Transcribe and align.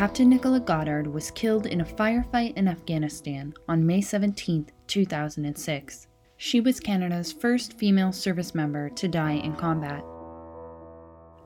Captain 0.00 0.30
Nicola 0.30 0.60
Goddard 0.60 1.06
was 1.06 1.30
killed 1.30 1.66
in 1.66 1.82
a 1.82 1.84
firefight 1.84 2.56
in 2.56 2.68
Afghanistan 2.68 3.52
on 3.68 3.84
May 3.84 4.00
17, 4.00 4.66
2006. 4.86 6.06
She 6.38 6.58
was 6.62 6.80
Canada's 6.80 7.34
first 7.34 7.74
female 7.74 8.10
service 8.10 8.54
member 8.54 8.88
to 8.88 9.08
die 9.08 9.34
in 9.34 9.54
combat. 9.56 10.02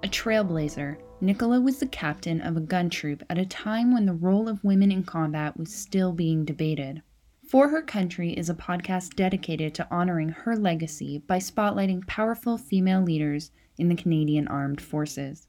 A 0.05 0.09
trailblazer, 0.09 0.99
Nicola 1.21 1.61
was 1.61 1.81
the 1.81 1.89
captain 1.89 2.41
of 2.43 2.57
a 2.57 2.61
gun 2.61 2.89
troop 2.91 3.25
at 3.29 3.39
a 3.39 3.45
time 3.45 3.93
when 3.93 4.07
the 4.07 4.13
role 4.13 4.49
of 4.49 4.63
women 4.63 4.93
in 4.93 5.03
combat 5.03 5.57
was 5.57 5.75
still 5.75 6.13
being 6.13 6.45
debated. 6.45 7.03
For 7.49 7.69
Her 7.69 7.83
Country 7.83 8.35
is 8.35 8.51
a 8.51 8.55
podcast 8.55 9.17
dedicated 9.17 9.75
to 9.75 9.89
honoring 9.91 10.29
her 10.29 10.55
legacy 10.55 11.19
by 11.27 11.39
spotlighting 11.39 12.07
powerful 12.07 12.57
female 12.57 13.03
leaders 13.03 13.51
in 13.79 13.89
the 13.89 13.97
Canadian 13.97 14.47
Armed 14.47 14.81
Forces. 14.81 15.49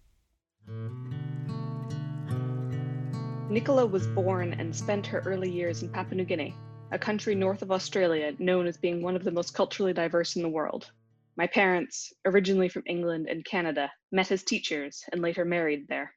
Nicola 3.47 3.85
was 3.85 4.07
born 4.07 4.53
and 4.53 4.75
spent 4.75 5.05
her 5.05 5.19
early 5.19 5.51
years 5.51 5.83
in 5.83 5.89
Papua 5.89 6.15
New 6.15 6.25
Guinea, 6.25 6.55
a 6.91 6.97
country 6.97 7.35
north 7.35 7.61
of 7.61 7.71
Australia 7.71 8.33
known 8.39 8.65
as 8.65 8.75
being 8.75 9.03
one 9.03 9.15
of 9.15 9.23
the 9.23 9.31
most 9.31 9.53
culturally 9.53 9.93
diverse 9.93 10.35
in 10.35 10.41
the 10.41 10.49
world. 10.49 10.91
My 11.37 11.45
parents, 11.45 12.11
originally 12.25 12.69
from 12.69 12.81
England 12.87 13.27
and 13.29 13.45
Canada, 13.45 13.91
met 14.11 14.31
as 14.31 14.43
teachers 14.43 15.03
and 15.11 15.21
later 15.21 15.45
married 15.45 15.87
there. 15.87 16.15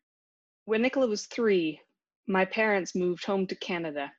When 0.65 0.81
Nicola 0.81 1.07
was 1.07 1.27
three, 1.27 1.79
my 2.27 2.47
parents 2.47 2.95
moved 2.95 3.27
home 3.27 3.47
to 3.49 3.55
Canada 3.57 4.11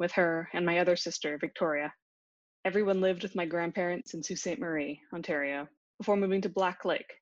with 0.00 0.10
her 0.12 0.48
and 0.52 0.66
my 0.66 0.80
other 0.80 0.96
sister, 0.96 1.38
Victoria. 1.38 1.94
Everyone 2.64 3.00
lived 3.00 3.22
with 3.22 3.36
my 3.36 3.46
grandparents 3.46 4.12
in 4.12 4.24
Sault 4.24 4.40
Ste. 4.40 4.58
Marie, 4.58 5.00
Ontario, 5.14 5.68
before 5.98 6.16
moving 6.16 6.40
to 6.40 6.48
Black 6.48 6.84
Lake, 6.84 7.12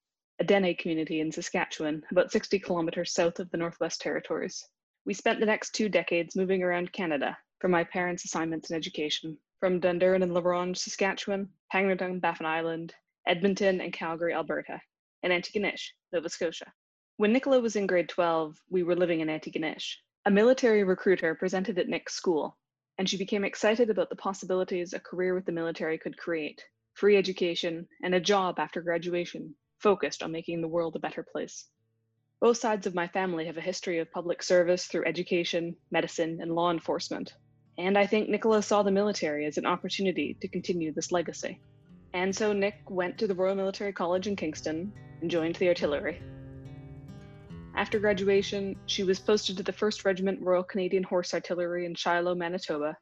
a 0.40 0.44
Dene 0.44 0.74
community 0.74 1.20
in 1.20 1.30
Saskatchewan, 1.30 2.02
about 2.10 2.32
60 2.32 2.58
kilometers 2.60 3.12
south 3.12 3.38
of 3.40 3.50
the 3.50 3.58
Northwest 3.58 4.00
Territories. 4.00 4.66
We 5.06 5.14
spent 5.14 5.40
the 5.40 5.46
next 5.46 5.74
two 5.74 5.88
decades 5.88 6.36
moving 6.36 6.62
around 6.62 6.92
Canada 6.92 7.36
for 7.60 7.68
my 7.68 7.84
parents' 7.84 8.24
assignments 8.24 8.70
in 8.70 8.76
education, 8.76 9.38
from 9.60 9.80
Dundurn 9.80 10.22
and 10.22 10.32
La 10.32 10.40
Ronge, 10.40 10.76
Saskatchewan, 10.76 11.48
Pangnirtung, 11.72 12.20
Baffin 12.20 12.46
Island, 12.46 12.94
Edmonton, 13.26 13.80
and 13.80 13.92
Calgary, 13.92 14.34
Alberta, 14.34 14.80
and 15.22 15.32
Antigonish, 15.32 15.90
Nova 16.12 16.28
Scotia. 16.28 16.72
When 17.16 17.32
Nicola 17.32 17.60
was 17.60 17.76
in 17.76 17.86
grade 17.86 18.08
12, 18.08 18.56
we 18.70 18.82
were 18.82 18.96
living 18.96 19.20
in 19.20 19.28
Antigonish. 19.28 19.96
A 20.26 20.30
military 20.30 20.84
recruiter 20.84 21.34
presented 21.34 21.78
at 21.78 21.88
Nick's 21.88 22.14
school 22.14 22.56
and 22.98 23.08
she 23.08 23.16
became 23.16 23.44
excited 23.44 23.90
about 23.90 24.08
the 24.08 24.16
possibilities 24.16 24.92
a 24.92 25.00
career 25.00 25.34
with 25.34 25.44
the 25.44 25.52
military 25.52 25.98
could 25.98 26.16
create 26.16 26.64
free 26.94 27.16
education 27.16 27.88
and 28.02 28.14
a 28.14 28.20
job 28.20 28.58
after 28.58 28.80
graduation 28.80 29.54
focused 29.80 30.22
on 30.22 30.30
making 30.30 30.60
the 30.60 30.68
world 30.68 30.94
a 30.94 31.00
better 31.00 31.26
place. 31.32 31.66
Both 32.40 32.58
sides 32.58 32.86
of 32.86 32.94
my 32.94 33.08
family 33.08 33.46
have 33.46 33.56
a 33.56 33.62
history 33.62 33.98
of 34.00 34.12
public 34.12 34.42
service 34.42 34.86
through 34.86 35.06
education, 35.06 35.76
medicine, 35.90 36.38
and 36.40 36.54
law 36.54 36.70
enforcement, 36.70 37.34
and 37.78 37.98
I 37.98 38.06
think 38.06 38.28
Nicola 38.28 38.62
saw 38.62 38.82
the 38.82 38.90
military 38.90 39.46
as 39.46 39.58
an 39.58 39.66
opportunity 39.66 40.36
to 40.40 40.48
continue 40.48 40.92
this 40.92 41.10
legacy. 41.10 41.60
And 42.12 42.34
so 42.34 42.52
Nick 42.52 42.76
went 42.88 43.18
to 43.18 43.26
the 43.26 43.34
Royal 43.34 43.56
Military 43.56 43.92
College 43.92 44.28
in 44.28 44.36
Kingston 44.36 44.92
and 45.20 45.30
joined 45.30 45.56
the 45.56 45.68
artillery. 45.68 46.22
After 47.76 47.98
graduation, 47.98 48.76
she 48.86 49.02
was 49.02 49.18
posted 49.18 49.56
to 49.56 49.64
the 49.64 49.72
1st 49.72 50.04
Regiment 50.04 50.40
Royal 50.40 50.62
Canadian 50.62 51.02
Horse 51.02 51.34
Artillery 51.34 51.86
in 51.86 51.94
Shiloh, 51.96 52.36
Manitoba. 52.36 52.96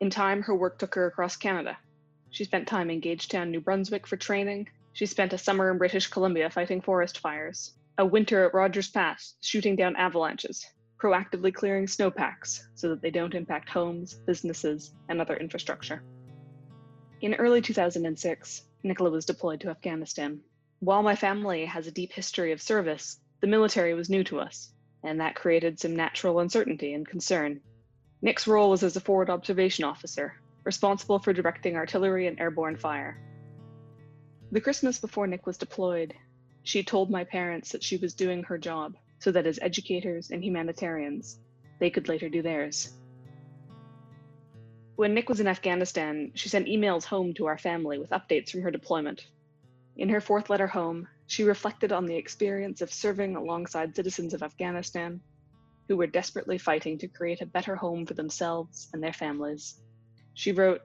In 0.00 0.10
time, 0.10 0.42
her 0.42 0.54
work 0.54 0.78
took 0.78 0.94
her 0.94 1.06
across 1.06 1.36
Canada. 1.36 1.76
She 2.30 2.44
spent 2.44 2.68
time 2.68 2.90
in 2.90 3.00
Gagetown, 3.00 3.50
New 3.50 3.60
Brunswick 3.60 4.06
for 4.06 4.16
training. 4.16 4.68
She 4.92 5.06
spent 5.06 5.32
a 5.32 5.38
summer 5.38 5.72
in 5.72 5.78
British 5.78 6.06
Columbia 6.06 6.48
fighting 6.50 6.80
forest 6.80 7.18
fires, 7.18 7.72
a 7.98 8.04
winter 8.04 8.44
at 8.44 8.54
Rogers 8.54 8.88
Pass 8.88 9.34
shooting 9.40 9.74
down 9.74 9.96
avalanches, 9.96 10.66
proactively 11.00 11.52
clearing 11.52 11.86
snowpacks 11.86 12.68
so 12.74 12.90
that 12.90 13.00
they 13.00 13.10
don't 13.10 13.34
impact 13.34 13.70
homes, 13.70 14.14
businesses, 14.26 14.92
and 15.08 15.20
other 15.20 15.36
infrastructure. 15.36 16.02
In 17.22 17.34
early 17.34 17.62
2006, 17.62 18.62
Nicola 18.82 19.10
was 19.10 19.24
deployed 19.24 19.60
to 19.62 19.70
Afghanistan. 19.70 20.40
While 20.80 21.02
my 21.02 21.16
family 21.16 21.64
has 21.64 21.86
a 21.86 21.92
deep 21.92 22.12
history 22.12 22.52
of 22.52 22.60
service, 22.60 23.18
the 23.40 23.46
military 23.46 23.94
was 23.94 24.10
new 24.10 24.22
to 24.24 24.40
us, 24.40 24.72
and 25.02 25.20
that 25.20 25.34
created 25.34 25.80
some 25.80 25.96
natural 25.96 26.40
uncertainty 26.40 26.92
and 26.92 27.08
concern. 27.08 27.60
Nick's 28.20 28.46
role 28.46 28.68
was 28.68 28.82
as 28.82 28.96
a 28.96 29.00
forward 29.00 29.30
observation 29.30 29.84
officer, 29.84 30.34
responsible 30.64 31.18
for 31.18 31.32
directing 31.32 31.76
artillery 31.76 32.26
and 32.26 32.38
airborne 32.38 32.76
fire. 32.76 33.18
The 34.52 34.60
Christmas 34.60 34.98
before 34.98 35.26
Nick 35.26 35.46
was 35.46 35.56
deployed, 35.56 36.14
she 36.66 36.82
told 36.82 37.10
my 37.10 37.22
parents 37.22 37.70
that 37.70 37.84
she 37.84 37.96
was 37.96 38.12
doing 38.12 38.42
her 38.42 38.58
job 38.58 38.96
so 39.20 39.30
that 39.30 39.46
as 39.46 39.60
educators 39.62 40.32
and 40.32 40.42
humanitarians, 40.42 41.38
they 41.78 41.90
could 41.90 42.08
later 42.08 42.28
do 42.28 42.42
theirs. 42.42 42.92
When 44.96 45.14
Nick 45.14 45.28
was 45.28 45.38
in 45.38 45.46
Afghanistan, 45.46 46.32
she 46.34 46.48
sent 46.48 46.66
emails 46.66 47.04
home 47.04 47.34
to 47.34 47.46
our 47.46 47.56
family 47.56 47.98
with 47.98 48.10
updates 48.10 48.50
from 48.50 48.62
her 48.62 48.72
deployment. 48.72 49.28
In 49.96 50.08
her 50.08 50.20
fourth 50.20 50.50
letter 50.50 50.66
home, 50.66 51.06
she 51.28 51.44
reflected 51.44 51.92
on 51.92 52.04
the 52.04 52.16
experience 52.16 52.82
of 52.82 52.92
serving 52.92 53.36
alongside 53.36 53.94
citizens 53.94 54.34
of 54.34 54.42
Afghanistan 54.42 55.20
who 55.86 55.96
were 55.96 56.08
desperately 56.08 56.58
fighting 56.58 56.98
to 56.98 57.06
create 57.06 57.42
a 57.42 57.46
better 57.46 57.76
home 57.76 58.06
for 58.06 58.14
themselves 58.14 58.88
and 58.92 59.00
their 59.00 59.12
families. 59.12 59.80
She 60.34 60.50
wrote, 60.50 60.80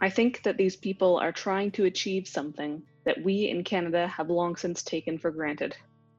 I 0.00 0.08
think 0.08 0.44
that 0.44 0.56
these 0.56 0.76
people 0.76 1.18
are 1.18 1.32
trying 1.32 1.72
to 1.72 1.84
achieve 1.84 2.26
something 2.26 2.82
that 3.04 3.22
we 3.22 3.48
in 3.48 3.64
Canada 3.64 4.06
have 4.08 4.30
long 4.30 4.56
since 4.56 4.82
taken 4.82 5.18
for 5.18 5.30
granted. 5.30 5.76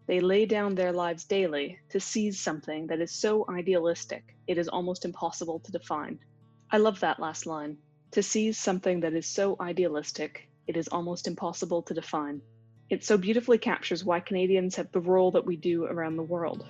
They 0.07 0.19
lay 0.19 0.45
down 0.45 0.75
their 0.75 0.91
lives 0.91 1.25
daily 1.25 1.77
to 1.89 1.99
seize 1.99 2.39
something 2.39 2.87
that 2.87 3.01
is 3.01 3.11
so 3.11 3.45
idealistic 3.49 4.35
it 4.47 4.57
is 4.57 4.67
almost 4.67 5.05
impossible 5.05 5.59
to 5.59 5.71
define. 5.71 6.19
I 6.71 6.77
love 6.77 6.99
that 7.01 7.19
last 7.19 7.45
line. 7.45 7.77
To 8.11 8.23
seize 8.23 8.57
something 8.57 8.99
that 9.01 9.13
is 9.13 9.25
so 9.25 9.55
idealistic 9.59 10.49
it 10.67 10.75
is 10.75 10.87
almost 10.87 11.27
impossible 11.27 11.81
to 11.83 11.93
define. 11.93 12.41
It 12.89 13.03
so 13.03 13.17
beautifully 13.17 13.57
captures 13.57 14.03
why 14.03 14.19
Canadians 14.19 14.75
have 14.75 14.91
the 14.91 14.99
role 14.99 15.31
that 15.31 15.45
we 15.45 15.55
do 15.55 15.85
around 15.85 16.17
the 16.17 16.23
world 16.23 16.65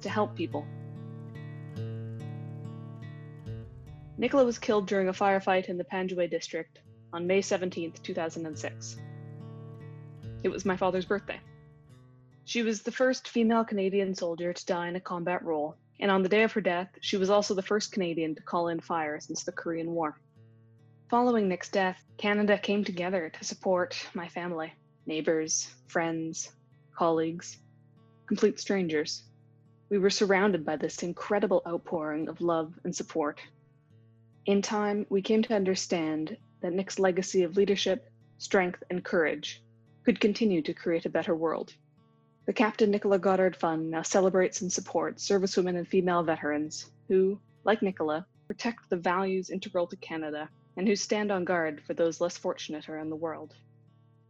to 0.00 0.08
help 0.08 0.34
people. 0.34 0.66
Nicola 4.16 4.44
was 4.44 4.58
killed 4.58 4.86
during 4.86 5.08
a 5.08 5.12
firefight 5.12 5.68
in 5.68 5.78
the 5.78 5.84
Panjwai 5.84 6.30
district 6.30 6.80
on 7.12 7.26
May 7.26 7.40
17, 7.40 7.92
2006. 8.02 8.96
It 10.42 10.48
was 10.48 10.64
my 10.64 10.76
father's 10.76 11.04
birthday. 11.04 11.38
She 12.46 12.62
was 12.62 12.80
the 12.80 12.90
first 12.90 13.28
female 13.28 13.62
Canadian 13.62 14.14
soldier 14.14 14.54
to 14.54 14.66
die 14.66 14.88
in 14.88 14.96
a 14.96 15.00
combat 15.00 15.44
role, 15.44 15.76
and 16.00 16.10
on 16.10 16.22
the 16.22 16.30
day 16.30 16.42
of 16.44 16.52
her 16.52 16.62
death, 16.62 16.88
she 17.02 17.18
was 17.18 17.28
also 17.28 17.54
the 17.54 17.62
first 17.62 17.92
Canadian 17.92 18.34
to 18.34 18.42
call 18.42 18.68
in 18.68 18.80
fire 18.80 19.20
since 19.20 19.44
the 19.44 19.52
Korean 19.52 19.90
War. 19.90 20.18
Following 21.10 21.46
Nick's 21.46 21.68
death, 21.68 22.02
Canada 22.16 22.56
came 22.56 22.84
together 22.84 23.28
to 23.28 23.44
support 23.44 23.94
my 24.14 24.28
family 24.28 24.72
neighbors, 25.06 25.68
friends, 25.88 26.52
colleagues, 26.96 27.58
complete 28.26 28.58
strangers. 28.58 29.24
We 29.90 29.98
were 29.98 30.08
surrounded 30.08 30.64
by 30.64 30.76
this 30.76 31.02
incredible 31.02 31.62
outpouring 31.66 32.28
of 32.28 32.40
love 32.40 32.72
and 32.84 32.96
support. 32.96 33.40
In 34.46 34.62
time, 34.62 35.04
we 35.10 35.20
came 35.20 35.42
to 35.42 35.54
understand 35.54 36.38
that 36.62 36.72
Nick's 36.72 36.98
legacy 36.98 37.42
of 37.42 37.56
leadership, 37.56 38.10
strength, 38.38 38.82
and 38.88 39.04
courage 39.04 39.62
could 40.04 40.20
continue 40.20 40.62
to 40.62 40.74
create 40.74 41.06
a 41.06 41.10
better 41.10 41.34
world. 41.34 41.74
The 42.46 42.52
Captain 42.52 42.90
Nicola 42.90 43.18
Goddard 43.18 43.54
Fund 43.56 43.90
now 43.90 44.02
celebrates 44.02 44.60
and 44.62 44.72
supports 44.72 45.28
servicewomen 45.28 45.76
and 45.76 45.86
female 45.86 46.22
veterans 46.22 46.90
who, 47.08 47.38
like 47.64 47.82
Nicola, 47.82 48.26
protect 48.46 48.90
the 48.90 48.96
values 48.96 49.50
integral 49.50 49.86
to 49.86 49.96
Canada 49.96 50.48
and 50.76 50.88
who 50.88 50.96
stand 50.96 51.30
on 51.30 51.44
guard 51.44 51.82
for 51.86 51.94
those 51.94 52.20
less 52.20 52.36
fortunate 52.36 52.88
around 52.88 53.10
the 53.10 53.16
world. 53.16 53.54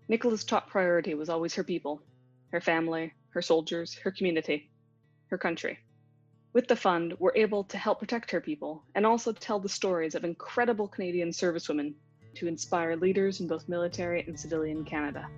Nicola's 0.09 0.45
top 0.45 0.69
priority 0.69 1.15
was 1.15 1.29
always 1.29 1.55
her 1.55 1.65
people, 1.65 2.03
her 2.51 2.61
family, 2.61 3.15
her 3.31 3.41
soldiers, 3.41 3.95
her 3.95 4.11
community, 4.11 4.69
her 5.28 5.39
country. 5.39 5.78
With 6.53 6.66
the 6.66 6.75
fund, 6.75 7.15
we're 7.21 7.37
able 7.37 7.63
to 7.65 7.78
help 7.78 8.01
protect 8.01 8.33
her 8.33 8.41
people 8.41 8.83
and 8.97 9.07
also 9.07 9.33
tell 9.33 9.61
the 9.61 9.69
stories 9.69 10.16
of 10.16 10.25
incredible 10.25 10.89
Canadian 10.89 11.31
servicewomen 11.31 11.95
to 12.34 12.49
inspire 12.49 12.97
leaders 12.97 13.41
in 13.41 13.47
both 13.47 13.69
military 13.69 14.25
and 14.27 14.39
civilian 14.39 14.84
Canada. 14.84 15.28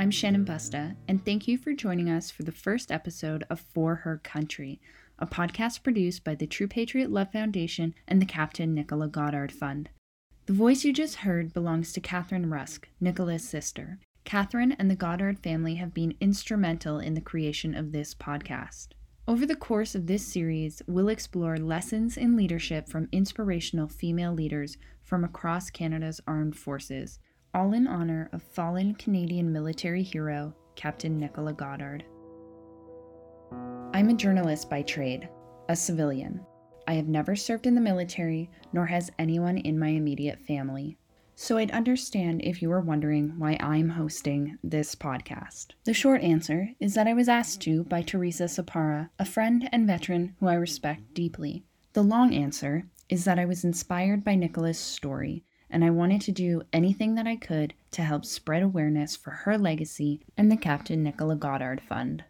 I'm 0.00 0.10
Shannon 0.10 0.46
Busta, 0.46 0.96
and 1.08 1.22
thank 1.22 1.46
you 1.46 1.58
for 1.58 1.74
joining 1.74 2.08
us 2.08 2.30
for 2.30 2.42
the 2.42 2.50
first 2.50 2.90
episode 2.90 3.44
of 3.50 3.60
For 3.60 3.96
Her 3.96 4.16
Country, 4.24 4.80
a 5.18 5.26
podcast 5.26 5.82
produced 5.82 6.24
by 6.24 6.34
the 6.34 6.46
True 6.46 6.66
Patriot 6.66 7.10
Love 7.10 7.30
Foundation 7.32 7.94
and 8.08 8.18
the 8.18 8.24
Captain 8.24 8.72
Nicola 8.72 9.08
Goddard 9.08 9.52
Fund. 9.52 9.90
The 10.46 10.54
voice 10.54 10.84
you 10.84 10.94
just 10.94 11.16
heard 11.16 11.52
belongs 11.52 11.92
to 11.92 12.00
Catherine 12.00 12.48
Rusk, 12.48 12.88
Nicola's 12.98 13.46
sister. 13.46 13.98
Catherine 14.24 14.72
and 14.72 14.90
the 14.90 14.96
Goddard 14.96 15.38
family 15.38 15.74
have 15.74 15.92
been 15.92 16.16
instrumental 16.18 16.98
in 16.98 17.12
the 17.12 17.20
creation 17.20 17.74
of 17.74 17.92
this 17.92 18.14
podcast. 18.14 18.92
Over 19.28 19.44
the 19.44 19.54
course 19.54 19.94
of 19.94 20.06
this 20.06 20.26
series, 20.26 20.80
we'll 20.86 21.10
explore 21.10 21.58
lessons 21.58 22.16
in 22.16 22.38
leadership 22.38 22.88
from 22.88 23.10
inspirational 23.12 23.86
female 23.86 24.32
leaders 24.32 24.78
from 25.02 25.24
across 25.24 25.68
Canada's 25.68 26.22
armed 26.26 26.56
forces, 26.56 27.18
all 27.54 27.72
in 27.72 27.86
honor 27.86 28.28
of 28.32 28.42
fallen 28.42 28.94
Canadian 28.94 29.52
military 29.52 30.02
hero 30.02 30.54
Captain 30.76 31.18
Nicola 31.18 31.52
Goddard. 31.52 32.04
I'm 33.92 34.08
a 34.08 34.14
journalist 34.14 34.70
by 34.70 34.82
trade, 34.82 35.28
a 35.68 35.74
civilian. 35.74 36.46
I 36.86 36.94
have 36.94 37.08
never 37.08 37.34
served 37.34 37.66
in 37.66 37.74
the 37.74 37.80
military, 37.80 38.50
nor 38.72 38.86
has 38.86 39.10
anyone 39.18 39.58
in 39.58 39.78
my 39.78 39.88
immediate 39.88 40.40
family. 40.40 40.96
So 41.34 41.56
I'd 41.56 41.70
understand 41.72 42.42
if 42.44 42.62
you 42.62 42.68
were 42.68 42.80
wondering 42.80 43.38
why 43.38 43.56
I'm 43.60 43.88
hosting 43.88 44.58
this 44.62 44.94
podcast. 44.94 45.68
The 45.84 45.94
short 45.94 46.22
answer 46.22 46.68
is 46.78 46.94
that 46.94 47.08
I 47.08 47.14
was 47.14 47.28
asked 47.28 47.62
to 47.62 47.82
by 47.84 48.02
Teresa 48.02 48.44
Sapara, 48.44 49.10
a 49.18 49.24
friend 49.24 49.68
and 49.72 49.86
veteran 49.86 50.36
who 50.38 50.46
I 50.46 50.54
respect 50.54 51.14
deeply. 51.14 51.64
The 51.94 52.02
long 52.02 52.32
answer 52.32 52.84
is 53.08 53.24
that 53.24 53.38
I 53.38 53.44
was 53.44 53.64
inspired 53.64 54.22
by 54.22 54.36
Nicola's 54.36 54.78
story 54.78 55.44
and 55.70 55.84
I 55.84 55.90
wanted 55.90 56.20
to 56.22 56.32
do 56.32 56.62
anything 56.72 57.14
that 57.14 57.26
I 57.26 57.36
could 57.36 57.74
to 57.92 58.02
help 58.02 58.24
spread 58.24 58.62
awareness 58.62 59.16
for 59.16 59.30
her 59.30 59.56
legacy 59.56 60.20
and 60.36 60.50
the 60.50 60.56
Captain 60.56 61.02
Nicola 61.02 61.36
Goddard 61.36 61.80
Fund. 61.80 62.24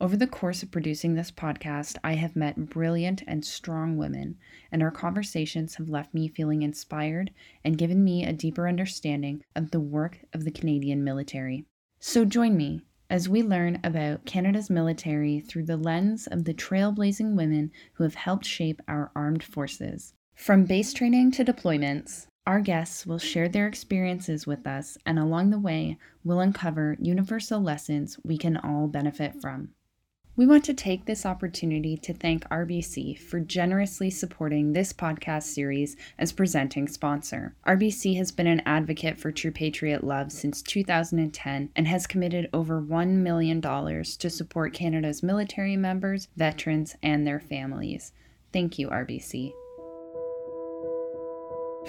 Over 0.00 0.16
the 0.16 0.28
course 0.28 0.62
of 0.62 0.70
producing 0.70 1.14
this 1.14 1.32
podcast, 1.32 1.96
I 2.04 2.14
have 2.14 2.36
met 2.36 2.70
brilliant 2.70 3.24
and 3.26 3.44
strong 3.44 3.96
women, 3.96 4.36
and 4.70 4.80
our 4.80 4.92
conversations 4.92 5.74
have 5.74 5.88
left 5.88 6.14
me 6.14 6.28
feeling 6.28 6.62
inspired 6.62 7.32
and 7.64 7.76
given 7.76 8.04
me 8.04 8.24
a 8.24 8.32
deeper 8.32 8.68
understanding 8.68 9.42
of 9.56 9.72
the 9.72 9.80
work 9.80 10.20
of 10.32 10.44
the 10.44 10.52
Canadian 10.52 11.02
military. 11.02 11.64
So 11.98 12.24
join 12.24 12.56
me 12.56 12.82
as 13.10 13.28
we 13.28 13.42
learn 13.42 13.80
about 13.82 14.24
Canada's 14.24 14.70
military 14.70 15.40
through 15.40 15.64
the 15.64 15.76
lens 15.76 16.28
of 16.28 16.44
the 16.44 16.54
trailblazing 16.54 17.34
women 17.34 17.72
who 17.94 18.04
have 18.04 18.14
helped 18.14 18.44
shape 18.46 18.80
our 18.86 19.10
armed 19.16 19.42
forces. 19.42 20.12
From 20.34 20.64
base 20.64 20.92
training 20.92 21.32
to 21.32 21.44
deployments, 21.44 22.26
our 22.48 22.60
guests 22.62 23.04
will 23.04 23.18
share 23.18 23.46
their 23.46 23.66
experiences 23.66 24.46
with 24.46 24.66
us, 24.66 24.96
and 25.04 25.18
along 25.18 25.50
the 25.50 25.58
way, 25.58 25.98
we'll 26.24 26.40
uncover 26.40 26.96
universal 26.98 27.60
lessons 27.60 28.18
we 28.24 28.38
can 28.38 28.56
all 28.56 28.88
benefit 28.88 29.38
from. 29.38 29.68
We 30.34 30.46
want 30.46 30.64
to 30.64 30.72
take 30.72 31.04
this 31.04 31.26
opportunity 31.26 31.98
to 31.98 32.14
thank 32.14 32.48
RBC 32.48 33.18
for 33.18 33.38
generously 33.38 34.08
supporting 34.08 34.72
this 34.72 34.94
podcast 34.94 35.42
series 35.42 35.94
as 36.18 36.32
presenting 36.32 36.88
sponsor. 36.88 37.54
RBC 37.66 38.16
has 38.16 38.32
been 38.32 38.46
an 38.46 38.62
advocate 38.64 39.18
for 39.18 39.30
True 39.30 39.50
Patriot 39.50 40.02
Love 40.02 40.32
since 40.32 40.62
2010 40.62 41.68
and 41.76 41.86
has 41.86 42.06
committed 42.06 42.48
over 42.54 42.80
$1 42.80 43.08
million 43.08 43.60
to 43.60 44.30
support 44.30 44.72
Canada's 44.72 45.22
military 45.22 45.76
members, 45.76 46.28
veterans, 46.34 46.96
and 47.02 47.26
their 47.26 47.40
families. 47.40 48.12
Thank 48.54 48.78
you, 48.78 48.88
RBC. 48.88 49.52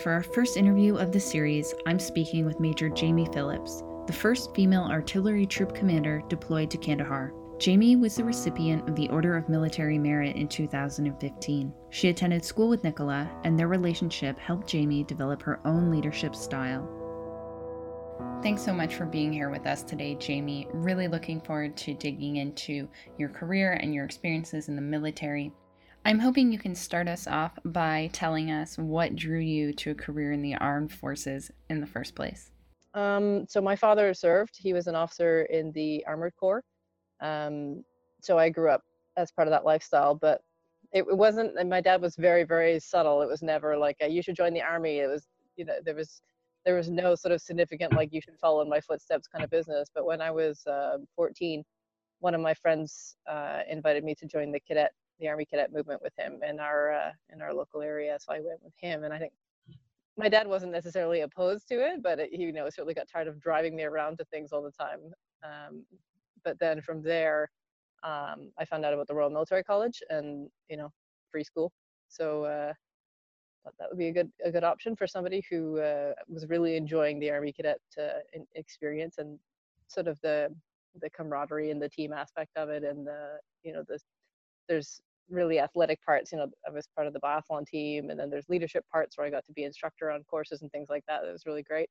For 0.04 0.14
our 0.14 0.24
first 0.24 0.56
interview 0.56 0.96
of 0.96 1.12
the 1.12 1.20
series, 1.20 1.74
I'm 1.86 2.00
speaking 2.00 2.46
with 2.46 2.62
Major 2.62 2.88
Jamie 2.88 3.28
Phillips, 3.34 3.84
the 4.08 4.14
first 4.14 4.56
female 4.56 4.84
artillery 4.84 5.46
troop 5.46 5.76
commander 5.76 6.24
deployed 6.30 6.72
to 6.72 6.78
Kandahar. 6.78 7.34
Jamie 7.58 7.98
was 7.98 8.16
the 8.16 8.24
recipient 8.24 8.88
of 8.88 8.96
the 8.96 9.10
Order 9.10 9.36
of 9.36 9.50
Military 9.50 9.98
Merit 9.98 10.38
in 10.38 10.48
2015. 10.48 11.74
She 11.90 12.08
attended 12.08 12.46
school 12.46 12.70
with 12.70 12.86
Nicola, 12.86 13.30
and 13.44 13.60
their 13.60 13.68
relationship 13.68 14.40
helped 14.40 14.70
Jamie 14.70 15.04
develop 15.04 15.42
her 15.42 15.60
own 15.66 15.92
leadership 15.92 16.34
style. 16.34 16.88
Thanks 18.42 18.64
so 18.64 18.72
much 18.72 18.96
for 18.96 19.06
being 19.06 19.34
here 19.34 19.50
with 19.50 19.66
us 19.68 19.84
today, 19.84 20.16
Jamie. 20.16 20.70
Really 20.72 21.10
looking 21.10 21.42
forward 21.42 21.76
to 21.76 21.94
digging 21.94 22.38
into 22.38 22.88
your 23.18 23.30
career 23.30 23.74
and 23.74 23.94
your 23.94 24.06
experiences 24.06 24.70
in 24.70 24.78
the 24.78 24.82
military. 24.82 25.52
I'm 26.06 26.20
hoping 26.20 26.52
you 26.52 26.60
can 26.60 26.76
start 26.76 27.08
us 27.08 27.28
off 27.28 27.60
by 27.66 28.10
telling 28.14 28.52
us 28.52 28.78
what 28.78 29.16
drew 29.16 29.40
you 29.40 29.74
to 29.74 29.92
a 29.92 29.96
career 29.96 30.32
in 30.32 30.42
the 30.42 30.56
armed 30.56 30.92
forces 30.92 31.52
in 31.70 31.82
the 31.82 31.88
first 31.88 32.16
place. 32.16 32.52
Um, 32.94 33.46
so, 33.48 33.62
my 33.62 33.76
father 33.76 34.14
served, 34.14 34.58
he 34.58 34.74
was 34.74 34.88
an 34.88 34.96
officer 34.96 35.44
in 35.44 35.72
the 35.74 36.04
Armored 36.08 36.34
Corps 36.36 36.64
um, 37.22 37.84
so 38.22 38.38
I 38.38 38.50
grew 38.50 38.70
up 38.70 38.84
as 39.18 39.32
part 39.32 39.48
of 39.48 39.52
that 39.52 39.66
lifestyle, 39.66 40.16
but 40.16 40.42
it, 40.94 41.06
wasn't, 41.06 41.58
and 41.60 41.70
my 41.70 41.82
dad 41.82 42.02
was 42.02 42.16
very, 42.16 42.44
very 42.44 42.80
subtle. 42.80 43.22
It 43.22 43.28
was 43.28 43.42
never 43.42 43.78
like, 43.78 43.98
a, 44.02 44.08
you 44.08 44.22
should 44.22 44.36
join 44.36 44.54
the 44.54 44.62
army. 44.62 45.00
It 45.00 45.08
was, 45.08 45.28
you 45.56 45.66
know, 45.66 45.76
there 45.84 45.96
was, 45.96 46.22
there 46.66 46.76
was 46.76 46.90
no 46.90 47.16
sort 47.16 47.32
of 47.32 47.42
significant, 47.42 47.94
like, 47.94 48.10
you 48.12 48.22
should 48.22 48.38
follow 48.40 48.62
in 48.62 48.70
my 48.70 48.82
footsteps 48.82 49.28
kind 49.28 49.44
of 49.44 49.50
business. 49.50 49.90
But 49.94 50.06
when 50.06 50.22
I 50.22 50.32
was 50.32 50.66
uh, 50.66 50.98
14, 51.16 51.64
one 52.20 52.34
of 52.34 52.42
my 52.42 52.54
friends 52.54 53.16
uh, 53.30 53.60
invited 53.70 54.04
me 54.04 54.16
to 54.16 54.26
join 54.26 54.52
the 54.52 54.60
cadet, 54.62 54.92
the 55.20 55.28
army 55.28 55.46
cadet 55.46 55.74
movement 55.74 56.02
with 56.02 56.14
him 56.18 56.40
in 56.48 56.60
our, 56.60 56.94
uh, 56.94 57.12
in 57.34 57.42
our 57.42 57.54
local 57.54 57.82
area. 57.82 58.18
So 58.20 58.34
I 58.34 58.40
went 58.40 58.64
with 58.64 58.74
him. 58.78 59.04
And 59.04 59.14
I 59.14 59.20
think 59.20 59.34
my 60.18 60.30
dad 60.30 60.48
wasn't 60.48 60.72
necessarily 60.72 61.22
opposed 61.22 61.68
to 61.70 61.76
it, 61.76 62.02
but 62.02 62.20
it, 62.20 62.30
he, 62.32 62.44
you 62.44 62.54
know, 62.54 62.70
certainly 62.70 62.94
got 62.94 63.08
tired 63.08 63.28
of 63.28 63.40
driving 63.42 63.76
me 63.76 63.84
around 63.84 64.18
to 64.18 64.26
things 64.26 64.52
all 64.52 64.62
the 64.62 64.72
time. 64.72 65.00
Um, 65.44 65.86
but 66.44 66.60
then 66.60 66.82
from 66.82 67.02
there, 67.02 67.50
um, 68.04 68.52
I 68.58 68.66
found 68.66 68.86
out 68.86 68.94
about 68.94 69.08
the 69.08 69.16
Royal 69.16 69.30
Military 69.30 69.64
College 69.64 70.02
and 70.10 70.50
you 70.70 70.78
know 70.78 70.90
free 71.32 71.44
school. 71.44 71.72
So 72.08 72.46
uh, 72.46 72.74
thought 73.64 73.74
that 73.80 73.90
would 73.90 73.98
be 73.98 74.08
a 74.08 74.14
good 74.14 74.32
a 74.44 74.52
good 74.52 74.64
option 74.64 74.96
for 74.96 75.08
somebody 75.08 75.44
who 75.50 75.80
uh, 75.80 76.14
was 76.28 76.48
really 76.48 76.76
enjoying 76.76 77.20
the 77.20 77.32
Army 77.32 77.52
Cadet 77.52 77.80
uh, 77.98 78.20
experience 78.56 79.18
and 79.18 79.38
sort 79.88 80.08
of 80.08 80.20
the 80.22 80.54
the 81.02 81.10
camaraderie 81.10 81.72
and 81.72 81.82
the 81.82 81.90
team 81.90 82.14
aspect 82.14 82.52
of 82.56 82.70
it 82.70 82.84
and 82.84 83.06
the 83.06 83.38
you 83.64 83.74
know 83.74 83.84
the 83.88 84.00
there's 84.68 85.02
really 85.30 85.60
athletic 85.60 86.04
parts 86.04 86.32
you 86.32 86.38
know 86.38 86.48
i 86.68 86.72
was 86.72 86.88
part 86.96 87.08
of 87.08 87.14
the 87.14 87.20
biathlon 87.20 87.66
team 87.66 88.10
and 88.10 88.20
then 88.20 88.30
there's 88.30 88.50
leadership 88.50 88.84
parts 88.92 89.18
where 89.18 89.28
i 89.28 89.30
got 89.30 89.46
to 89.46 89.54
be 89.54 89.64
instructor 89.64 90.10
on 90.10 90.24
courses 90.24 90.62
and 90.62 90.72
things 90.72 90.90
like 90.90 91.04
that 91.08 91.24
it 91.24 91.32
was 91.32 91.46
really 91.46 91.64
great 91.64 91.90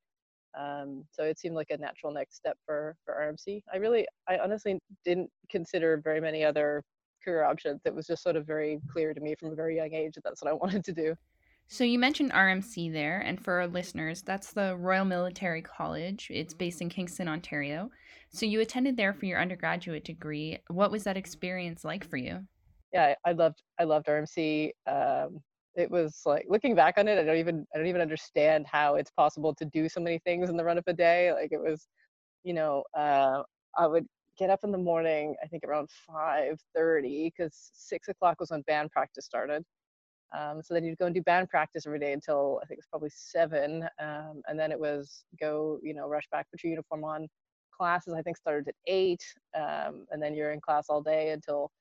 um, 0.57 1.05
so 1.11 1.23
it 1.23 1.39
seemed 1.39 1.55
like 1.55 1.69
a 1.69 1.77
natural 1.77 2.13
next 2.13 2.35
step 2.35 2.57
for 2.65 2.95
for 3.05 3.13
RMC. 3.13 3.61
I 3.71 3.77
really, 3.77 4.07
I 4.27 4.37
honestly 4.39 4.79
didn't 5.05 5.29
consider 5.49 6.01
very 6.03 6.19
many 6.19 6.43
other 6.43 6.83
career 7.23 7.43
options. 7.43 7.81
It 7.85 7.93
was 7.93 8.07
just 8.07 8.23
sort 8.23 8.35
of 8.35 8.47
very 8.47 8.79
clear 8.91 9.13
to 9.13 9.21
me 9.21 9.35
from 9.39 9.51
a 9.51 9.55
very 9.55 9.75
young 9.75 9.93
age 9.93 10.13
that 10.15 10.23
that's 10.23 10.41
what 10.41 10.49
I 10.49 10.53
wanted 10.61 10.83
to 10.85 10.93
do. 10.93 11.15
So 11.67 11.83
you 11.83 11.99
mentioned 11.99 12.31
RMC 12.31 12.91
there, 12.91 13.19
and 13.19 13.39
for 13.39 13.53
our 13.59 13.67
listeners, 13.67 14.23
that's 14.23 14.53
the 14.53 14.75
Royal 14.75 15.05
Military 15.05 15.61
College. 15.61 16.27
It's 16.31 16.53
based 16.53 16.81
in 16.81 16.89
Kingston, 16.89 17.27
Ontario. 17.27 17.91
So 18.31 18.47
you 18.47 18.59
attended 18.59 18.97
there 18.97 19.13
for 19.13 19.27
your 19.27 19.39
undergraduate 19.39 20.03
degree. 20.03 20.57
What 20.67 20.89
was 20.89 21.03
that 21.03 21.17
experience 21.17 21.85
like 21.85 22.09
for 22.09 22.17
you? 22.17 22.47
Yeah, 22.93 23.13
I 23.25 23.31
loved 23.33 23.61
I 23.79 23.83
loved 23.83 24.07
RMC. 24.07 24.73
Um, 24.87 25.41
it 25.75 25.89
was 25.89 26.21
like 26.25 26.45
looking 26.49 26.75
back 26.75 26.97
on 26.97 27.07
it 27.07 27.19
i 27.19 27.23
don't 27.23 27.37
even 27.37 27.65
i 27.73 27.77
don't 27.77 27.87
even 27.87 28.01
understand 28.01 28.65
how 28.69 28.95
it's 28.95 29.11
possible 29.11 29.53
to 29.53 29.65
do 29.65 29.87
so 29.87 29.99
many 30.01 30.19
things 30.19 30.49
in 30.49 30.57
the 30.57 30.63
run 30.63 30.77
of 30.77 30.83
a 30.87 30.93
day 30.93 31.31
like 31.31 31.51
it 31.51 31.61
was 31.61 31.87
you 32.43 32.53
know 32.53 32.83
uh, 32.97 33.43
i 33.77 33.87
would 33.87 34.05
get 34.37 34.49
up 34.49 34.61
in 34.63 34.71
the 34.71 34.77
morning 34.77 35.35
i 35.43 35.47
think 35.47 35.63
around 35.63 35.87
5.30 36.09 37.31
because 37.35 37.71
6 37.73 38.07
o'clock 38.09 38.39
was 38.39 38.51
when 38.51 38.61
band 38.63 38.91
practice 38.91 39.25
started 39.25 39.63
um, 40.37 40.61
so 40.63 40.73
then 40.73 40.83
you'd 40.83 40.97
go 40.97 41.05
and 41.05 41.15
do 41.15 41.21
band 41.23 41.49
practice 41.49 41.85
every 41.87 41.99
day 41.99 42.13
until 42.13 42.59
i 42.63 42.65
think 42.65 42.79
it's 42.79 42.87
probably 42.87 43.11
7 43.13 43.83
um, 44.01 44.41
and 44.47 44.59
then 44.59 44.71
it 44.71 44.79
was 44.79 45.23
go 45.39 45.79
you 45.83 45.93
know 45.93 46.07
rush 46.07 46.27
back 46.31 46.47
put 46.51 46.63
your 46.63 46.71
uniform 46.71 47.03
on 47.03 47.27
classes 47.75 48.13
i 48.17 48.21
think 48.21 48.37
started 48.37 48.67
at 48.67 48.75
8 48.87 49.21
um, 49.55 50.05
and 50.11 50.21
then 50.21 50.33
you're 50.35 50.51
in 50.51 50.61
class 50.61 50.87
all 50.89 51.01
day 51.01 51.29
until 51.31 51.71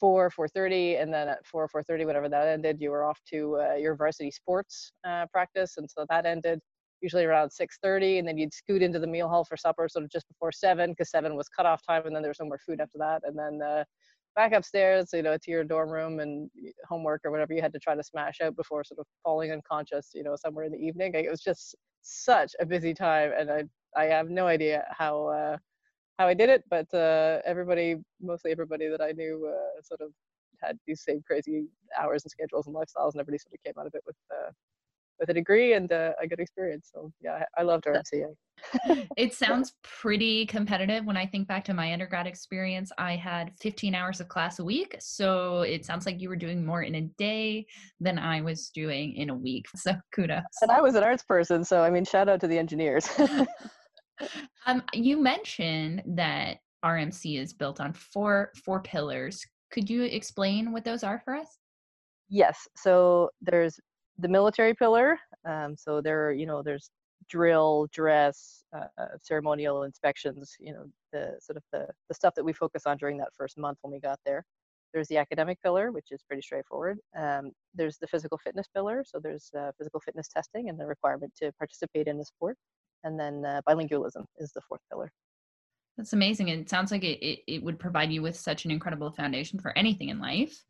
four, 0.00 0.30
four 0.30 0.48
thirty, 0.48 0.96
and 0.96 1.12
then 1.12 1.28
at 1.28 1.46
four, 1.46 1.68
four 1.68 1.82
thirty, 1.82 2.04
whatever 2.04 2.28
that 2.28 2.48
ended, 2.48 2.80
you 2.80 2.90
were 2.90 3.04
off 3.04 3.20
to 3.30 3.58
uh, 3.60 3.74
your 3.74 3.96
varsity 3.96 4.30
sports 4.30 4.92
uh, 5.06 5.26
practice, 5.32 5.76
and 5.78 5.88
so 5.90 6.06
that 6.08 6.26
ended 6.26 6.60
usually 7.00 7.24
around 7.24 7.50
six 7.50 7.78
thirty, 7.82 8.18
and 8.18 8.26
then 8.26 8.36
you'd 8.38 8.52
scoot 8.52 8.82
into 8.82 8.98
the 8.98 9.06
meal 9.06 9.28
hall 9.28 9.44
for 9.44 9.56
supper, 9.56 9.88
sort 9.88 10.04
of 10.04 10.10
just 10.10 10.26
before 10.28 10.52
seven, 10.52 10.90
because 10.90 11.10
seven 11.10 11.36
was 11.36 11.48
cutoff 11.48 11.80
time, 11.86 12.06
and 12.06 12.14
then 12.14 12.22
there 12.22 12.30
was 12.30 12.40
no 12.40 12.46
more 12.46 12.58
food 12.66 12.80
after 12.80 12.98
that, 12.98 13.22
and 13.24 13.38
then 13.38 13.60
uh, 13.62 13.84
back 14.36 14.52
upstairs, 14.52 15.10
you 15.12 15.22
know, 15.22 15.36
to 15.36 15.50
your 15.50 15.64
dorm 15.64 15.90
room 15.90 16.20
and 16.20 16.50
homework 16.88 17.20
or 17.24 17.30
whatever 17.30 17.52
you 17.52 17.60
had 17.62 17.72
to 17.72 17.78
try 17.78 17.94
to 17.94 18.02
smash 18.02 18.40
out 18.40 18.54
before 18.56 18.84
sort 18.84 19.00
of 19.00 19.06
falling 19.24 19.50
unconscious, 19.52 20.10
you 20.14 20.22
know, 20.22 20.36
somewhere 20.36 20.64
in 20.64 20.72
the 20.72 20.78
evening. 20.78 21.12
Like, 21.12 21.24
it 21.24 21.30
was 21.30 21.40
just 21.40 21.74
such 22.02 22.52
a 22.60 22.66
busy 22.66 22.94
time, 22.94 23.32
and 23.36 23.50
I 23.50 23.64
I 23.96 24.04
have 24.04 24.28
no 24.30 24.46
idea 24.46 24.84
how 24.90 25.26
uh, 25.28 25.56
how 26.18 26.26
I 26.26 26.34
did 26.34 26.50
it, 26.50 26.64
but 26.68 26.92
uh, 26.92 27.40
everybody, 27.44 27.96
mostly 28.20 28.50
everybody 28.50 28.88
that 28.88 29.00
I 29.00 29.12
knew, 29.12 29.48
uh, 29.48 29.82
sort 29.82 30.00
of 30.00 30.10
had 30.62 30.76
these 30.86 31.02
same 31.02 31.22
crazy 31.26 31.66
hours 31.98 32.24
and 32.24 32.30
schedules 32.30 32.66
and 32.66 32.74
lifestyles, 32.74 33.12
and 33.12 33.20
everybody 33.20 33.38
sort 33.38 33.54
of 33.54 33.62
came 33.64 33.74
out 33.78 33.86
of 33.86 33.94
it 33.94 34.02
with 34.06 34.16
uh, 34.32 34.50
with 35.18 35.30
a 35.30 35.34
degree 35.34 35.72
and 35.72 35.92
uh, 35.92 36.12
a 36.20 36.26
good 36.26 36.40
experience. 36.40 36.90
So 36.92 37.12
yeah, 37.20 37.44
I, 37.56 37.60
I 37.60 37.62
loved 37.64 37.84
RMCA. 37.84 38.34
it 39.16 39.34
sounds 39.34 39.74
pretty 39.82 40.46
competitive. 40.46 41.04
When 41.04 41.16
I 41.16 41.26
think 41.26 41.48
back 41.48 41.64
to 41.64 41.74
my 41.74 41.92
undergrad 41.92 42.26
experience, 42.26 42.90
I 42.98 43.16
had 43.16 43.52
15 43.60 43.94
hours 43.94 44.20
of 44.20 44.28
class 44.28 44.58
a 44.58 44.64
week. 44.64 44.96
So 45.00 45.62
it 45.62 45.84
sounds 45.84 46.06
like 46.06 46.20
you 46.20 46.28
were 46.28 46.36
doing 46.36 46.64
more 46.64 46.82
in 46.82 46.96
a 46.96 47.02
day 47.02 47.66
than 48.00 48.18
I 48.18 48.40
was 48.40 48.70
doing 48.70 49.14
in 49.16 49.30
a 49.30 49.34
week. 49.34 49.66
So 49.78 49.94
kudos. 50.12 50.42
And 50.60 50.70
I 50.70 50.80
was 50.80 50.96
an 50.96 51.04
arts 51.04 51.22
person, 51.22 51.64
so 51.64 51.82
I 51.82 51.90
mean, 51.90 52.04
shout 52.04 52.28
out 52.28 52.40
to 52.40 52.48
the 52.48 52.58
engineers. 52.58 53.08
um, 54.66 54.82
you 54.92 55.16
mentioned 55.20 56.02
that 56.06 56.58
RMC 56.84 57.38
is 57.40 57.52
built 57.52 57.80
on 57.80 57.92
four 57.92 58.52
four 58.64 58.80
pillars. 58.82 59.44
Could 59.72 59.90
you 59.90 60.02
explain 60.04 60.72
what 60.72 60.84
those 60.84 61.02
are 61.02 61.20
for 61.24 61.34
us? 61.34 61.58
Yes. 62.28 62.68
So 62.76 63.30
there's 63.40 63.78
the 64.18 64.28
military 64.28 64.74
pillar. 64.74 65.18
Um, 65.48 65.76
so 65.76 66.00
there, 66.00 66.32
you 66.32 66.46
know, 66.46 66.62
there's 66.62 66.90
drill, 67.28 67.88
dress, 67.92 68.64
uh, 68.76 68.86
ceremonial 69.22 69.82
inspections. 69.84 70.54
You 70.60 70.72
know, 70.74 70.84
the 71.12 71.36
sort 71.40 71.56
of 71.56 71.62
the 71.72 71.88
the 72.08 72.14
stuff 72.14 72.34
that 72.36 72.44
we 72.44 72.52
focus 72.52 72.84
on 72.86 72.96
during 72.98 73.18
that 73.18 73.30
first 73.36 73.58
month 73.58 73.78
when 73.82 73.92
we 73.92 74.00
got 74.00 74.18
there. 74.24 74.44
there's 74.94 75.08
the 75.08 75.18
academic 75.18 75.60
pillar, 75.62 75.92
which 75.92 76.08
is 76.10 76.22
pretty 76.26 76.42
straightforward. 76.42 76.98
Um, 77.16 77.52
there's 77.74 77.98
the 77.98 78.06
physical 78.06 78.38
fitness 78.38 78.66
pillar, 78.74 79.04
so 79.06 79.20
there's 79.22 79.50
uh, 79.58 79.70
physical 79.78 80.00
fitness 80.00 80.28
testing 80.28 80.68
and 80.70 80.78
the 80.80 80.86
requirement 80.86 81.32
to 81.36 81.52
participate 81.58 82.06
in 82.08 82.18
the 82.18 82.24
sport. 82.24 82.56
And 83.04 83.18
then 83.18 83.44
uh, 83.44 83.60
bilingualism 83.68 84.24
is 84.38 84.52
the 84.52 84.60
fourth 84.68 84.80
pillar. 84.90 85.10
That's 85.96 86.12
amazing. 86.12 86.50
And 86.50 86.60
it 86.60 86.70
sounds 86.70 86.92
like 86.92 87.02
it, 87.02 87.18
it, 87.24 87.40
it 87.46 87.62
would 87.62 87.78
provide 87.78 88.12
you 88.12 88.22
with 88.22 88.36
such 88.36 88.64
an 88.64 88.70
incredible 88.70 89.10
foundation 89.10 89.58
for 89.58 89.76
anything 89.76 90.10
in 90.10 90.20
life. 90.20 90.64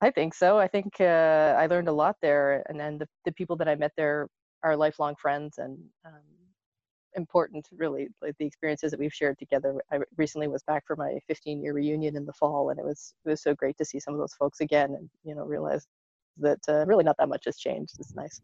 I 0.00 0.10
think 0.10 0.34
so. 0.34 0.58
I 0.58 0.66
think 0.66 0.98
uh, 1.00 1.54
I 1.58 1.66
learned 1.66 1.88
a 1.88 1.92
lot 1.92 2.16
there, 2.22 2.64
and 2.68 2.80
then 2.80 2.96
the, 2.96 3.06
the 3.26 3.32
people 3.32 3.56
that 3.56 3.68
I 3.68 3.74
met 3.74 3.92
there 3.96 4.28
are 4.62 4.74
lifelong 4.74 5.14
friends 5.16 5.58
and 5.58 5.78
um, 6.06 6.22
important. 7.14 7.68
Really, 7.70 8.08
like 8.22 8.34
the 8.38 8.46
experiences 8.46 8.90
that 8.92 9.00
we've 9.00 9.12
shared 9.12 9.38
together. 9.38 9.74
I 9.92 9.98
recently 10.16 10.48
was 10.48 10.62
back 10.62 10.84
for 10.86 10.96
my 10.96 11.18
15 11.28 11.62
year 11.62 11.74
reunion 11.74 12.16
in 12.16 12.24
the 12.24 12.32
fall, 12.32 12.70
and 12.70 12.78
it 12.78 12.84
was 12.84 13.12
it 13.26 13.28
was 13.28 13.42
so 13.42 13.54
great 13.54 13.76
to 13.76 13.84
see 13.84 14.00
some 14.00 14.14
of 14.14 14.20
those 14.20 14.32
folks 14.32 14.60
again, 14.60 14.94
and 14.94 15.10
you 15.22 15.34
know 15.34 15.44
realize 15.44 15.86
that 16.38 16.60
uh, 16.66 16.86
really 16.86 17.04
not 17.04 17.16
that 17.18 17.28
much 17.28 17.44
has 17.44 17.58
changed. 17.58 17.96
It's 17.98 18.14
nice. 18.14 18.40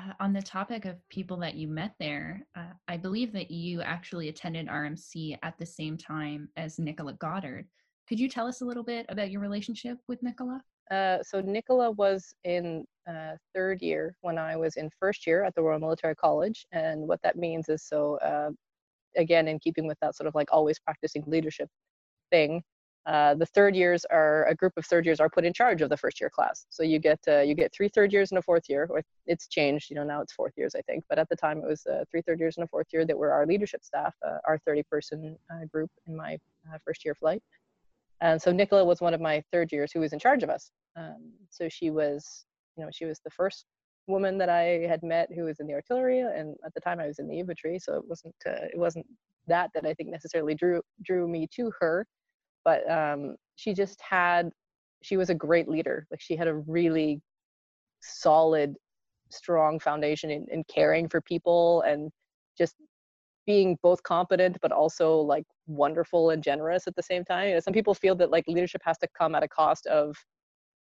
Uh, 0.00 0.12
on 0.20 0.32
the 0.32 0.42
topic 0.42 0.84
of 0.84 0.96
people 1.08 1.36
that 1.36 1.54
you 1.54 1.68
met 1.68 1.94
there, 1.98 2.46
uh, 2.56 2.72
I 2.88 2.96
believe 2.96 3.32
that 3.32 3.50
you 3.50 3.82
actually 3.82 4.28
attended 4.28 4.68
RMC 4.68 5.36
at 5.42 5.58
the 5.58 5.66
same 5.66 5.96
time 5.96 6.48
as 6.56 6.78
Nicola 6.78 7.12
Goddard. 7.14 7.66
Could 8.08 8.18
you 8.18 8.28
tell 8.28 8.46
us 8.46 8.60
a 8.60 8.64
little 8.64 8.82
bit 8.82 9.06
about 9.08 9.30
your 9.30 9.40
relationship 9.40 9.98
with 10.08 10.22
Nicola? 10.22 10.62
Uh, 10.90 11.18
so 11.22 11.40
Nicola 11.40 11.90
was 11.92 12.34
in 12.44 12.84
uh, 13.08 13.32
third 13.54 13.82
year 13.82 14.16
when 14.22 14.38
I 14.38 14.56
was 14.56 14.76
in 14.76 14.90
first 14.98 15.26
year 15.26 15.44
at 15.44 15.54
the 15.54 15.62
Royal 15.62 15.78
Military 15.78 16.14
College, 16.14 16.66
and 16.72 17.06
what 17.06 17.20
that 17.22 17.36
means 17.36 17.68
is 17.68 17.82
so 17.82 18.16
uh, 18.18 18.50
again 19.16 19.48
in 19.48 19.58
keeping 19.58 19.86
with 19.86 19.98
that 20.00 20.16
sort 20.16 20.26
of 20.26 20.34
like 20.34 20.48
always 20.50 20.78
practicing 20.78 21.24
leadership 21.26 21.68
thing. 22.30 22.62
Uh, 23.06 23.34
the 23.34 23.46
third 23.46 23.74
years 23.74 24.04
are 24.10 24.46
a 24.46 24.54
group 24.54 24.74
of 24.76 24.84
third 24.84 25.06
years 25.06 25.20
are 25.20 25.28
put 25.30 25.44
in 25.44 25.52
charge 25.52 25.80
of 25.80 25.88
the 25.88 25.96
first 25.96 26.20
year 26.20 26.28
class. 26.28 26.66
So 26.68 26.82
you 26.82 26.98
get 26.98 27.18
uh, 27.26 27.40
you 27.40 27.54
get 27.54 27.72
three 27.72 27.88
third 27.88 28.12
years 28.12 28.30
and 28.30 28.38
a 28.38 28.42
fourth 28.42 28.68
year, 28.68 28.86
or 28.90 29.02
it's 29.26 29.48
changed. 29.48 29.90
You 29.90 29.96
know 29.96 30.04
now 30.04 30.20
it's 30.20 30.32
fourth 30.32 30.52
years 30.56 30.74
I 30.74 30.82
think, 30.82 31.04
but 31.08 31.18
at 31.18 31.28
the 31.28 31.36
time 31.36 31.58
it 31.58 31.66
was 31.66 31.86
uh, 31.86 32.04
three 32.10 32.22
third 32.22 32.38
years 32.38 32.56
and 32.58 32.64
a 32.64 32.68
fourth 32.68 32.88
year 32.92 33.06
that 33.06 33.16
were 33.16 33.32
our 33.32 33.46
leadership 33.46 33.82
staff, 33.84 34.14
our 34.46 34.58
30 34.66 34.82
person 34.84 35.36
group 35.72 35.90
in 36.06 36.16
my 36.16 36.38
first 36.84 37.04
year 37.04 37.14
flight. 37.14 37.42
And 38.20 38.40
so 38.40 38.52
Nicola 38.52 38.84
was 38.84 39.00
one 39.00 39.14
of 39.14 39.20
my 39.20 39.42
third 39.50 39.72
years 39.72 39.92
who 39.92 40.00
was 40.00 40.12
in 40.12 40.18
charge 40.18 40.42
of 40.42 40.50
us. 40.50 40.70
Um, 40.96 41.32
so 41.48 41.68
she 41.68 41.90
was, 41.90 42.44
you 42.76 42.84
know, 42.84 42.90
she 42.92 43.06
was 43.06 43.20
the 43.20 43.30
first 43.30 43.64
woman 44.06 44.36
that 44.38 44.48
I 44.48 44.86
had 44.88 45.02
met 45.02 45.28
who 45.34 45.44
was 45.44 45.60
in 45.60 45.66
the 45.66 45.74
artillery, 45.74 46.20
and 46.20 46.56
at 46.64 46.74
the 46.74 46.80
time 46.80 47.00
I 47.00 47.06
was 47.06 47.18
in 47.18 47.28
the 47.28 47.38
infantry, 47.38 47.78
so 47.78 47.94
it 47.94 48.06
wasn't 48.06 48.34
uh, 48.46 48.66
it 48.72 48.78
wasn't 48.78 49.06
that 49.46 49.70
that 49.74 49.86
I 49.86 49.94
think 49.94 50.10
necessarily 50.10 50.54
drew 50.54 50.82
drew 51.02 51.28
me 51.28 51.48
to 51.56 51.72
her, 51.80 52.06
but 52.64 52.88
um, 52.90 53.36
she 53.56 53.74
just 53.74 54.00
had 54.00 54.50
she 55.02 55.16
was 55.16 55.30
a 55.30 55.34
great 55.34 55.68
leader. 55.68 56.06
Like 56.10 56.20
she 56.20 56.36
had 56.36 56.48
a 56.48 56.54
really 56.54 57.20
solid, 58.00 58.76
strong 59.30 59.78
foundation 59.78 60.30
in, 60.30 60.46
in 60.50 60.64
caring 60.64 61.08
for 61.08 61.20
people 61.20 61.82
and 61.82 62.10
just 62.58 62.76
being 63.46 63.78
both 63.82 64.02
competent 64.02 64.58
but 64.60 64.72
also 64.72 65.16
like 65.16 65.44
wonderful 65.66 66.30
and 66.30 66.42
generous 66.42 66.86
at 66.86 66.94
the 66.96 67.02
same 67.02 67.24
time. 67.24 67.48
You 67.48 67.54
know, 67.54 67.60
some 67.60 67.74
people 67.74 67.94
feel 67.94 68.14
that 68.16 68.30
like 68.30 68.44
leadership 68.46 68.82
has 68.84 68.98
to 68.98 69.08
come 69.16 69.34
at 69.34 69.42
a 69.42 69.48
cost 69.48 69.86
of 69.86 70.16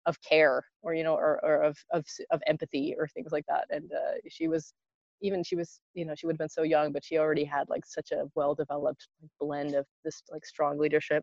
of 0.06 0.20
care 0.22 0.64
or 0.82 0.94
you 0.94 1.04
know 1.04 1.14
or, 1.14 1.40
or 1.44 1.62
of, 1.62 1.78
of 1.92 2.04
of 2.30 2.42
empathy 2.46 2.94
or 2.98 3.06
things 3.06 3.32
like 3.32 3.44
that 3.46 3.66
and 3.70 3.90
uh, 3.92 4.14
she 4.28 4.48
was 4.48 4.74
even 5.20 5.44
she 5.44 5.54
was 5.54 5.80
you 5.94 6.04
know 6.04 6.14
she 6.14 6.26
would 6.26 6.34
have 6.34 6.38
been 6.38 6.48
so 6.48 6.62
young 6.62 6.92
but 6.92 7.04
she 7.04 7.18
already 7.18 7.44
had 7.44 7.68
like 7.68 7.86
such 7.86 8.10
a 8.10 8.24
well 8.34 8.54
developed 8.54 9.08
blend 9.40 9.74
of 9.74 9.86
this 10.04 10.22
like 10.30 10.44
strong 10.44 10.78
leadership 10.78 11.22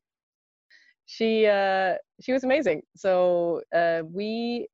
she 1.09 1.47
uh 1.47 1.95
she 2.21 2.31
was 2.31 2.43
amazing 2.43 2.83
so 2.95 3.61
uh 3.75 4.03
we 4.05 4.67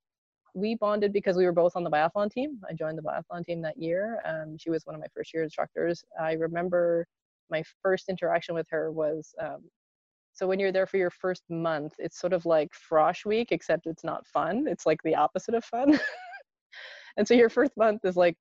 we 0.53 0.75
bonded 0.75 1.13
because 1.13 1.37
we 1.37 1.45
were 1.45 1.53
both 1.53 1.77
on 1.77 1.83
the 1.83 1.89
biathlon 1.89 2.29
team 2.29 2.59
i 2.69 2.73
joined 2.73 2.97
the 2.97 3.01
biathlon 3.01 3.45
team 3.45 3.61
that 3.61 3.77
year 3.77 4.21
um 4.25 4.57
she 4.57 4.69
was 4.69 4.85
one 4.85 4.93
of 4.93 4.99
my 4.99 5.07
first 5.15 5.33
year 5.33 5.43
instructors 5.43 6.03
i 6.19 6.33
remember 6.33 7.07
my 7.49 7.63
first 7.81 8.09
interaction 8.09 8.53
with 8.53 8.67
her 8.69 8.91
was 8.91 9.33
um, 9.41 9.61
so 10.33 10.45
when 10.45 10.59
you're 10.59 10.73
there 10.73 10.87
for 10.87 10.97
your 10.97 11.11
first 11.11 11.43
month, 11.49 11.93
it's 11.97 12.19
sort 12.19 12.33
of 12.33 12.45
like 12.45 12.69
frosh 12.73 13.25
week, 13.25 13.53
except 13.53 13.87
it's 13.87 14.03
not 14.03 14.27
fun. 14.27 14.65
It's 14.67 14.85
like 14.85 15.01
the 15.03 15.15
opposite 15.15 15.55
of 15.55 15.63
fun. 15.63 15.97
and 17.17 17.25
so 17.25 17.33
your 17.33 17.49
first 17.49 17.71
month 17.77 18.03
is 18.03 18.17
like 18.17 18.35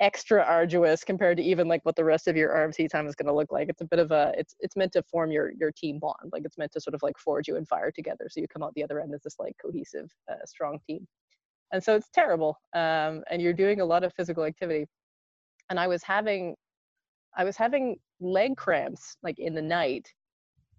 extra 0.00 0.42
arduous 0.42 1.04
compared 1.04 1.38
to 1.38 1.42
even 1.42 1.68
like 1.68 1.80
what 1.84 1.96
the 1.96 2.04
rest 2.04 2.28
of 2.28 2.36
your 2.36 2.50
RMC 2.50 2.88
time 2.90 3.06
is 3.06 3.14
going 3.14 3.26
to 3.26 3.34
look 3.34 3.50
like. 3.50 3.68
It's 3.68 3.80
a 3.80 3.86
bit 3.86 3.98
of 3.98 4.10
a 4.10 4.32
it's 4.36 4.54
it's 4.60 4.76
meant 4.76 4.92
to 4.92 5.02
form 5.02 5.30
your 5.30 5.52
your 5.58 5.72
team 5.72 5.98
bond. 5.98 6.32
Like 6.32 6.42
it's 6.44 6.58
meant 6.58 6.72
to 6.72 6.80
sort 6.80 6.94
of 6.94 7.02
like 7.02 7.18
forge 7.18 7.48
you 7.48 7.56
and 7.56 7.66
fire 7.66 7.90
together, 7.90 8.26
so 8.30 8.40
you 8.40 8.48
come 8.48 8.62
out 8.62 8.72
the 8.74 8.84
other 8.84 9.00
end 9.00 9.14
as 9.14 9.22
this 9.22 9.36
like 9.38 9.54
cohesive, 9.62 10.10
uh, 10.30 10.44
strong 10.44 10.78
team. 10.86 11.06
And 11.72 11.82
so 11.82 11.96
it's 11.96 12.08
terrible, 12.10 12.58
um, 12.74 13.24
and 13.30 13.42
you're 13.42 13.52
doing 13.52 13.80
a 13.80 13.84
lot 13.84 14.04
of 14.04 14.12
physical 14.14 14.44
activity. 14.44 14.86
And 15.70 15.80
I 15.80 15.88
was 15.88 16.02
having, 16.02 16.54
I 17.36 17.44
was 17.44 17.56
having 17.56 17.96
leg 18.20 18.56
cramps 18.56 19.16
like 19.22 19.38
in 19.38 19.54
the 19.54 19.62
night, 19.62 20.08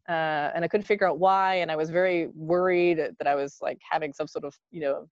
uh, 0.08 0.52
and 0.56 0.64
I 0.64 0.68
couldn't 0.70 0.86
figure 0.88 1.08
out 1.08 1.20
why. 1.20 1.56
And 1.56 1.72
I 1.72 1.76
was 1.76 1.90
very 1.90 2.28
worried 2.36 3.00
that 3.00 3.28
I 3.28 3.36
was 3.36 3.58
like 3.62 3.80
having 3.90 4.14
some 4.14 4.28
sort 4.28 4.46
of, 4.46 4.56
you 4.72 4.82
know, 4.82 5.08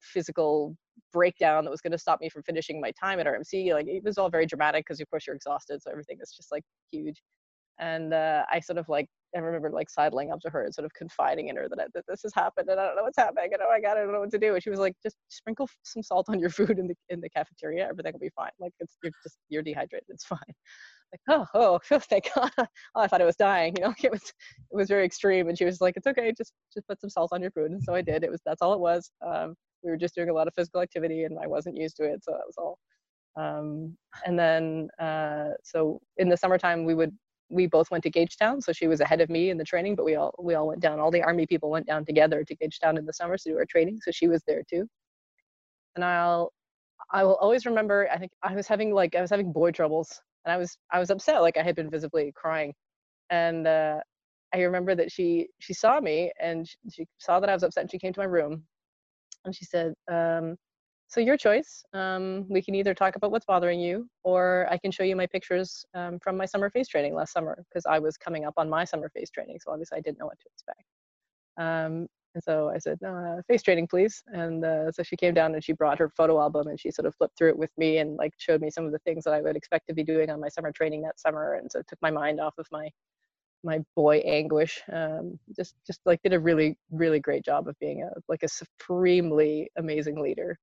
physical 0.00 0.76
breakdown 1.12 1.64
that 1.64 1.70
was 1.70 1.80
going 1.80 1.92
to 1.92 1.98
stop 1.98 2.20
me 2.20 2.28
from 2.28 2.42
finishing 2.42 2.80
my 2.80 2.92
time 2.92 3.20
at 3.20 3.26
RMC. 3.26 3.72
Like 3.72 3.86
it 3.86 4.04
was 4.04 4.18
all 4.18 4.30
very 4.30 4.46
dramatic 4.46 4.84
because 4.86 5.00
of 5.00 5.08
course 5.10 5.26
you're 5.26 5.36
exhausted, 5.36 5.82
so 5.82 5.90
everything 5.90 6.18
is 6.22 6.32
just 6.32 6.52
like 6.52 6.64
huge. 6.90 7.22
And 7.80 8.12
uh, 8.12 8.44
I 8.50 8.60
sort 8.60 8.78
of 8.78 8.88
like 8.88 9.06
I 9.36 9.40
remember 9.40 9.70
like 9.70 9.90
sidling 9.90 10.32
up 10.32 10.40
to 10.40 10.50
her 10.50 10.64
and 10.64 10.74
sort 10.74 10.86
of 10.86 10.94
confiding 10.94 11.48
in 11.48 11.56
her 11.56 11.68
that, 11.68 11.78
I, 11.78 11.84
that 11.94 12.04
this 12.08 12.22
has 12.22 12.32
happened 12.34 12.68
and 12.70 12.80
I 12.80 12.86
don't 12.86 12.96
know 12.96 13.02
what's 13.02 13.18
happening 13.18 13.50
and 13.52 13.60
oh 13.62 13.68
my 13.70 13.80
god 13.80 13.98
I 13.98 14.00
don't 14.00 14.12
know 14.12 14.20
what 14.20 14.30
to 14.30 14.38
do. 14.38 14.54
And 14.54 14.62
she 14.62 14.70
was 14.70 14.80
like, 14.80 14.94
just 15.02 15.16
sprinkle 15.28 15.68
some 15.84 16.02
salt 16.02 16.26
on 16.28 16.40
your 16.40 16.50
food 16.50 16.78
in 16.78 16.88
the 16.88 16.94
in 17.08 17.20
the 17.20 17.30
cafeteria, 17.30 17.86
everything 17.88 18.12
will 18.12 18.20
be 18.20 18.30
fine. 18.34 18.50
Like 18.58 18.72
it's 18.80 18.96
you're 19.02 19.12
just 19.22 19.38
you're 19.48 19.62
dehydrated, 19.62 20.06
it's 20.08 20.24
fine 20.24 20.38
like, 21.12 21.20
oh, 21.28 21.46
oh, 21.90 21.98
thank 22.00 22.28
God. 22.34 22.50
oh, 22.58 22.66
I 22.96 23.06
thought 23.06 23.22
I 23.22 23.26
was 23.26 23.36
dying. 23.36 23.74
You 23.76 23.84
know, 23.84 23.94
it 24.02 24.10
was, 24.10 24.22
it 24.22 24.76
was 24.76 24.88
very 24.88 25.04
extreme. 25.04 25.48
And 25.48 25.56
she 25.56 25.64
was 25.64 25.80
like, 25.80 25.96
it's 25.96 26.06
okay, 26.06 26.32
just, 26.36 26.52
just 26.72 26.86
put 26.86 27.00
some 27.00 27.10
salt 27.10 27.30
on 27.32 27.42
your 27.42 27.50
food. 27.50 27.70
And 27.70 27.82
so 27.82 27.94
I 27.94 28.02
did. 28.02 28.24
It 28.24 28.30
was, 28.30 28.40
that's 28.44 28.62
all 28.62 28.74
it 28.74 28.80
was. 28.80 29.10
Um, 29.26 29.54
we 29.82 29.90
were 29.90 29.96
just 29.96 30.14
doing 30.14 30.28
a 30.28 30.32
lot 30.32 30.48
of 30.48 30.54
physical 30.54 30.80
activity, 30.80 31.22
and 31.24 31.38
I 31.38 31.46
wasn't 31.46 31.76
used 31.76 31.96
to 31.98 32.04
it, 32.04 32.24
so 32.24 32.32
that 32.32 32.42
was 32.46 32.56
all. 32.58 32.78
Um, 33.36 33.96
and 34.26 34.36
then, 34.36 34.88
uh, 34.98 35.50
so 35.62 36.00
in 36.16 36.28
the 36.28 36.36
summertime, 36.36 36.84
we 36.84 36.94
would, 36.94 37.16
we 37.48 37.66
both 37.66 37.90
went 37.90 38.02
to 38.02 38.10
Gagetown. 38.10 38.60
So 38.60 38.72
she 38.72 38.88
was 38.88 39.00
ahead 39.00 39.20
of 39.20 39.30
me 39.30 39.50
in 39.50 39.56
the 39.56 39.64
training, 39.64 39.94
but 39.94 40.04
we 40.04 40.16
all, 40.16 40.34
we 40.38 40.54
all 40.54 40.66
went 40.66 40.80
down. 40.80 40.98
All 40.98 41.12
the 41.12 41.22
army 41.22 41.46
people 41.46 41.70
went 41.70 41.86
down 41.86 42.04
together 42.04 42.44
to 42.44 42.56
Gagetown 42.56 42.98
in 42.98 43.06
the 43.06 43.12
summer 43.12 43.38
to 43.38 43.50
do 43.50 43.56
our 43.56 43.64
training. 43.64 44.00
So 44.02 44.10
she 44.10 44.26
was 44.26 44.42
there 44.46 44.62
too. 44.68 44.88
And 45.94 46.04
I'll, 46.04 46.52
I 47.10 47.24
will 47.24 47.36
always 47.36 47.64
remember. 47.64 48.08
I 48.12 48.18
think 48.18 48.32
I 48.42 48.54
was 48.54 48.66
having 48.66 48.92
like 48.92 49.14
I 49.14 49.20
was 49.20 49.30
having 49.30 49.52
boy 49.52 49.70
troubles 49.70 50.20
and 50.48 50.54
I 50.54 50.56
was 50.56 50.78
I 50.90 50.98
was 50.98 51.10
upset, 51.10 51.42
like 51.42 51.58
I 51.58 51.62
had 51.62 51.76
been 51.76 51.90
visibly 51.90 52.32
crying, 52.34 52.72
and 53.30 53.66
uh, 53.66 54.00
I 54.54 54.62
remember 54.62 54.94
that 54.94 55.12
she 55.12 55.48
she 55.60 55.74
saw 55.74 56.00
me 56.00 56.32
and 56.40 56.66
she, 56.66 56.76
she, 56.90 57.06
saw 57.18 57.38
that 57.40 57.50
I 57.50 57.54
was 57.54 57.62
upset, 57.62 57.82
and 57.82 57.90
she 57.90 57.98
came 57.98 58.14
to 58.14 58.20
my 58.20 58.26
room, 58.26 58.64
and 59.44 59.54
she 59.54 59.66
said, 59.66 59.92
um, 60.10 60.56
"So 61.08 61.20
your 61.20 61.36
choice. 61.36 61.84
Um, 61.92 62.46
we 62.48 62.62
can 62.62 62.74
either 62.74 62.94
talk 62.94 63.16
about 63.16 63.30
what's 63.30 63.44
bothering 63.44 63.78
you, 63.80 64.08
or 64.24 64.66
I 64.70 64.78
can 64.78 64.90
show 64.90 65.04
you 65.04 65.16
my 65.16 65.26
pictures 65.26 65.84
um, 65.94 66.18
from 66.22 66.36
my 66.38 66.46
summer 66.46 66.70
phase 66.70 66.88
training 66.88 67.14
last 67.14 67.32
summer, 67.34 67.62
because 67.68 67.84
I 67.86 67.98
was 67.98 68.16
coming 68.16 68.46
up 68.46 68.54
on 68.56 68.70
my 68.70 68.84
summer 68.84 69.10
phase 69.10 69.30
training, 69.30 69.58
so 69.60 69.70
obviously 69.72 69.98
I 69.98 70.00
didn't 70.00 70.18
know 70.18 70.26
what 70.26 70.38
to 70.40 70.48
expect." 70.54 70.82
And 72.34 72.44
so 72.44 72.70
I 72.74 72.78
said, 72.78 72.98
no, 73.00 73.14
uh, 73.14 73.42
phase 73.48 73.62
training, 73.62 73.88
please. 73.88 74.22
And 74.28 74.64
uh, 74.64 74.92
so 74.92 75.02
she 75.02 75.16
came 75.16 75.34
down 75.34 75.54
and 75.54 75.64
she 75.64 75.72
brought 75.72 75.98
her 75.98 76.10
photo 76.10 76.40
album 76.40 76.68
and 76.68 76.78
she 76.78 76.90
sort 76.90 77.06
of 77.06 77.14
flipped 77.16 77.36
through 77.36 77.50
it 77.50 77.58
with 77.58 77.70
me 77.78 77.98
and 77.98 78.16
like 78.16 78.32
showed 78.36 78.60
me 78.60 78.70
some 78.70 78.84
of 78.84 78.92
the 78.92 78.98
things 79.00 79.24
that 79.24 79.34
I 79.34 79.40
would 79.40 79.56
expect 79.56 79.88
to 79.88 79.94
be 79.94 80.04
doing 80.04 80.30
on 80.30 80.40
my 80.40 80.48
summer 80.48 80.70
training 80.70 81.02
that 81.02 81.18
summer. 81.18 81.54
And 81.54 81.70
so 81.70 81.80
it 81.80 81.86
took 81.88 82.00
my 82.02 82.10
mind 82.10 82.40
off 82.40 82.54
of 82.58 82.66
my 82.70 82.88
my 83.64 83.80
boy 83.96 84.18
anguish. 84.18 84.80
Um, 84.92 85.38
just 85.56 85.74
just 85.86 86.00
like 86.06 86.20
did 86.22 86.32
a 86.32 86.38
really 86.40 86.76
really 86.90 87.18
great 87.20 87.44
job 87.44 87.66
of 87.68 87.78
being 87.80 88.02
a 88.02 88.10
like 88.28 88.42
a 88.42 88.48
supremely 88.48 89.68
amazing 89.76 90.20
leader. 90.20 90.56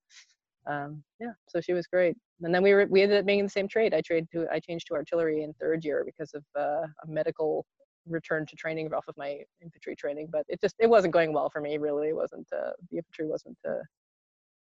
Um, 0.68 1.04
yeah, 1.20 1.34
so 1.48 1.62
she 1.62 1.74
was 1.74 1.88
great. 1.88 2.16
And 2.42 2.54
then 2.54 2.64
we 2.64 2.74
were 2.74 2.88
we 2.90 3.02
ended 3.02 3.20
up 3.20 3.26
being 3.26 3.40
in 3.40 3.46
the 3.46 3.52
same 3.52 3.68
trade. 3.68 3.94
I 3.94 4.02
trained 4.02 4.30
to 4.34 4.48
I 4.52 4.60
changed 4.60 4.88
to 4.88 4.94
artillery 4.94 5.44
in 5.44 5.54
third 5.54 5.84
year 5.84 6.04
because 6.06 6.34
of 6.34 6.44
uh, 6.58 6.88
a 7.04 7.08
medical 7.08 7.66
return 8.08 8.46
to 8.46 8.56
training 8.56 8.94
off 8.94 9.08
of 9.08 9.18
my 9.18 9.40
infantry 9.62 9.96
training, 9.96 10.30
but 10.32 10.46
it 10.48 10.62
just 10.62 10.76
it 10.80 10.90
wasn't 10.90 11.14
going 11.14 11.34
well 11.34 11.50
for 11.50 11.62
me. 11.62 11.78
Really, 11.78 12.10
it 12.10 12.16
wasn't 12.16 12.48
uh, 12.54 12.72
the 12.92 12.98
infantry 12.98 13.28
wasn't 13.28 13.58
uh, 13.68 13.84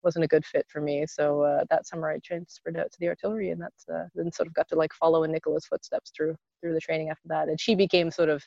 wasn't 0.04 0.26
a 0.26 0.28
good 0.28 0.46
fit 0.46 0.66
for 0.70 0.82
me. 0.82 1.06
So 1.08 1.42
uh, 1.42 1.64
that 1.70 1.88
summer 1.88 2.10
I 2.10 2.20
transferred 2.24 2.78
out 2.78 2.92
to 2.92 2.98
the 3.00 3.08
artillery, 3.08 3.52
and 3.52 3.62
that's 3.62 3.88
uh, 3.90 4.06
then 4.16 4.32
sort 4.32 4.48
of 4.48 4.54
got 4.54 4.68
to 4.70 4.76
like 4.76 4.94
follow 4.94 5.24
in 5.24 5.32
Nicola's 5.32 5.66
footsteps 5.66 6.12
through 6.16 6.36
through 6.62 6.74
the 6.74 6.80
training 6.80 7.10
after 7.10 7.28
that. 7.28 7.50
And 7.50 7.60
she 7.60 7.76
became 7.76 8.12
sort 8.12 8.30
of, 8.30 8.44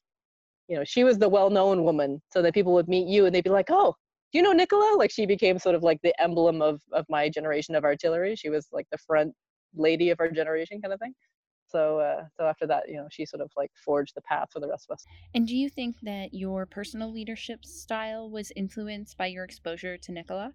you 0.68 0.76
know, 0.76 0.84
she 0.84 1.04
was 1.04 1.18
the 1.18 1.28
well-known 1.28 1.84
woman, 1.84 2.20
so 2.32 2.42
that 2.42 2.54
people 2.54 2.74
would 2.74 2.88
meet 2.88 3.08
you 3.08 3.26
and 3.26 3.34
they'd 3.34 3.44
be 3.44 3.50
like, 3.50 3.70
oh. 3.70 3.94
Do 4.32 4.38
you 4.38 4.42
know 4.42 4.52
Nicola? 4.52 4.96
Like 4.98 5.12
she 5.12 5.26
became 5.26 5.60
sort 5.60 5.76
of 5.76 5.84
like 5.84 6.00
the 6.02 6.12
emblem 6.20 6.60
of 6.60 6.80
of 6.92 7.06
my 7.08 7.28
generation 7.28 7.76
of 7.76 7.84
artillery. 7.84 8.34
She 8.34 8.50
was 8.50 8.66
like 8.72 8.86
the 8.90 8.98
front 8.98 9.32
lady 9.76 10.10
of 10.10 10.18
our 10.18 10.28
generation 10.28 10.80
kind 10.80 10.92
of 10.92 10.98
thing 10.98 11.14
So 11.74 11.98
uh, 11.98 12.26
so 12.36 12.44
after 12.46 12.66
that, 12.68 12.88
you 12.88 12.96
know, 12.96 13.08
she 13.10 13.26
sort 13.26 13.40
of 13.42 13.50
like 13.56 13.72
forged 13.74 14.14
the 14.14 14.22
path 14.22 14.48
for 14.52 14.60
the 14.60 14.68
rest 14.68 14.86
of 14.88 14.94
us. 14.94 15.04
And 15.34 15.46
do 15.46 15.56
you 15.56 15.68
think 15.68 15.96
that 16.02 16.32
your 16.32 16.66
personal 16.66 17.12
leadership 17.12 17.64
style 17.64 18.30
was 18.30 18.52
influenced 18.54 19.16
by 19.16 19.26
your 19.26 19.42
exposure 19.44 19.96
to 19.98 20.12
Nicola? 20.12 20.52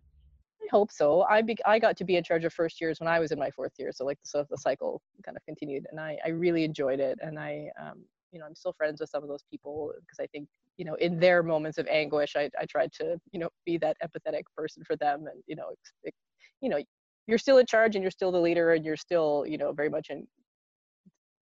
I 0.61 0.67
hope 0.71 0.91
so. 0.91 1.23
I 1.23 1.41
be- 1.41 1.65
I 1.65 1.77
got 1.79 1.97
to 1.97 2.05
be 2.05 2.15
in 2.15 2.23
charge 2.23 2.45
of 2.45 2.53
first 2.53 2.79
years 2.79 2.99
when 3.01 3.09
I 3.09 3.19
was 3.19 3.31
in 3.33 3.39
my 3.39 3.51
fourth 3.51 3.73
year, 3.77 3.91
so 3.91 4.05
like 4.05 4.19
so 4.23 4.45
the 4.49 4.57
cycle 4.57 5.01
kind 5.25 5.35
of 5.35 5.43
continued, 5.43 5.88
and 5.91 5.99
I 5.99 6.17
I 6.25 6.29
really 6.29 6.63
enjoyed 6.63 7.01
it, 7.01 7.19
and 7.21 7.38
I 7.38 7.69
um 7.81 8.05
you 8.31 8.39
know 8.39 8.45
I'm 8.45 8.55
still 8.55 8.73
friends 8.73 9.01
with 9.01 9.09
some 9.09 9.21
of 9.23 9.27
those 9.27 9.43
people 9.51 9.91
because 9.99 10.19
I 10.21 10.27
think 10.27 10.47
you 10.77 10.85
know 10.85 10.95
in 10.95 11.19
their 11.19 11.43
moments 11.43 11.77
of 11.79 11.88
anguish, 11.88 12.38
I 12.38 12.49
I 12.57 12.65
tried 12.65 12.93
to 12.93 13.17
you 13.33 13.39
know 13.41 13.49
be 13.65 13.77
that 13.79 13.97
empathetic 14.05 14.43
person 14.55 14.83
for 14.85 14.95
them, 14.95 15.27
and 15.27 15.43
you 15.47 15.57
know 15.57 15.69
it, 16.03 16.13
you 16.61 16.69
know 16.69 16.79
you're 17.27 17.38
still 17.38 17.57
in 17.59 17.65
charge 17.65 17.95
and 17.95 18.01
you're 18.03 18.09
still 18.19 18.31
the 18.31 18.39
leader 18.39 18.73
and 18.73 18.83
you're 18.85 18.97
still 18.97 19.45
you 19.47 19.57
know 19.57 19.71
very 19.71 19.89
much 19.89 20.09
in 20.09 20.25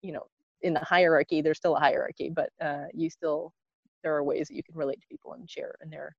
you 0.02 0.12
know 0.12 0.26
in 0.62 0.74
the 0.74 0.80
hierarchy 0.80 1.42
there's 1.42 1.58
still 1.58 1.76
a 1.76 1.80
hierarchy 1.80 2.30
but 2.30 2.50
uh, 2.62 2.86
you 2.94 3.10
still 3.10 3.54
there 4.04 4.16
are 4.16 4.24
ways 4.24 4.48
that 4.48 4.56
you 4.56 4.64
can 4.64 4.76
relate 4.76 5.00
to 5.00 5.08
people 5.08 5.34
and 5.34 5.50
share 5.50 5.76
in 5.84 5.90
their 5.90 6.16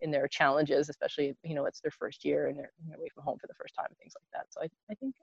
in 0.00 0.10
their 0.10 0.28
challenges 0.28 0.88
especially 0.88 1.34
you 1.42 1.54
know 1.54 1.64
it's 1.66 1.80
their 1.80 1.90
first 1.90 2.24
year 2.24 2.48
and 2.48 2.58
they're, 2.58 2.72
away 2.96 3.08
from 3.14 3.24
home 3.24 3.38
for 3.38 3.46
the 3.46 3.54
first 3.54 3.74
time 3.74 3.86
things 4.00 4.12
like 4.16 4.28
that. 4.32 4.46
So 4.50 4.60
I, 4.62 4.68
I 4.90 4.94
think 4.96 5.14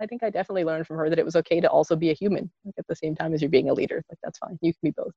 i 0.00 0.06
think 0.06 0.22
i 0.22 0.28
definitely 0.28 0.64
learned 0.64 0.86
from 0.86 0.98
her 0.98 1.08
that 1.08 1.18
it 1.18 1.24
was 1.24 1.36
okay 1.36 1.60
to 1.60 1.70
also 1.70 1.96
be 1.96 2.10
a 2.10 2.14
human 2.14 2.50
like 2.64 2.74
at 2.78 2.86
the 2.86 2.94
same 2.94 3.14
time 3.14 3.32
as 3.32 3.40
you're 3.40 3.50
being 3.50 3.70
a 3.70 3.74
leader. 3.74 4.02
Like 4.10 4.18
that's 4.22 4.38
fine. 4.38 4.58
You 4.60 4.72
can 4.72 4.80
be 4.82 4.90
both 4.90 5.12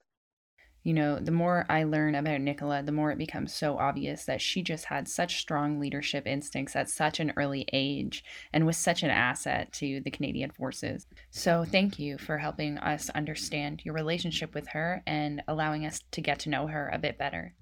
you 0.84 0.94
know, 0.94 1.20
the 1.20 1.32
more 1.32 1.66
I 1.70 1.84
learn 1.84 2.16
about 2.16 2.40
Nicola, 2.42 2.82
the 2.82 2.92
more 2.92 3.12
it 3.12 3.18
becomes 3.18 3.54
so 3.54 3.78
obvious 3.78 4.24
that 4.26 4.42
she 4.42 4.62
just 4.62 4.86
had 4.86 5.08
such 5.08 5.40
strong 5.40 5.80
leadership 5.80 6.26
instincts 6.26 6.76
at 6.76 6.90
such 6.90 7.20
an 7.20 7.34
early 7.36 7.66
age 7.74 8.24
and 8.54 8.66
was 8.66 8.78
such 8.78 9.04
an 9.04 9.10
asset 9.10 9.74
to 9.74 10.00
the 10.00 10.12
Canadian 10.12 10.52
Forces. 10.52 11.06
So, 11.32 11.66
thank 11.66 12.00
you 12.00 12.18
for 12.18 12.38
helping 12.38 12.78
us 12.78 13.10
understand 13.10 13.82
your 13.84 13.94
relationship 13.94 14.54
with 14.54 14.70
her 14.70 15.04
and 15.06 15.44
allowing 15.48 15.86
us 15.86 16.02
to 16.12 16.22
get 16.22 16.40
to 16.40 16.50
know 16.50 16.68
her 16.68 16.90
a 16.94 16.98
bit 16.98 17.18
better. 17.18 17.54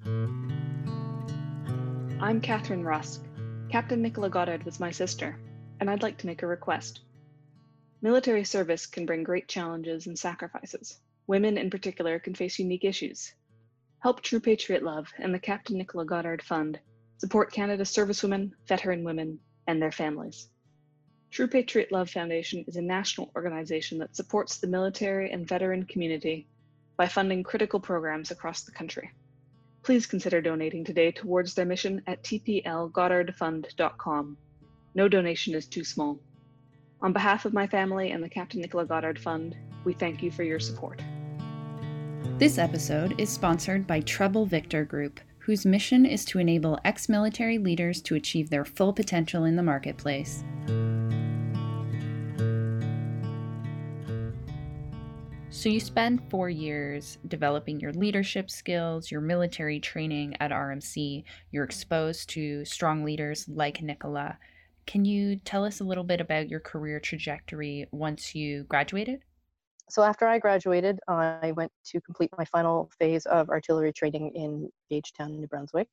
I'm 2.20 2.40
Catherine 2.42 2.84
Rusk. 2.84 3.24
Captain 3.72 4.02
Nicola 4.02 4.30
Goddard 4.30 4.64
was 4.64 4.80
my 4.80 4.92
sister, 4.92 5.40
and 5.80 5.90
I'd 5.90 6.04
like 6.04 6.18
to 6.20 6.28
make 6.28 6.44
a 6.44 6.48
request. 6.48 7.02
Military 8.02 8.44
service 8.44 8.86
can 8.86 9.08
bring 9.08 9.24
great 9.24 9.48
challenges 9.48 10.06
and 10.06 10.18
sacrifices. 10.18 11.00
Women 11.28 11.58
in 11.58 11.70
particular 11.70 12.20
can 12.20 12.36
face 12.36 12.58
unique 12.58 12.86
issues. 12.86 13.34
Help 14.00 14.22
True 14.22 14.40
Patriot 14.40 14.82
Love 14.82 15.12
and 15.18 15.34
the 15.34 15.40
Captain 15.40 15.78
Nicola 15.78 16.06
Goddard 16.06 16.42
Fund 16.42 16.80
support 17.18 17.52
Canada's 17.52 17.92
servicewomen, 17.92 18.52
veteran 18.68 19.04
women, 19.04 19.40
and 19.68 19.82
their 19.82 19.92
families. 19.92 20.48
True 21.30 21.48
Patriot 21.48 21.92
Love 21.92 22.10
Foundation 22.10 22.64
is 22.68 22.78
a 22.78 22.82
national 22.82 23.30
organization 23.36 23.98
that 23.98 24.16
supports 24.16 24.58
the 24.58 24.68
military 24.68 25.30
and 25.32 25.46
veteran 25.48 25.84
community 25.84 26.48
by 26.96 27.08
funding 27.08 27.44
critical 27.44 27.82
programs 27.82 28.32
across 28.32 28.64
the 28.64 28.72
country. 28.72 29.12
Please 29.84 30.06
consider 30.06 30.40
donating 30.42 30.86
today 30.86 31.12
towards 31.12 31.54
their 31.54 31.66
mission 31.66 32.02
at 32.08 32.24
tplgoddardfund.com. 32.24 34.38
No 34.96 35.08
donation 35.08 35.56
is 35.56 35.68
too 35.68 35.84
small. 35.84 36.20
On 37.02 37.14
behalf 37.14 37.46
of 37.46 37.54
my 37.54 37.68
family 37.68 38.10
and 38.12 38.24
the 38.24 38.30
Captain 38.30 38.62
Nicola 38.62 38.86
Goddard 38.86 39.20
Fund, 39.20 39.56
we 39.84 39.94
thank 39.94 40.24
you 40.24 40.32
for 40.32 40.44
your 40.44 40.60
support. 40.60 41.02
This 42.38 42.58
episode 42.58 43.20
is 43.20 43.30
sponsored 43.30 43.88
by 43.88 44.02
Treble 44.02 44.46
Victor 44.46 44.86
Group, 44.86 45.20
whose 45.40 45.66
mission 45.66 46.06
is 46.06 46.24
to 46.26 46.40
enable 46.40 46.80
ex 46.86 47.10
military 47.10 47.58
leaders 47.58 48.02
to 48.04 48.16
achieve 48.16 48.50
their 48.50 48.66
full 48.66 48.94
potential 48.94 49.46
in 49.46 49.56
the 49.56 49.64
marketplace. 49.64 50.44
So, 55.50 55.70
you 55.70 55.80
spend 55.80 56.30
four 56.30 56.50
years 56.50 57.18
developing 57.28 57.80
your 57.80 57.94
leadership 57.94 58.52
skills, 58.52 59.10
your 59.10 59.22
military 59.22 59.80
training 59.80 60.38
at 60.40 60.52
RMC. 60.52 61.24
You're 61.52 61.64
exposed 61.64 62.30
to 62.30 62.64
strong 62.66 63.04
leaders 63.04 63.48
like 63.48 63.82
Nicola. 63.82 64.38
Can 64.86 65.06
you 65.06 65.38
tell 65.38 65.66
us 65.66 65.80
a 65.80 65.84
little 65.84 66.04
bit 66.04 66.22
about 66.22 66.50
your 66.50 66.60
career 66.60 67.00
trajectory 67.00 67.88
once 67.92 68.36
you 68.36 68.64
graduated? 68.66 69.24
So 69.90 70.04
after 70.04 70.28
I 70.28 70.38
graduated, 70.40 71.00
I 71.08 71.54
went 71.56 71.72
to 71.86 72.02
complete 72.02 72.30
my 72.38 72.46
final 72.46 72.90
phase 73.00 73.26
of 73.26 73.50
artillery 73.50 73.94
training 73.94 74.32
in 74.36 74.70
Gagetown, 74.92 75.40
New 75.40 75.48
Brunswick. 75.48 75.88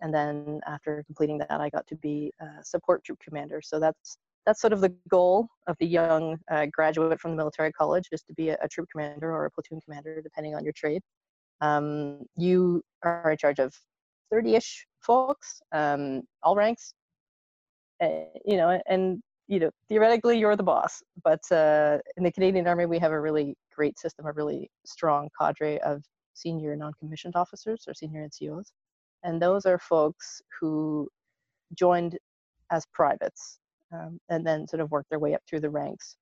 And 0.00 0.12
then 0.12 0.60
after 0.66 1.02
completing 1.04 1.38
that, 1.38 1.60
I 1.60 1.68
got 1.68 1.86
to 1.88 1.96
be 1.96 2.32
a 2.40 2.64
support 2.64 3.04
troop 3.04 3.18
commander. 3.20 3.60
So 3.62 3.78
that's 3.78 4.18
that's 4.46 4.60
sort 4.60 4.72
of 4.72 4.80
the 4.80 4.94
goal 5.08 5.48
of 5.66 5.76
the 5.78 5.86
young 5.86 6.38
uh, 6.50 6.66
graduate 6.70 7.18
from 7.18 7.30
the 7.30 7.36
military 7.36 7.72
college 7.72 8.08
is 8.12 8.22
to 8.24 8.34
be 8.34 8.50
a, 8.50 8.58
a, 8.60 8.68
troop 8.68 8.86
commander 8.92 9.32
or 9.32 9.46
a 9.46 9.50
platoon 9.50 9.80
commander, 9.80 10.20
depending 10.20 10.54
on 10.54 10.64
your 10.64 10.74
trade. 10.74 11.00
Um, 11.62 12.26
you 12.36 12.82
are 13.02 13.30
in 13.30 13.38
charge 13.38 13.58
of 13.58 13.74
30-ish 14.32 14.86
folks, 15.00 15.62
um, 15.72 16.22
all 16.42 16.56
ranks, 16.56 16.92
uh, 18.02 18.08
you 18.44 18.58
know, 18.58 18.78
and 18.86 19.22
you 19.48 19.60
know, 19.60 19.70
theoretically 19.88 20.38
you're 20.38 20.56
the 20.56 20.62
boss, 20.62 21.02
but 21.22 21.40
uh, 21.52 21.98
in 22.16 22.24
the 22.24 22.32
Canadian 22.32 22.66
Army 22.66 22.86
we 22.86 22.98
have 22.98 23.12
a 23.12 23.20
really 23.20 23.56
great 23.74 23.98
system, 23.98 24.26
a 24.26 24.32
really 24.32 24.70
strong 24.86 25.28
cadre 25.38 25.80
of 25.80 26.02
senior 26.34 26.74
non-commissioned 26.76 27.36
officers 27.36 27.84
or 27.86 27.94
senior 27.94 28.26
NCOs, 28.26 28.72
and 29.22 29.40
those 29.40 29.66
are 29.66 29.78
folks 29.78 30.40
who 30.60 31.08
joined 31.74 32.18
as 32.70 32.86
privates 32.92 33.58
um, 33.92 34.18
and 34.30 34.46
then 34.46 34.66
sort 34.66 34.80
of 34.80 34.90
worked 34.90 35.10
their 35.10 35.18
way 35.18 35.34
up 35.34 35.42
through 35.48 35.60
the 35.60 35.70
ranks, 35.70 36.16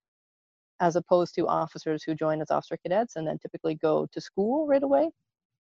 as 0.81 0.97
opposed 0.97 1.35
to 1.35 1.47
officers 1.47 2.03
who 2.03 2.15
join 2.15 2.41
as 2.41 2.51
officer 2.51 2.77
cadets 2.77 3.17
and 3.17 3.27
then 3.27 3.39
typically 3.39 3.77
go 3.77 4.07
to 4.13 4.21
school 4.21 4.67
right 4.67 4.83
away 4.83 5.11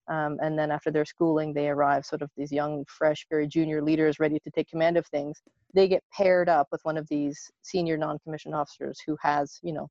um, 0.09 0.38
and 0.43 0.59
then 0.59 0.71
after 0.71 0.91
their 0.91 1.05
schooling, 1.05 1.53
they 1.53 1.69
arrive 1.69 2.05
sort 2.05 2.23
of 2.23 2.31
these 2.37 2.51
young, 2.51 2.85
fresh, 2.88 3.25
very 3.31 3.47
junior 3.47 3.83
leaders 3.83 4.19
ready 4.19 4.38
to 4.41 4.51
take 4.51 4.69
command 4.69 4.97
of 4.97 5.07
things. 5.07 5.41
They 5.75 5.87
get 5.87 6.03
paired 6.12 6.49
up 6.49 6.69
with 6.73 6.81
one 6.85 6.97
of 6.97 7.09
these 7.09 7.51
senior 7.62 7.97
non-commissioned 7.97 8.55
officers 8.55 8.99
who 9.07 9.17
has, 9.21 9.59
you 9.62 9.73
know, 9.73 9.88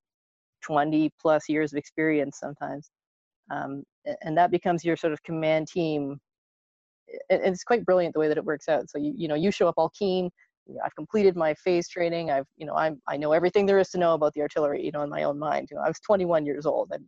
20 0.62 1.12
plus 1.19 1.47
years 1.47 1.74
of 1.74 1.78
experience 1.78 2.39
sometimes. 2.39 2.91
Um, 3.50 3.84
and 4.21 4.38
that 4.38 4.52
becomes 4.52 4.84
your 4.84 4.97
sort 4.97 5.13
of 5.13 5.24
command 5.24 5.67
team. 5.67 6.19
And 7.30 7.41
it's 7.41 7.63
quite 7.63 7.86
brilliant 7.86 8.13
the 8.13 8.19
way 8.19 8.28
that 8.28 8.38
it 8.38 8.45
works 8.45 8.69
out. 8.69 8.89
So 8.89 8.97
you, 8.97 9.13
you 9.15 9.28
know, 9.28 9.36
you 9.36 9.52
show 9.52 9.67
up 9.67 9.76
all 9.78 9.91
keen. 9.97 10.30
I've 10.84 10.95
completed 10.95 11.36
my 11.36 11.54
phase 11.56 11.89
training. 11.89 12.32
I've, 12.32 12.45
you 12.58 12.65
know, 12.65 12.76
I'm, 12.76 13.02
I 13.08 13.17
know 13.17 13.32
everything 13.32 13.65
there 13.65 13.80
is 13.80 13.89
to 13.89 13.97
know 13.97 14.13
about 14.13 14.34
the 14.34 14.41
artillery, 14.41 14.84
you 14.86 14.91
know, 14.91 15.02
in 15.02 15.10
my 15.10 15.24
own 15.24 15.39
mind. 15.39 15.69
You 15.71 15.78
know, 15.78 15.84
I 15.84 15.88
was 15.88 16.00
21 16.02 16.45
years 16.45 16.65
old. 16.65 16.91
and 16.91 17.06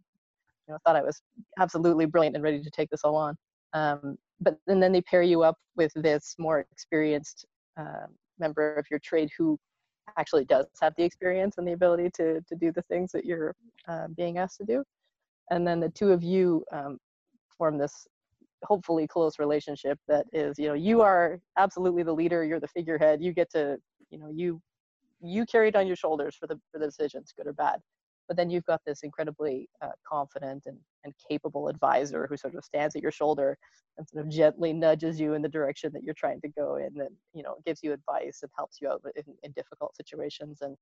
you 0.67 0.73
know, 0.73 0.77
thought 0.85 0.95
I 0.95 1.01
was 1.01 1.21
absolutely 1.59 2.05
brilliant 2.05 2.35
and 2.35 2.43
ready 2.43 2.61
to 2.61 2.69
take 2.69 2.89
this 2.89 3.01
all 3.03 3.15
on. 3.15 3.35
Um, 3.73 4.17
but 4.39 4.57
and 4.67 4.81
then 4.81 4.91
they 4.91 5.01
pair 5.01 5.21
you 5.21 5.43
up 5.43 5.57
with 5.75 5.91
this 5.95 6.35
more 6.37 6.65
experienced 6.71 7.45
uh, 7.77 8.07
member 8.39 8.75
of 8.75 8.85
your 8.89 8.99
trade 8.99 9.29
who 9.37 9.57
actually 10.17 10.45
does 10.45 10.65
have 10.81 10.93
the 10.97 11.03
experience 11.03 11.55
and 11.57 11.67
the 11.67 11.73
ability 11.73 12.09
to 12.15 12.41
to 12.41 12.55
do 12.55 12.71
the 12.71 12.81
things 12.83 13.11
that 13.11 13.25
you're 13.25 13.55
uh, 13.87 14.07
being 14.15 14.37
asked 14.37 14.57
to 14.57 14.65
do. 14.65 14.83
And 15.51 15.67
then 15.67 15.79
the 15.79 15.89
two 15.89 16.11
of 16.11 16.23
you 16.23 16.63
um, 16.71 16.97
form 17.57 17.77
this 17.77 18.07
hopefully 18.63 19.05
close 19.07 19.39
relationship 19.39 19.99
that 20.07 20.25
is, 20.31 20.57
you 20.57 20.67
know, 20.67 20.73
you 20.73 21.01
are 21.01 21.39
absolutely 21.57 22.03
the 22.03 22.13
leader, 22.13 22.45
you're 22.45 22.61
the 22.61 22.67
figurehead, 22.67 23.21
you 23.21 23.33
get 23.33 23.49
to, 23.51 23.77
you 24.09 24.17
know, 24.17 24.29
you 24.33 24.61
you 25.21 25.45
carry 25.45 25.69
it 25.69 25.75
on 25.75 25.87
your 25.87 25.95
shoulders 25.95 26.35
for 26.35 26.47
the 26.47 26.59
for 26.71 26.79
the 26.79 26.85
decisions, 26.85 27.33
good 27.35 27.47
or 27.47 27.53
bad 27.53 27.79
but 28.27 28.37
then 28.37 28.49
you've 28.49 28.65
got 28.65 28.81
this 28.85 29.01
incredibly 29.03 29.69
uh, 29.81 29.91
confident 30.07 30.63
and, 30.65 30.77
and 31.03 31.13
capable 31.29 31.67
advisor 31.67 32.27
who 32.27 32.37
sort 32.37 32.55
of 32.55 32.63
stands 32.63 32.95
at 32.95 33.01
your 33.01 33.11
shoulder 33.11 33.57
and 33.97 34.07
sort 34.07 34.25
of 34.25 34.31
gently 34.31 34.73
nudges 34.73 35.19
you 35.19 35.33
in 35.33 35.41
the 35.41 35.49
direction 35.49 35.91
that 35.93 36.03
you're 36.03 36.13
trying 36.13 36.39
to 36.41 36.47
go 36.49 36.75
in 36.75 36.99
and 36.99 37.15
you 37.33 37.43
know 37.43 37.55
gives 37.65 37.81
you 37.83 37.93
advice 37.93 38.39
and 38.41 38.51
helps 38.57 38.79
you 38.81 38.89
out 38.89 39.01
in, 39.15 39.23
in 39.43 39.51
difficult 39.51 39.95
situations 39.95 40.59
and 40.61 40.75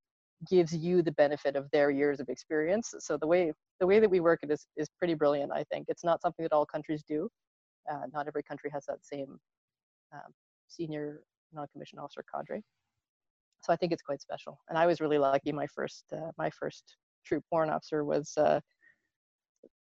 gives 0.49 0.75
you 0.75 1.01
the 1.03 1.11
benefit 1.11 1.55
of 1.55 1.69
their 1.71 1.91
years 1.91 2.19
of 2.19 2.29
experience 2.29 2.93
so 2.99 3.17
the 3.17 3.27
way 3.27 3.51
the 3.79 3.87
way 3.87 3.99
that 3.99 4.09
we 4.09 4.19
work 4.19 4.39
it 4.41 4.51
is, 4.51 4.67
is 4.75 4.87
pretty 4.97 5.13
brilliant 5.13 5.51
i 5.51 5.63
think 5.71 5.85
it's 5.87 6.03
not 6.03 6.21
something 6.21 6.43
that 6.43 6.53
all 6.53 6.65
countries 6.65 7.03
do 7.07 7.29
uh, 7.91 8.05
not 8.13 8.27
every 8.27 8.43
country 8.43 8.69
has 8.71 8.85
that 8.85 8.97
same 9.03 9.39
um, 10.13 10.31
senior 10.67 11.21
non-commissioned 11.53 11.99
officer 11.99 12.23
cadre 12.33 12.61
so 13.63 13.71
I 13.71 13.75
think 13.75 13.91
it's 13.91 14.01
quite 14.01 14.21
special. 14.21 14.59
And 14.69 14.77
I 14.77 14.85
was 14.85 14.99
really 14.99 15.17
lucky. 15.17 15.51
My 15.51 15.67
first 15.67 16.05
uh, 16.11 16.31
my 16.37 16.49
first 16.49 16.97
troop 17.25 17.43
warrant 17.51 17.71
officer 17.71 18.03
was 18.03 18.31
uh, 18.37 18.59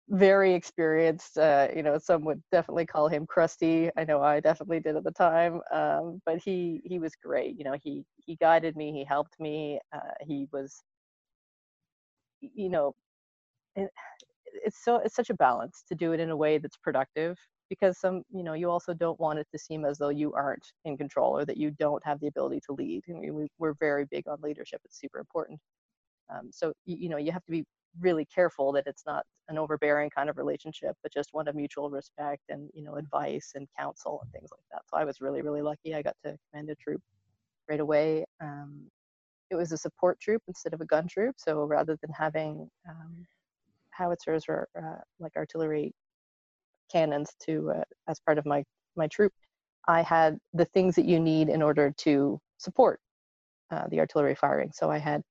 very 0.08 0.54
experienced. 0.54 1.36
Uh, 1.38 1.68
you 1.74 1.82
know, 1.82 1.98
some 1.98 2.24
would 2.24 2.42
definitely 2.52 2.86
call 2.86 3.08
him 3.08 3.26
crusty. 3.26 3.90
I 3.96 4.04
know 4.04 4.22
I 4.22 4.40
definitely 4.40 4.80
did 4.80 4.96
at 4.96 5.04
the 5.04 5.10
time. 5.10 5.60
Um, 5.72 6.20
but 6.24 6.38
he 6.38 6.80
he 6.84 6.98
was 6.98 7.12
great. 7.22 7.58
You 7.58 7.64
know, 7.64 7.76
he 7.82 8.04
he 8.24 8.36
guided 8.36 8.76
me. 8.76 8.92
He 8.92 9.04
helped 9.04 9.38
me. 9.40 9.80
Uh, 9.92 10.14
he 10.22 10.48
was, 10.52 10.82
you 12.40 12.68
know, 12.68 12.94
it, 13.76 13.90
it's 14.64 14.84
so 14.84 14.96
it's 14.98 15.14
such 15.16 15.30
a 15.30 15.34
balance 15.34 15.84
to 15.88 15.94
do 15.94 16.12
it 16.12 16.20
in 16.20 16.30
a 16.30 16.36
way 16.36 16.58
that's 16.58 16.76
productive 16.78 17.36
because 17.68 17.98
some 17.98 18.22
you 18.32 18.42
know 18.44 18.54
you 18.54 18.70
also 18.70 18.94
don't 18.94 19.18
want 19.20 19.38
it 19.38 19.46
to 19.52 19.58
seem 19.58 19.84
as 19.84 19.98
though 19.98 20.08
you 20.10 20.32
aren't 20.34 20.66
in 20.84 20.96
control 20.96 21.36
or 21.36 21.44
that 21.44 21.56
you 21.56 21.70
don't 21.72 22.04
have 22.06 22.20
the 22.20 22.28
ability 22.28 22.60
to 22.66 22.72
lead 22.74 23.02
I 23.10 23.12
mean, 23.14 23.34
we, 23.34 23.48
we're 23.58 23.74
very 23.74 24.06
big 24.06 24.28
on 24.28 24.38
leadership 24.42 24.80
it's 24.84 25.00
super 25.00 25.18
important 25.18 25.58
um, 26.30 26.50
so 26.50 26.72
you, 26.84 26.96
you 27.00 27.08
know 27.08 27.16
you 27.16 27.32
have 27.32 27.44
to 27.44 27.52
be 27.52 27.64
really 28.00 28.26
careful 28.26 28.72
that 28.72 28.86
it's 28.86 29.04
not 29.06 29.24
an 29.48 29.56
overbearing 29.56 30.10
kind 30.10 30.28
of 30.28 30.36
relationship, 30.36 30.94
but 31.02 31.12
just 31.12 31.30
one 31.32 31.48
of 31.48 31.54
mutual 31.54 31.88
respect 31.90 32.42
and 32.48 32.68
you 32.74 32.82
know 32.82 32.96
advice 32.96 33.52
and 33.54 33.66
counsel 33.78 34.20
and 34.22 34.32
things 34.32 34.50
like 34.52 34.64
that. 34.72 34.82
So 34.90 34.96
I 34.96 35.04
was 35.04 35.20
really 35.20 35.42
really 35.42 35.62
lucky. 35.62 35.94
I 35.94 36.02
got 36.02 36.16
to 36.24 36.36
command 36.50 36.70
a 36.70 36.74
troop 36.76 37.00
right 37.68 37.80
away. 37.80 38.24
Um, 38.40 38.90
it 39.50 39.54
was 39.54 39.72
a 39.72 39.78
support 39.78 40.18
troop 40.20 40.42
instead 40.48 40.74
of 40.74 40.80
a 40.80 40.86
gun 40.86 41.06
troop. 41.06 41.36
So 41.38 41.64
rather 41.64 41.96
than 42.02 42.10
having 42.10 42.68
um, 42.88 43.26
howitzers 43.90 44.44
or 44.48 44.68
uh, 44.76 45.00
like 45.20 45.32
artillery 45.36 45.92
cannons 46.90 47.30
to 47.44 47.72
uh, 47.76 47.84
as 48.08 48.20
part 48.20 48.38
of 48.38 48.46
my 48.46 48.64
my 48.96 49.06
troop, 49.08 49.32
I 49.88 50.02
had 50.02 50.38
the 50.54 50.64
things 50.64 50.96
that 50.96 51.04
you 51.04 51.20
need 51.20 51.48
in 51.48 51.62
order 51.62 51.92
to 51.98 52.40
support 52.58 53.00
uh, 53.70 53.86
the 53.88 54.00
artillery 54.00 54.34
firing. 54.34 54.70
So 54.72 54.90
I 54.90 54.98
had 54.98 55.22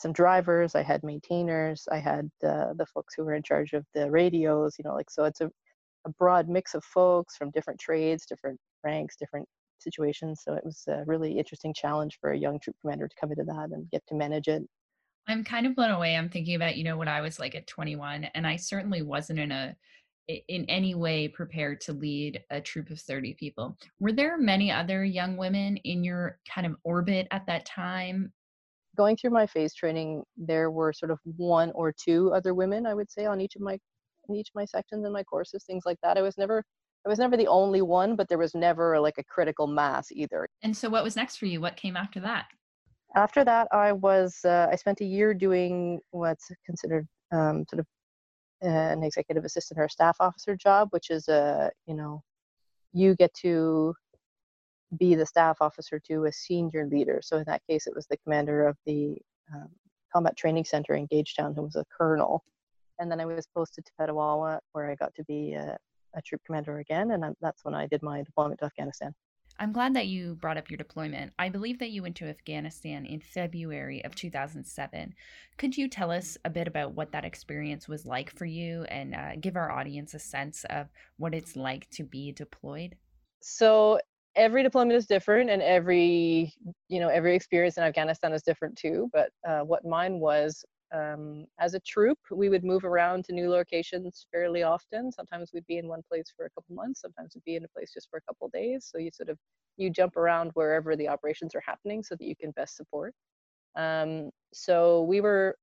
some 0.00 0.12
drivers, 0.14 0.74
I 0.74 0.82
had 0.82 1.02
maintainers, 1.04 1.86
I 1.92 1.98
had 1.98 2.30
uh, 2.42 2.72
the 2.74 2.86
folks 2.86 3.14
who 3.14 3.24
were 3.24 3.34
in 3.34 3.42
charge 3.42 3.74
of 3.74 3.84
the 3.92 4.10
radios. 4.10 4.76
You 4.78 4.84
know, 4.84 4.94
like 4.94 5.10
so 5.10 5.24
it's 5.24 5.42
a, 5.42 5.50
a 6.06 6.10
broad 6.18 6.48
mix 6.48 6.74
of 6.74 6.82
folks 6.84 7.36
from 7.36 7.50
different 7.50 7.78
trades, 7.78 8.24
different 8.24 8.58
ranks, 8.82 9.16
different 9.16 9.46
situations. 9.78 10.40
So 10.42 10.54
it 10.54 10.64
was 10.64 10.84
a 10.88 11.04
really 11.06 11.38
interesting 11.38 11.74
challenge 11.74 12.18
for 12.18 12.30
a 12.30 12.38
young 12.38 12.58
troop 12.60 12.76
commander 12.80 13.08
to 13.08 13.14
come 13.20 13.30
into 13.30 13.44
that 13.44 13.70
and 13.72 13.90
get 13.90 14.02
to 14.08 14.14
manage 14.14 14.48
it. 14.48 14.62
I'm 15.28 15.44
kind 15.44 15.66
of 15.66 15.76
blown 15.76 15.90
away. 15.90 16.16
I'm 16.16 16.30
thinking 16.30 16.54
about, 16.54 16.76
you 16.76 16.84
know, 16.84 16.96
what 16.96 17.08
I 17.08 17.20
was 17.20 17.38
like 17.38 17.54
at 17.54 17.66
21, 17.66 18.24
and 18.34 18.46
I 18.46 18.56
certainly 18.56 19.02
wasn't 19.02 19.38
in 19.38 19.52
a 19.52 19.76
in 20.48 20.64
any 20.66 20.94
way 20.94 21.26
prepared 21.26 21.80
to 21.80 21.92
lead 21.92 22.40
a 22.50 22.60
troop 22.60 22.88
of 22.90 23.00
30 23.00 23.34
people. 23.34 23.76
Were 23.98 24.12
there 24.12 24.38
many 24.38 24.70
other 24.70 25.04
young 25.04 25.36
women 25.36 25.76
in 25.78 26.04
your 26.04 26.38
kind 26.48 26.66
of 26.66 26.76
orbit 26.84 27.26
at 27.32 27.46
that 27.46 27.66
time? 27.66 28.32
Going 29.00 29.16
through 29.16 29.30
my 29.30 29.46
phase 29.46 29.74
training, 29.74 30.24
there 30.36 30.70
were 30.70 30.92
sort 30.92 31.10
of 31.10 31.18
one 31.24 31.72
or 31.74 31.90
two 31.90 32.34
other 32.34 32.52
women, 32.52 32.84
I 32.84 32.92
would 32.92 33.10
say, 33.10 33.24
on 33.24 33.40
each 33.40 33.56
of 33.56 33.62
my 33.62 33.78
in 34.28 34.36
each 34.36 34.48
of 34.50 34.54
my 34.54 34.66
sections 34.66 35.06
and 35.06 35.12
my 35.14 35.22
courses, 35.22 35.64
things 35.64 35.84
like 35.86 35.96
that. 36.02 36.18
I 36.18 36.20
was 36.20 36.36
never 36.36 36.62
I 37.06 37.08
was 37.08 37.18
never 37.18 37.34
the 37.34 37.46
only 37.46 37.80
one, 37.80 38.14
but 38.14 38.28
there 38.28 38.36
was 38.36 38.54
never 38.54 39.00
like 39.00 39.16
a 39.16 39.24
critical 39.24 39.66
mass 39.66 40.12
either. 40.12 40.46
And 40.62 40.76
so, 40.76 40.90
what 40.90 41.02
was 41.02 41.16
next 41.16 41.36
for 41.36 41.46
you? 41.46 41.62
What 41.62 41.76
came 41.76 41.96
after 41.96 42.20
that? 42.20 42.48
After 43.16 43.42
that, 43.42 43.68
I 43.72 43.92
was 43.92 44.36
uh, 44.44 44.68
I 44.70 44.76
spent 44.76 45.00
a 45.00 45.06
year 45.06 45.32
doing 45.32 46.00
what's 46.10 46.50
considered 46.66 47.08
um, 47.32 47.64
sort 47.70 47.80
of 47.80 47.86
uh, 48.62 48.92
an 48.92 49.02
executive 49.02 49.46
assistant 49.46 49.80
or 49.80 49.88
staff 49.88 50.18
officer 50.20 50.56
job, 50.56 50.88
which 50.90 51.08
is 51.08 51.26
a 51.28 51.70
you 51.86 51.94
know 51.94 52.20
you 52.92 53.16
get 53.16 53.32
to 53.44 53.94
be 54.96 55.14
the 55.14 55.26
staff 55.26 55.58
officer 55.60 55.98
to 56.00 56.24
a 56.24 56.32
senior 56.32 56.86
leader. 56.86 57.20
So 57.22 57.38
in 57.38 57.44
that 57.46 57.62
case, 57.68 57.86
it 57.86 57.94
was 57.94 58.06
the 58.06 58.16
commander 58.18 58.66
of 58.66 58.76
the 58.86 59.16
um, 59.54 59.68
combat 60.12 60.36
training 60.36 60.64
center 60.64 60.94
in 60.94 61.06
Gagetown, 61.08 61.54
who 61.54 61.62
was 61.62 61.76
a 61.76 61.84
colonel. 61.96 62.44
And 62.98 63.10
then 63.10 63.20
I 63.20 63.24
was 63.24 63.46
posted 63.46 63.86
to 63.86 63.92
Petawawa, 63.98 64.58
where 64.72 64.90
I 64.90 64.94
got 64.94 65.14
to 65.14 65.24
be 65.24 65.54
a, 65.54 65.76
a 66.14 66.22
troop 66.22 66.42
commander 66.44 66.78
again, 66.78 67.12
and 67.12 67.36
that's 67.40 67.64
when 67.64 67.74
I 67.74 67.86
did 67.86 68.02
my 68.02 68.22
deployment 68.22 68.60
to 68.60 68.66
Afghanistan. 68.66 69.14
I'm 69.58 69.72
glad 69.72 69.94
that 69.94 70.06
you 70.06 70.36
brought 70.36 70.56
up 70.56 70.70
your 70.70 70.78
deployment. 70.78 71.34
I 71.38 71.50
believe 71.50 71.78
that 71.80 71.90
you 71.90 72.02
went 72.02 72.16
to 72.16 72.28
Afghanistan 72.28 73.04
in 73.04 73.20
February 73.20 74.02
of 74.04 74.14
2007. 74.14 75.14
Could 75.58 75.76
you 75.76 75.86
tell 75.86 76.10
us 76.10 76.38
a 76.46 76.50
bit 76.50 76.66
about 76.66 76.94
what 76.94 77.12
that 77.12 77.26
experience 77.26 77.86
was 77.86 78.06
like 78.06 78.34
for 78.34 78.46
you 78.46 78.84
and 78.84 79.14
uh, 79.14 79.36
give 79.38 79.56
our 79.56 79.70
audience 79.70 80.14
a 80.14 80.18
sense 80.18 80.64
of 80.70 80.88
what 81.18 81.34
it's 81.34 81.56
like 81.56 81.90
to 81.90 82.04
be 82.04 82.32
deployed? 82.32 82.96
So, 83.40 84.00
every 84.36 84.62
deployment 84.62 84.96
is 84.96 85.06
different 85.06 85.50
and 85.50 85.62
every 85.62 86.52
you 86.88 87.00
know 87.00 87.08
every 87.08 87.34
experience 87.34 87.76
in 87.76 87.82
afghanistan 87.82 88.32
is 88.32 88.42
different 88.42 88.76
too 88.76 89.08
but 89.12 89.30
uh, 89.48 89.60
what 89.60 89.84
mine 89.84 90.20
was 90.20 90.64
um, 90.92 91.46
as 91.58 91.74
a 91.74 91.80
troop, 91.80 92.18
we 92.30 92.48
would 92.48 92.64
move 92.64 92.84
around 92.84 93.24
to 93.26 93.32
new 93.32 93.48
locations 93.48 94.26
fairly 94.32 94.62
often. 94.62 95.12
Sometimes 95.12 95.50
we'd 95.52 95.66
be 95.66 95.78
in 95.78 95.86
one 95.86 96.02
place 96.08 96.32
for 96.36 96.46
a 96.46 96.50
couple 96.50 96.74
months. 96.74 97.00
Sometimes 97.00 97.34
we'd 97.34 97.44
be 97.44 97.56
in 97.56 97.64
a 97.64 97.68
place 97.68 97.92
just 97.92 98.08
for 98.10 98.16
a 98.16 98.22
couple 98.22 98.48
days. 98.48 98.88
So 98.90 98.98
you 98.98 99.10
sort 99.12 99.28
of 99.28 99.38
you 99.76 99.90
jump 99.90 100.16
around 100.16 100.50
wherever 100.54 100.96
the 100.96 101.08
operations 101.08 101.54
are 101.54 101.62
happening 101.64 102.02
so 102.02 102.16
that 102.16 102.24
you 102.24 102.34
can 102.34 102.50
best 102.52 102.76
support. 102.76 103.14
Um, 103.76 104.30
so 104.52 105.02
we 105.02 105.20
were 105.20 105.56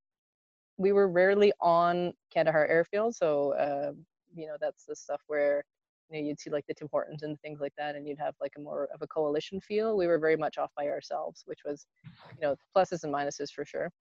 we 0.77 0.91
were 0.91 1.09
rarely 1.09 1.51
on 1.59 2.13
Kandahar 2.33 2.65
airfield. 2.67 3.15
So 3.15 3.53
uh, 3.53 3.91
you 4.33 4.47
know 4.47 4.55
that's 4.61 4.85
the 4.85 4.95
stuff 4.95 5.21
where 5.27 5.65
you 6.09 6.21
know 6.21 6.27
you'd 6.27 6.39
see 6.39 6.49
like 6.49 6.65
the 6.67 6.73
Tim 6.73 6.87
Hortons 6.91 7.23
and 7.23 7.39
things 7.41 7.59
like 7.59 7.73
that, 7.77 7.95
and 7.95 8.07
you'd 8.07 8.19
have 8.19 8.35
like 8.41 8.53
a 8.57 8.61
more 8.61 8.87
of 8.93 9.01
a 9.01 9.07
coalition 9.07 9.59
feel. 9.61 9.97
We 9.97 10.07
were 10.07 10.19
very 10.19 10.37
much 10.37 10.57
off 10.57 10.71
by 10.75 10.87
ourselves, 10.87 11.43
which 11.45 11.59
was 11.65 11.85
you 12.05 12.41
know 12.41 12.55
pluses 12.75 13.03
and 13.03 13.13
minuses 13.13 13.51
for 13.51 13.65
sure. 13.65 13.91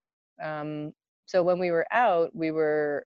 Um, 0.42 0.92
so 1.26 1.42
when 1.42 1.58
we 1.58 1.70
were 1.70 1.86
out, 1.92 2.30
we 2.34 2.50
were 2.50 3.04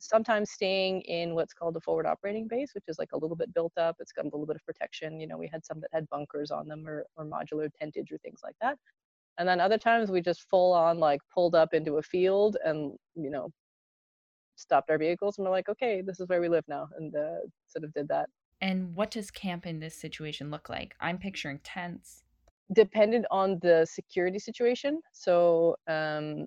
sometimes 0.00 0.50
staying 0.50 1.02
in 1.02 1.34
what's 1.34 1.52
called 1.52 1.76
a 1.76 1.80
forward 1.80 2.06
operating 2.06 2.48
base, 2.48 2.74
which 2.74 2.84
is 2.88 2.98
like 2.98 3.12
a 3.12 3.18
little 3.18 3.36
bit 3.36 3.52
built 3.54 3.72
up. 3.76 3.96
It's 4.00 4.12
got 4.12 4.24
a 4.24 4.28
little 4.28 4.46
bit 4.46 4.56
of 4.56 4.64
protection. 4.64 5.20
You 5.20 5.26
know, 5.26 5.36
we 5.38 5.48
had 5.48 5.64
some 5.64 5.80
that 5.80 5.90
had 5.92 6.08
bunkers 6.08 6.50
on 6.50 6.66
them 6.68 6.86
or, 6.86 7.04
or 7.16 7.24
modular 7.24 7.68
tentage 7.80 8.10
or 8.10 8.18
things 8.18 8.40
like 8.42 8.56
that. 8.62 8.78
And 9.38 9.48
then 9.48 9.60
other 9.60 9.78
times 9.78 10.10
we 10.10 10.20
just 10.20 10.48
full 10.48 10.72
on 10.72 10.98
like 10.98 11.20
pulled 11.32 11.54
up 11.54 11.74
into 11.74 11.98
a 11.98 12.02
field 12.02 12.56
and, 12.64 12.92
you 13.14 13.30
know, 13.30 13.50
stopped 14.60 14.90
our 14.90 14.98
vehicles 14.98 15.38
and 15.38 15.44
we're 15.44 15.50
like, 15.52 15.68
okay, 15.68 16.02
this 16.02 16.20
is 16.20 16.28
where 16.28 16.40
we 16.40 16.48
live 16.48 16.64
now. 16.68 16.88
And 16.96 17.14
uh, 17.14 17.40
sort 17.66 17.84
of 17.84 17.92
did 17.94 18.08
that. 18.08 18.28
And 18.60 18.94
what 18.94 19.10
does 19.10 19.30
camp 19.30 19.66
in 19.66 19.80
this 19.80 19.94
situation 19.94 20.50
look 20.50 20.68
like? 20.68 20.94
I'm 21.00 21.18
picturing 21.18 21.60
tents. 21.64 22.24
Depended 22.72 23.24
on 23.30 23.58
the 23.62 23.86
security 23.90 24.38
situation. 24.38 25.00
So 25.12 25.76
um, 25.88 26.46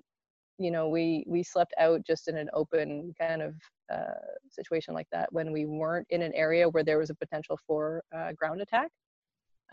you 0.58 0.70
know 0.70 0.88
we 0.88 1.24
we 1.26 1.42
slept 1.42 1.74
out 1.78 2.04
just 2.06 2.28
in 2.28 2.36
an 2.36 2.48
open 2.52 3.12
kind 3.20 3.42
of 3.42 3.54
uh, 3.92 4.14
situation 4.50 4.94
like 4.94 5.08
that 5.12 5.32
when 5.32 5.52
we 5.52 5.66
weren't 5.66 6.06
in 6.10 6.22
an 6.22 6.32
area 6.34 6.68
where 6.68 6.84
there 6.84 6.98
was 6.98 7.10
a 7.10 7.14
potential 7.14 7.58
for 7.66 8.02
uh, 8.16 8.32
ground 8.32 8.60
attack 8.60 8.90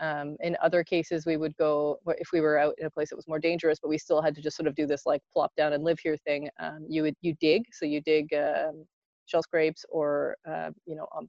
um, 0.00 0.36
in 0.40 0.56
other 0.62 0.82
cases 0.82 1.26
we 1.26 1.36
would 1.36 1.56
go 1.56 1.98
if 2.18 2.28
we 2.32 2.40
were 2.40 2.58
out 2.58 2.74
in 2.78 2.86
a 2.86 2.90
place 2.90 3.10
that 3.10 3.16
was 3.16 3.28
more 3.28 3.38
dangerous 3.38 3.78
but 3.80 3.88
we 3.88 3.98
still 3.98 4.22
had 4.22 4.34
to 4.34 4.42
just 4.42 4.56
sort 4.56 4.66
of 4.66 4.74
do 4.74 4.86
this 4.86 5.06
like 5.06 5.20
plop 5.32 5.52
down 5.56 5.72
and 5.72 5.84
live 5.84 5.98
here 6.02 6.16
thing 6.16 6.48
um, 6.60 6.84
you 6.88 7.02
would 7.02 7.14
you 7.20 7.34
dig. 7.40 7.62
So 7.72 7.84
you 7.86 8.00
dig 8.00 8.32
um, 8.34 8.84
shell 9.26 9.42
scrapes 9.42 9.84
or 9.88 10.36
uh, 10.48 10.70
you 10.86 10.96
know 10.96 11.06
um, 11.16 11.28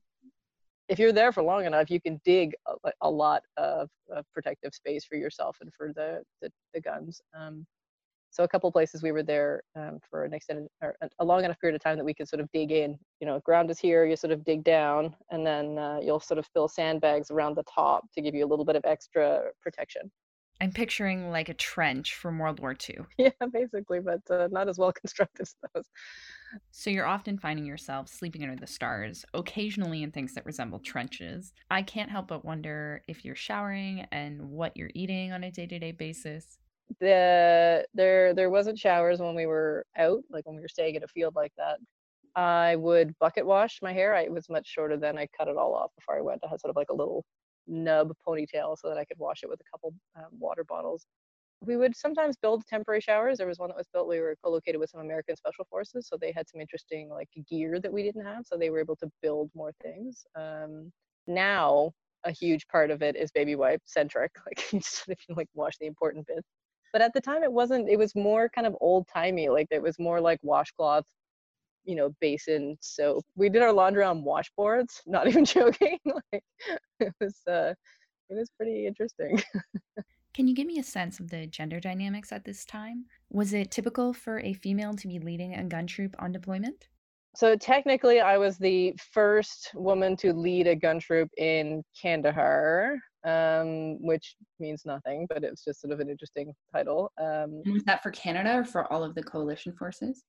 if 0.89 0.99
you're 0.99 1.13
there 1.13 1.32
for 1.32 1.43
long 1.43 1.65
enough 1.65 1.89
you 1.89 2.02
can 2.02 2.19
dig 2.26 2.54
a, 2.67 2.91
a 3.02 3.10
lot 3.10 3.43
of, 3.58 3.89
of, 4.13 4.26
protective 4.34 4.73
space 4.73 5.06
for 5.06 5.15
yourself 5.15 5.58
and 5.62 5.71
for 5.78 5.93
the 5.93 6.21
the, 6.41 6.49
the 6.73 6.82
guns. 6.82 7.21
Um, 7.38 7.65
so 8.34 8.43
a 8.43 8.48
couple 8.48 8.72
places 8.72 9.04
we 9.04 9.12
were 9.12 9.22
there 9.22 9.62
um, 9.76 10.00
for 10.10 10.26
an 10.26 10.34
extended 10.34 10.67
or 10.82 10.96
a 11.19 11.24
long 11.24 11.46
enough 11.46 11.60
period 11.60 11.76
of 11.76 11.84
time 11.84 11.98
that 11.98 12.04
we 12.04 12.15
could 12.15 12.28
sort 12.28 12.39
of 12.39 12.52
dig 12.52 12.72
in. 12.72 12.98
You 13.22 13.28
know, 13.28 13.39
ground 13.41 13.69
is 13.69 13.78
here, 13.78 14.06
you 14.06 14.15
sort 14.15 14.34
of 14.34 14.43
dig 14.43 14.63
down, 14.63 15.15
and 15.30 15.46
then 15.46 15.78
uh, 15.78 16.00
you'll 16.02 16.19
sort 16.19 16.39
of 16.39 16.48
fill 16.48 16.67
sandbags 16.67 17.30
around 17.30 17.56
the 17.56 17.63
top 17.63 18.12
to 18.13 18.22
give 18.22 18.34
you 18.34 18.43
a 18.43 18.50
little 18.50 18.65
bit 18.65 18.76
of 18.76 18.84
extra 18.86 19.43
protection. 19.62 20.12
I'm 20.60 20.72
picturing 20.72 21.30
like 21.30 21.50
a 21.50 21.54
trench 21.54 22.15
from 22.15 22.39
World 22.39 22.60
War 22.60 22.76
II. 22.89 23.00
Yeah, 23.19 23.30
basically, 23.52 24.00
but 24.00 24.22
uh, 24.32 24.48
not 24.52 24.67
as 24.67 24.80
well 24.80 24.91
constructed 25.02 25.43
as 25.43 25.56
those. 25.76 25.86
So 26.72 26.89
you're 26.89 27.06
often 27.06 27.38
finding 27.38 27.65
yourself 27.65 28.08
sleeping 28.08 28.41
under 28.41 28.56
the 28.56 28.65
stars, 28.65 29.26
occasionally 29.36 30.02
in 30.02 30.12
things 30.12 30.34
that 30.34 30.46
resemble 30.46 30.80
trenches. 30.80 31.54
I 31.69 31.84
can't 31.84 32.10
help 32.10 32.30
but 32.30 32.46
wonder 32.46 33.04
if 33.08 33.24
you're 33.24 33.36
showering 33.36 34.08
and 34.12 34.50
what 34.50 34.76
you're 34.76 34.91
eating 34.96 35.34
on 35.34 35.43
a 35.43 35.52
day 35.52 35.67
to 35.67 35.78
day 35.78 35.91
basis 35.91 36.58
the 37.00 37.86
there 37.93 38.34
there 38.34 38.50
wasn't 38.50 38.78
showers 38.78 39.19
when 39.19 39.36
we 39.36 39.46
were 39.46 39.86
out 39.98 40.22
like 40.30 40.46
when 40.46 40.56
we 40.56 40.62
were 40.62 40.67
staying 40.67 40.96
in 40.96 41.04
a 41.04 41.08
field 41.08 41.36
like 41.36 41.54
that. 41.58 41.78
I 42.36 42.76
would 42.78 43.13
bucket 43.19 43.46
wash 43.46 43.80
my 43.84 43.93
hair 43.93 44.15
i 44.15 44.28
was 44.28 44.50
much 44.50 44.67
shorter 44.67 44.98
then 44.98 45.17
i 45.19 45.28
cut 45.38 45.48
it 45.48 45.58
all 45.58 45.76
off 45.76 45.91
before 45.98 46.17
i 46.17 46.22
went 46.22 46.41
i 46.43 46.50
had 46.50 46.60
sort 46.60 46.72
of 46.72 46.76
like 46.76 46.89
a 46.89 46.96
little 46.96 47.24
nub 47.67 48.12
ponytail 48.28 48.76
so 48.78 48.89
that 48.89 48.98
i 48.98 49.06
could 49.06 49.19
wash 49.19 49.43
it 49.43 49.50
with 49.50 49.60
a 49.62 49.69
couple 49.72 49.93
um, 50.17 50.26
water 50.39 50.63
bottles. 50.63 51.06
We 51.65 51.78
would 51.78 51.96
sometimes 51.96 52.36
build 52.36 52.65
temporary 52.67 53.02
showers 53.02 53.38
there 53.38 53.48
was 53.48 53.60
one 53.60 53.69
that 53.69 53.78
was 53.78 53.88
built 53.93 54.10
we 54.10 54.19
were 54.19 54.36
co-located 54.43 54.80
with 54.80 54.89
some 54.89 55.02
american 55.02 55.36
special 55.36 55.65
forces 55.69 56.08
so 56.08 56.17
they 56.19 56.34
had 56.36 56.50
some 56.50 56.60
interesting 56.60 57.10
like 57.10 57.30
gear 57.50 57.80
that 57.80 57.93
we 57.93 58.04
didn't 58.04 58.26
have 58.26 58.46
so 58.46 58.58
they 58.58 58.69
were 58.69 58.80
able 58.80 58.98
to 58.98 59.10
build 59.22 59.50
more 59.56 59.72
things 59.82 60.26
um, 60.36 60.91
now 61.28 61.91
a 62.26 62.32
huge 62.32 62.67
part 62.67 62.91
of 62.91 63.02
it 63.02 63.15
is 63.15 63.32
baby 63.32 63.56
wipe 63.56 63.82
centric 63.86 64.32
like 64.48 64.74
you 64.74 64.82
like 65.36 65.48
wash 65.54 65.78
the 65.80 65.86
important 65.86 66.26
bits 66.28 66.48
but 66.93 67.01
at 67.01 67.12
the 67.13 67.19
time 67.19 67.43
it 67.43 67.51
wasn't 67.51 67.89
it 67.89 67.97
was 67.97 68.15
more 68.15 68.47
kind 68.47 68.65
of 68.65 68.77
old 68.79 69.06
timey 69.13 69.49
like 69.49 69.67
it 69.71 69.82
was 69.82 69.99
more 69.99 70.21
like 70.21 70.39
washcloth 70.43 71.06
you 71.84 71.95
know 71.95 72.13
basin 72.21 72.77
soap 72.79 73.25
we 73.36 73.49
did 73.49 73.62
our 73.62 73.73
laundry 73.73 74.03
on 74.03 74.23
washboards 74.23 75.01
not 75.06 75.27
even 75.27 75.43
joking 75.43 75.97
like 76.06 76.43
it 76.99 77.13
was 77.19 77.36
uh 77.49 77.73
it 78.29 78.36
was 78.36 78.49
pretty 78.58 78.88
interesting 78.88 79.41
Can 80.34 80.47
you 80.47 80.56
give 80.56 80.65
me 80.65 80.79
a 80.79 80.84
sense 80.84 81.19
of 81.19 81.29
the 81.29 81.45
gender 81.45 81.79
dynamics 81.79 82.32
at 82.32 82.43
this 82.43 82.65
time? 82.65 83.06
Was 83.29 83.53
it 83.53 83.69
typical 83.69 84.13
for 84.13 84.39
a 84.39 84.53
female 84.53 84.95
to 84.95 85.08
be 85.08 85.19
leading 85.19 85.53
a 85.53 85.63
gun 85.63 85.86
troop 85.86 86.15
on 86.17 86.32
deployment? 86.32 86.88
So 87.36 87.56
technically, 87.56 88.19
I 88.19 88.39
was 88.39 88.58
the 88.58 88.95
first 89.12 89.69
woman 89.75 90.17
to 90.17 90.34
lead 90.34 90.65
a 90.65 90.75
gun 90.75 90.99
troop 90.99 91.29
in 91.38 91.84
Kandahar 92.01 92.97
um, 93.24 94.02
which 94.02 94.36
means 94.60 94.84
nothing, 94.86 95.26
but 95.30 95.44
it's 95.44 95.64
just 95.64 95.82
sort 95.82 95.94
of 95.94 96.00
an 96.00 96.10
interesting 96.10 96.54
title. 96.72 97.12
Um, 97.20 97.62
was 97.66 97.84
that 97.86 98.04
for 98.04 98.12
Canada 98.12 98.60
or 98.60 98.66
for 98.66 98.92
all 98.92 99.04
of 99.04 99.16
the 99.16 99.24
coalition 99.24 99.74
forces? 99.74 100.24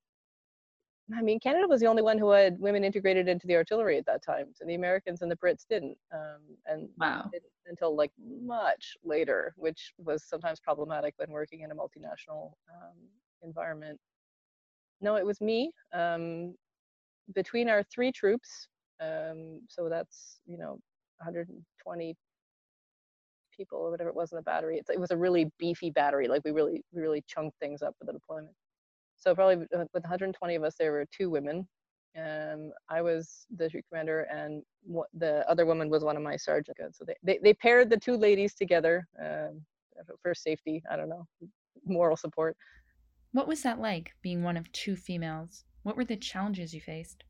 I 1.15 1.21
mean, 1.21 1.39
Canada 1.39 1.69
was 1.69 1.81
the 1.81 1.87
only 1.87 2.03
one 2.03 2.17
who 2.17 2.31
had 2.31 2.59
women 2.59 2.83
integrated 2.83 3.29
into 3.29 3.47
the 3.47 3.57
artillery 3.57 3.99
at 3.99 4.07
that 4.07 4.25
time. 4.25 4.47
So 4.55 4.65
the 4.65 4.75
Americans 4.75 5.21
and 5.21 5.31
the 5.31 5.37
Brits 5.37 5.67
didn't, 5.69 5.99
um, 6.13 6.41
and 6.67 6.89
wow. 6.97 7.29
didn't 7.31 7.51
until 7.67 7.95
like 7.95 8.13
much 8.19 8.97
later, 9.05 9.53
which 9.57 9.93
was 9.99 10.25
sometimes 10.25 10.61
problematic 10.61 11.15
when 11.19 11.31
working 11.31 11.61
in 11.61 11.71
a 11.73 11.75
multinational 11.75 12.53
um, 12.73 12.97
environment. 13.43 13.99
No, 15.01 15.17
it 15.17 15.27
was 15.27 15.41
me. 15.41 15.73
Um, 15.93 16.55
between 17.35 17.69
our 17.69 17.83
three 17.83 18.13
troops, 18.13 18.69
um, 19.01 19.61
so 19.69 19.89
that's 19.91 20.41
you 20.47 20.57
know 20.57 20.79
120 21.19 22.17
people 23.57 23.79
or 23.79 23.91
whatever 23.91 24.11
it 24.11 24.17
was 24.17 24.33
in 24.33 24.37
the 24.37 24.43
battery. 24.43 24.79
It's, 24.79 24.91
it 24.91 25.01
was 25.01 25.11
a 25.11 25.17
really 25.17 25.51
beefy 25.59 25.91
battery. 25.91 26.29
Like 26.29 26.43
we 26.45 26.51
really 26.51 26.83
we 26.93 27.03
really 27.03 27.23
chunked 27.27 27.59
things 27.59 27.83
up 27.83 27.95
for 27.99 28.05
the 28.05 28.13
deployment. 28.13 28.55
So 29.17 29.35
probably 29.35 29.57
with 29.57 29.71
120 29.93 30.55
of 30.55 30.65
us, 30.65 30.75
there 30.79 30.93
were 30.93 31.07
two 31.11 31.31
women. 31.31 31.67
Um, 32.17 32.71
I 32.89 33.03
was 33.03 33.47
the 33.57 33.69
troop 33.69 33.85
commander, 33.91 34.23
and 34.31 34.63
the 35.15 35.49
other 35.49 35.67
woman 35.67 35.91
was 35.91 36.05
one 36.05 36.17
of 36.17 36.23
my 36.23 36.37
sergeants. 36.37 36.99
So 36.99 37.05
they, 37.05 37.15
they, 37.23 37.41
they 37.43 37.55
paired 37.55 37.91
the 37.91 37.97
two 37.97 38.17
ladies 38.17 38.55
together 38.55 39.07
um, 39.21 39.63
for 40.23 40.35
safety. 40.35 40.83
I 40.91 40.97
don't 40.97 41.09
know, 41.09 41.27
moral 41.87 42.17
support. 42.17 42.57
What 43.33 43.49
was 43.49 43.63
that 43.63 43.81
like 43.81 44.13
being 44.23 44.43
one 44.43 44.57
of 44.57 44.71
two 44.73 44.95
females? 44.95 45.65
What 45.83 45.97
were 45.97 46.05
the 46.05 46.17
challenges 46.17 46.73
you 46.73 46.81
faced? 46.81 47.25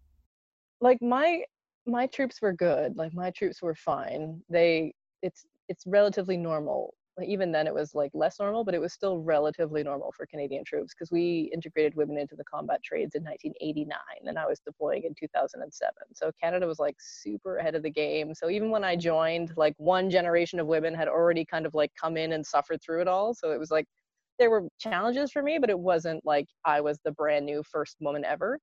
Like 0.80 1.00
my 1.00 1.44
my 1.86 2.06
troops 2.06 2.42
were 2.42 2.52
good. 2.52 2.96
Like 2.96 3.14
my 3.14 3.30
troops 3.30 3.62
were 3.62 3.74
fine. 3.74 4.42
They 4.50 4.92
it's 5.22 5.46
it's 5.68 5.84
relatively 5.86 6.36
normal 6.36 6.94
even 7.22 7.52
then 7.52 7.66
it 7.66 7.74
was 7.74 7.94
like 7.94 8.10
less 8.12 8.40
normal, 8.40 8.64
but 8.64 8.74
it 8.74 8.80
was 8.80 8.92
still 8.92 9.18
relatively 9.18 9.82
normal 9.84 10.12
for 10.16 10.26
Canadian 10.26 10.64
troops 10.64 10.94
because 10.94 11.12
we 11.12 11.50
integrated 11.52 11.94
women 11.94 12.18
into 12.18 12.34
the 12.34 12.44
combat 12.44 12.82
trades 12.82 13.14
in 13.14 13.22
1989 13.22 13.98
and 14.26 14.38
I 14.38 14.46
was 14.46 14.58
deploying 14.60 15.04
in 15.04 15.14
2007. 15.14 15.92
So 16.12 16.32
Canada 16.42 16.66
was 16.66 16.78
like 16.78 16.96
super 16.98 17.58
ahead 17.58 17.76
of 17.76 17.82
the 17.84 17.90
game. 17.90 18.34
So 18.34 18.50
even 18.50 18.70
when 18.70 18.82
I 18.82 18.96
joined, 18.96 19.52
like 19.56 19.74
one 19.76 20.10
generation 20.10 20.58
of 20.58 20.66
women 20.66 20.94
had 20.94 21.08
already 21.08 21.44
kind 21.44 21.66
of 21.66 21.74
like 21.74 21.92
come 22.00 22.16
in 22.16 22.32
and 22.32 22.44
suffered 22.44 22.82
through 22.82 23.02
it 23.02 23.08
all. 23.08 23.32
So 23.32 23.52
it 23.52 23.60
was 23.60 23.70
like 23.70 23.86
there 24.40 24.50
were 24.50 24.66
challenges 24.80 25.30
for 25.30 25.42
me, 25.42 25.58
but 25.60 25.70
it 25.70 25.78
wasn't 25.78 26.24
like 26.24 26.46
I 26.64 26.80
was 26.80 26.98
the 27.04 27.12
brand 27.12 27.46
new 27.46 27.62
first 27.62 27.96
woman 28.00 28.24
ever. 28.24 28.58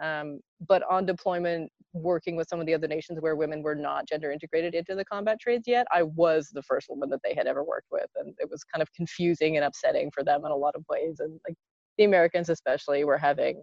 Um, 0.00 0.40
but 0.66 0.82
on 0.90 1.06
deployment, 1.06 1.70
working 1.92 2.36
with 2.36 2.48
some 2.48 2.60
of 2.60 2.66
the 2.66 2.74
other 2.74 2.88
nations 2.88 3.18
where 3.20 3.36
women 3.36 3.62
were 3.62 3.74
not 3.74 4.08
gender 4.08 4.32
integrated 4.32 4.74
into 4.74 4.94
the 4.94 5.04
combat 5.04 5.38
trades 5.40 5.64
yet, 5.66 5.86
I 5.92 6.02
was 6.04 6.50
the 6.52 6.62
first 6.62 6.88
woman 6.88 7.10
that 7.10 7.20
they 7.22 7.34
had 7.34 7.46
ever 7.46 7.62
worked 7.62 7.88
with. 7.90 8.08
And 8.16 8.34
it 8.38 8.50
was 8.50 8.64
kind 8.64 8.82
of 8.82 8.92
confusing 8.94 9.56
and 9.56 9.64
upsetting 9.64 10.10
for 10.10 10.24
them 10.24 10.44
in 10.44 10.52
a 10.52 10.56
lot 10.56 10.74
of 10.74 10.84
ways. 10.88 11.20
And 11.20 11.38
like 11.46 11.56
the 11.98 12.04
Americans 12.04 12.48
especially 12.48 13.04
were 13.04 13.18
having 13.18 13.62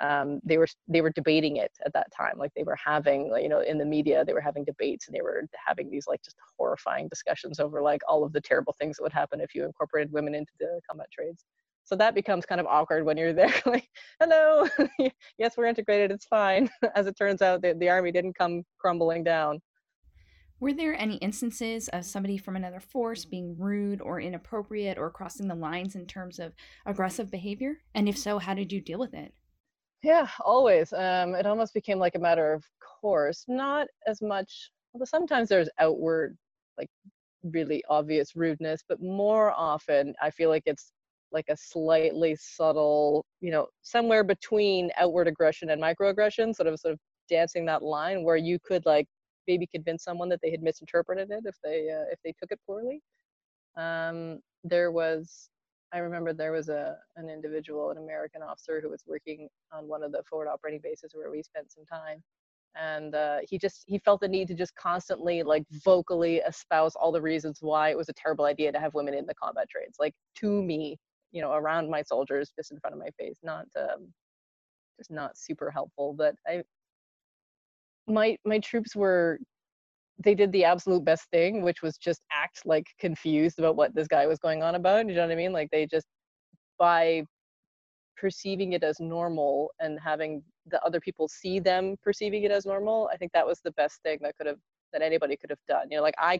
um, 0.00 0.40
they 0.42 0.56
were 0.56 0.66
they 0.88 1.02
were 1.02 1.10
debating 1.10 1.56
it 1.56 1.72
at 1.84 1.92
that 1.92 2.10
time 2.16 2.38
like 2.38 2.52
they 2.56 2.62
were 2.62 2.76
having 2.82 3.30
you 3.40 3.48
know 3.48 3.60
in 3.60 3.76
the 3.76 3.84
media 3.84 4.24
they 4.24 4.32
were 4.32 4.40
having 4.40 4.64
debates 4.64 5.06
and 5.06 5.14
they 5.14 5.20
were 5.20 5.42
having 5.66 5.90
these 5.90 6.06
like 6.06 6.22
just 6.22 6.36
horrifying 6.58 7.06
discussions 7.08 7.60
over 7.60 7.82
like 7.82 8.00
all 8.08 8.24
of 8.24 8.32
the 8.32 8.40
terrible 8.40 8.74
things 8.78 8.96
that 8.96 9.02
would 9.02 9.12
happen 9.12 9.40
if 9.40 9.54
you 9.54 9.64
incorporated 9.64 10.10
women 10.10 10.34
into 10.34 10.52
the 10.58 10.80
combat 10.88 11.08
trades 11.12 11.44
so 11.90 11.96
that 11.96 12.14
becomes 12.14 12.46
kind 12.46 12.60
of 12.60 12.68
awkward 12.68 13.04
when 13.04 13.16
you're 13.16 13.32
there 13.32 13.52
like 13.66 13.88
hello. 14.20 14.64
Yes 15.38 15.56
we're 15.56 15.66
integrated 15.66 16.12
it's 16.12 16.24
fine. 16.26 16.70
As 16.94 17.08
it 17.08 17.16
turns 17.16 17.42
out 17.42 17.62
the, 17.62 17.74
the 17.74 17.88
army 17.88 18.12
didn't 18.12 18.38
come 18.38 18.62
crumbling 18.78 19.24
down. 19.24 19.60
Were 20.60 20.72
there 20.72 20.94
any 20.94 21.16
instances 21.16 21.88
of 21.88 22.04
somebody 22.04 22.38
from 22.38 22.54
another 22.54 22.78
force 22.78 23.24
being 23.24 23.56
rude 23.58 24.00
or 24.00 24.20
inappropriate 24.20 24.98
or 24.98 25.10
crossing 25.10 25.48
the 25.48 25.54
lines 25.56 25.96
in 25.96 26.06
terms 26.06 26.38
of 26.38 26.52
aggressive 26.86 27.28
behavior? 27.28 27.78
And 27.96 28.08
if 28.08 28.16
so 28.16 28.38
how 28.38 28.54
did 28.54 28.70
you 28.70 28.80
deal 28.80 29.00
with 29.00 29.12
it? 29.12 29.34
Yeah 30.04 30.28
always. 30.44 30.92
Um, 30.92 31.34
it 31.34 31.44
almost 31.44 31.74
became 31.74 31.98
like 31.98 32.14
a 32.14 32.20
matter 32.20 32.52
of 32.52 32.64
course. 33.00 33.44
Not 33.48 33.88
as 34.06 34.22
much 34.22 34.70
although 34.94 35.06
sometimes 35.06 35.48
there's 35.48 35.68
outward 35.80 36.38
like 36.78 36.90
really 37.42 37.82
obvious 37.88 38.36
rudeness 38.36 38.84
but 38.86 39.00
more 39.00 39.50
often 39.52 40.12
i 40.20 40.28
feel 40.30 40.50
like 40.50 40.62
it's 40.66 40.92
like 41.32 41.46
a 41.48 41.56
slightly 41.56 42.36
subtle, 42.36 43.24
you 43.40 43.50
know, 43.50 43.66
somewhere 43.82 44.24
between 44.24 44.90
outward 44.96 45.28
aggression 45.28 45.70
and 45.70 45.82
microaggression, 45.82 46.54
sort 46.54 46.66
of 46.66 46.78
sort 46.78 46.92
of 46.92 46.98
dancing 47.28 47.64
that 47.66 47.82
line 47.82 48.24
where 48.24 48.36
you 48.36 48.58
could 48.64 48.84
like 48.86 49.06
maybe 49.46 49.66
convince 49.66 50.04
someone 50.04 50.28
that 50.28 50.40
they 50.42 50.50
had 50.50 50.62
misinterpreted 50.62 51.30
it 51.30 51.44
if 51.44 51.56
they 51.62 51.88
uh, 51.90 52.06
if 52.12 52.18
they 52.24 52.32
took 52.38 52.50
it 52.50 52.60
poorly. 52.66 53.00
Um, 53.76 54.40
there 54.64 54.90
was, 54.90 55.48
I 55.92 55.98
remember 55.98 56.32
there 56.32 56.52
was 56.52 56.68
a 56.68 56.96
an 57.16 57.28
individual, 57.28 57.90
an 57.90 57.98
American 57.98 58.42
officer 58.42 58.80
who 58.80 58.90
was 58.90 59.04
working 59.06 59.48
on 59.72 59.88
one 59.88 60.02
of 60.02 60.12
the 60.12 60.22
forward 60.28 60.48
operating 60.48 60.80
bases 60.82 61.12
where 61.14 61.30
we 61.30 61.42
spent 61.42 61.72
some 61.72 61.84
time, 61.86 62.22
and 62.74 63.14
uh, 63.14 63.38
he 63.48 63.58
just 63.58 63.84
he 63.86 63.98
felt 63.98 64.20
the 64.20 64.28
need 64.28 64.48
to 64.48 64.54
just 64.54 64.74
constantly 64.76 65.42
like 65.42 65.64
vocally 65.84 66.36
espouse 66.38 66.94
all 66.96 67.12
the 67.12 67.20
reasons 67.20 67.58
why 67.60 67.90
it 67.90 67.96
was 67.96 68.08
a 68.08 68.14
terrible 68.14 68.44
idea 68.44 68.70
to 68.72 68.78
have 68.78 68.94
women 68.94 69.14
in 69.14 69.26
the 69.26 69.34
combat 69.34 69.68
trades 69.68 69.96
like 69.98 70.14
to 70.36 70.62
me 70.62 70.96
you 71.32 71.40
know 71.40 71.52
around 71.52 71.88
my 71.88 72.02
soldiers 72.02 72.52
just 72.56 72.72
in 72.72 72.78
front 72.80 72.94
of 72.94 73.00
my 73.00 73.10
face 73.18 73.38
not 73.42 73.66
um, 73.78 74.12
just 74.98 75.10
not 75.10 75.36
super 75.36 75.70
helpful 75.70 76.14
but 76.16 76.34
i 76.46 76.62
my 78.06 78.36
my 78.44 78.58
troops 78.58 78.96
were 78.96 79.38
they 80.22 80.34
did 80.34 80.52
the 80.52 80.64
absolute 80.64 81.04
best 81.04 81.24
thing 81.30 81.62
which 81.62 81.82
was 81.82 81.96
just 81.96 82.20
act 82.32 82.60
like 82.64 82.86
confused 82.98 83.58
about 83.58 83.76
what 83.76 83.94
this 83.94 84.08
guy 84.08 84.26
was 84.26 84.38
going 84.38 84.62
on 84.62 84.74
about 84.74 85.06
you 85.08 85.14
know 85.14 85.22
what 85.22 85.32
i 85.32 85.36
mean? 85.36 85.52
Like 85.52 85.70
they 85.70 85.86
just 85.86 86.06
by 86.78 87.24
perceiving 88.16 88.74
it 88.74 88.82
as 88.82 89.00
normal 89.00 89.70
and 89.80 89.98
having 89.98 90.42
the 90.66 90.82
other 90.84 91.00
people 91.00 91.26
see 91.28 91.58
them 91.58 91.96
perceiving 92.02 92.42
it 92.42 92.50
as 92.50 92.66
normal 92.66 93.08
i 93.12 93.16
think 93.16 93.32
that 93.32 93.46
was 93.46 93.60
the 93.64 93.72
best 93.72 94.02
thing 94.02 94.18
that 94.20 94.36
could 94.36 94.46
have 94.46 94.58
that 94.92 95.00
anybody 95.00 95.36
could 95.36 95.48
have 95.48 95.58
done 95.66 95.86
you 95.90 95.96
know 95.96 96.02
like 96.02 96.14
i 96.18 96.38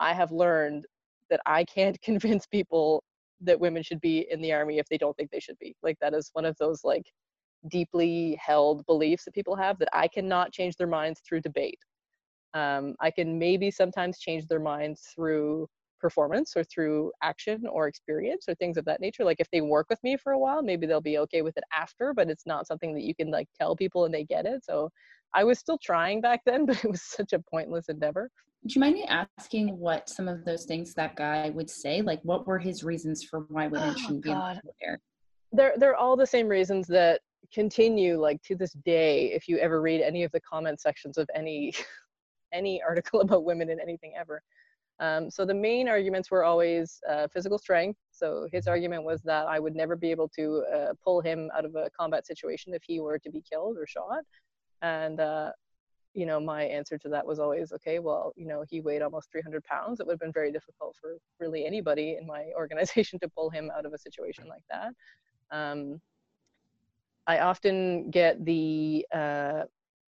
i 0.00 0.14
have 0.14 0.32
learned 0.32 0.86
that 1.28 1.40
i 1.44 1.64
can't 1.64 2.00
convince 2.08 2.46
people 2.46 3.02
that 3.42 3.60
women 3.60 3.82
should 3.82 4.00
be 4.00 4.26
in 4.30 4.40
the 4.40 4.52
army 4.52 4.78
if 4.78 4.88
they 4.88 4.98
don't 4.98 5.16
think 5.16 5.30
they 5.30 5.40
should 5.40 5.58
be. 5.58 5.74
Like 5.82 5.98
that 6.00 6.14
is 6.14 6.30
one 6.32 6.44
of 6.44 6.56
those 6.58 6.82
like 6.84 7.04
deeply 7.68 8.38
held 8.44 8.84
beliefs 8.86 9.24
that 9.24 9.34
people 9.34 9.56
have 9.56 9.78
that 9.78 9.88
I 9.92 10.08
cannot 10.08 10.52
change 10.52 10.76
their 10.76 10.86
minds 10.86 11.20
through 11.26 11.40
debate. 11.42 11.78
Um, 12.54 12.94
I 13.00 13.10
can 13.10 13.38
maybe 13.38 13.70
sometimes 13.70 14.18
change 14.18 14.46
their 14.46 14.60
minds 14.60 15.02
through 15.14 15.68
performance 16.02 16.52
or 16.54 16.64
through 16.64 17.10
action 17.22 17.64
or 17.66 17.88
experience 17.88 18.44
or 18.48 18.54
things 18.56 18.76
of 18.76 18.84
that 18.84 19.00
nature. 19.00 19.24
Like 19.24 19.40
if 19.40 19.50
they 19.50 19.62
work 19.62 19.86
with 19.88 20.02
me 20.02 20.18
for 20.18 20.32
a 20.32 20.38
while, 20.38 20.62
maybe 20.62 20.86
they'll 20.86 21.00
be 21.00 21.16
okay 21.18 21.40
with 21.40 21.56
it 21.56 21.64
after, 21.74 22.12
but 22.12 22.28
it's 22.28 22.44
not 22.44 22.66
something 22.66 22.92
that 22.94 23.04
you 23.04 23.14
can 23.14 23.30
like 23.30 23.48
tell 23.58 23.74
people 23.74 24.04
and 24.04 24.12
they 24.12 24.24
get 24.24 24.44
it. 24.44 24.64
So 24.64 24.90
I 25.32 25.44
was 25.44 25.58
still 25.58 25.78
trying 25.78 26.20
back 26.20 26.42
then, 26.46 26.66
but 26.66 26.84
it 26.84 26.90
was 26.90 27.02
such 27.02 27.32
a 27.32 27.38
pointless 27.38 27.88
endeavor. 27.88 28.28
Do 28.66 28.74
you 28.74 28.80
mind 28.80 28.94
me 28.94 29.08
asking 29.38 29.76
what 29.78 30.08
some 30.08 30.28
of 30.28 30.44
those 30.44 30.66
things 30.66 30.94
that 30.94 31.16
guy 31.16 31.50
would 31.50 31.68
say? 31.70 32.00
Like, 32.00 32.20
what 32.22 32.46
were 32.46 32.60
his 32.60 32.84
reasons 32.84 33.24
for 33.24 33.40
why 33.48 33.66
women 33.66 33.94
oh, 33.96 33.98
shouldn't 33.98 34.24
God. 34.24 34.60
be 34.62 34.70
there? 34.80 35.00
They're 35.50 35.74
they're 35.76 35.96
all 35.96 36.16
the 36.16 36.26
same 36.26 36.46
reasons 36.46 36.86
that 36.86 37.22
continue 37.52 38.20
like 38.20 38.40
to 38.42 38.54
this 38.54 38.72
day. 38.84 39.32
If 39.32 39.48
you 39.48 39.58
ever 39.58 39.80
read 39.80 40.00
any 40.00 40.22
of 40.22 40.30
the 40.30 40.40
comment 40.40 40.80
sections 40.80 41.18
of 41.18 41.28
any 41.34 41.74
any 42.52 42.80
article 42.82 43.20
about 43.20 43.44
women 43.44 43.70
in 43.70 43.80
anything 43.80 44.12
ever. 44.18 44.42
Um, 45.02 45.28
so 45.28 45.44
the 45.44 45.52
main 45.52 45.88
arguments 45.88 46.30
were 46.30 46.44
always 46.44 47.00
uh, 47.10 47.26
physical 47.26 47.58
strength. 47.58 47.98
So 48.12 48.48
his 48.52 48.68
argument 48.68 49.02
was 49.02 49.20
that 49.22 49.48
I 49.48 49.58
would 49.58 49.74
never 49.74 49.96
be 49.96 50.12
able 50.12 50.28
to 50.36 50.64
uh, 50.72 50.92
pull 51.02 51.20
him 51.20 51.50
out 51.56 51.64
of 51.64 51.74
a 51.74 51.90
combat 51.98 52.24
situation 52.24 52.72
if 52.72 52.84
he 52.86 53.00
were 53.00 53.18
to 53.18 53.30
be 53.30 53.42
killed 53.42 53.76
or 53.76 53.84
shot. 53.84 54.22
And 54.80 55.18
uh, 55.18 55.50
you 56.14 56.24
know, 56.24 56.38
my 56.38 56.62
answer 56.62 56.98
to 56.98 57.08
that 57.08 57.26
was 57.26 57.40
always, 57.40 57.72
okay, 57.72 57.98
well, 57.98 58.32
you 58.36 58.46
know, 58.46 58.64
he 58.68 58.80
weighed 58.80 59.02
almost 59.02 59.32
300 59.32 59.64
pounds. 59.64 59.98
It 59.98 60.06
would 60.06 60.12
have 60.12 60.20
been 60.20 60.32
very 60.32 60.52
difficult 60.52 60.94
for 61.00 61.16
really 61.40 61.66
anybody 61.66 62.16
in 62.20 62.26
my 62.26 62.50
organization 62.56 63.18
to 63.20 63.28
pull 63.28 63.50
him 63.50 63.72
out 63.76 63.84
of 63.84 63.92
a 63.92 63.98
situation 63.98 64.44
like 64.48 64.62
that. 64.70 64.92
Um, 65.50 66.00
I 67.26 67.40
often 67.40 68.10
get 68.10 68.44
the 68.44 69.04
uh, 69.12 69.62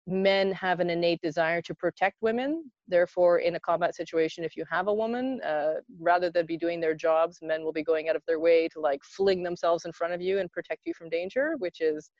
men 0.06 0.52
have 0.52 0.80
an 0.80 0.90
innate 0.90 1.20
desire 1.22 1.62
to 1.62 1.74
protect 1.74 2.20
women. 2.20 2.70
Therefore, 2.88 3.38
in 3.38 3.54
a 3.54 3.60
combat 3.60 3.94
situation, 3.94 4.44
if 4.44 4.56
you 4.56 4.64
have 4.70 4.88
a 4.88 4.94
woman, 4.94 5.40
uh, 5.42 5.74
rather 5.98 6.30
than 6.30 6.44
be 6.44 6.58
doing 6.58 6.80
their 6.80 6.94
jobs, 6.94 7.38
men 7.40 7.64
will 7.64 7.72
be 7.72 7.82
going 7.82 8.08
out 8.08 8.16
of 8.16 8.22
their 8.26 8.38
way 8.38 8.68
to 8.68 8.80
like 8.80 9.02
fling 9.02 9.42
themselves 9.42 9.86
in 9.86 9.92
front 9.92 10.12
of 10.12 10.20
you 10.20 10.38
and 10.38 10.52
protect 10.52 10.82
you 10.84 10.92
from 10.92 11.08
danger, 11.08 11.54
which 11.58 11.80
is 11.80 12.10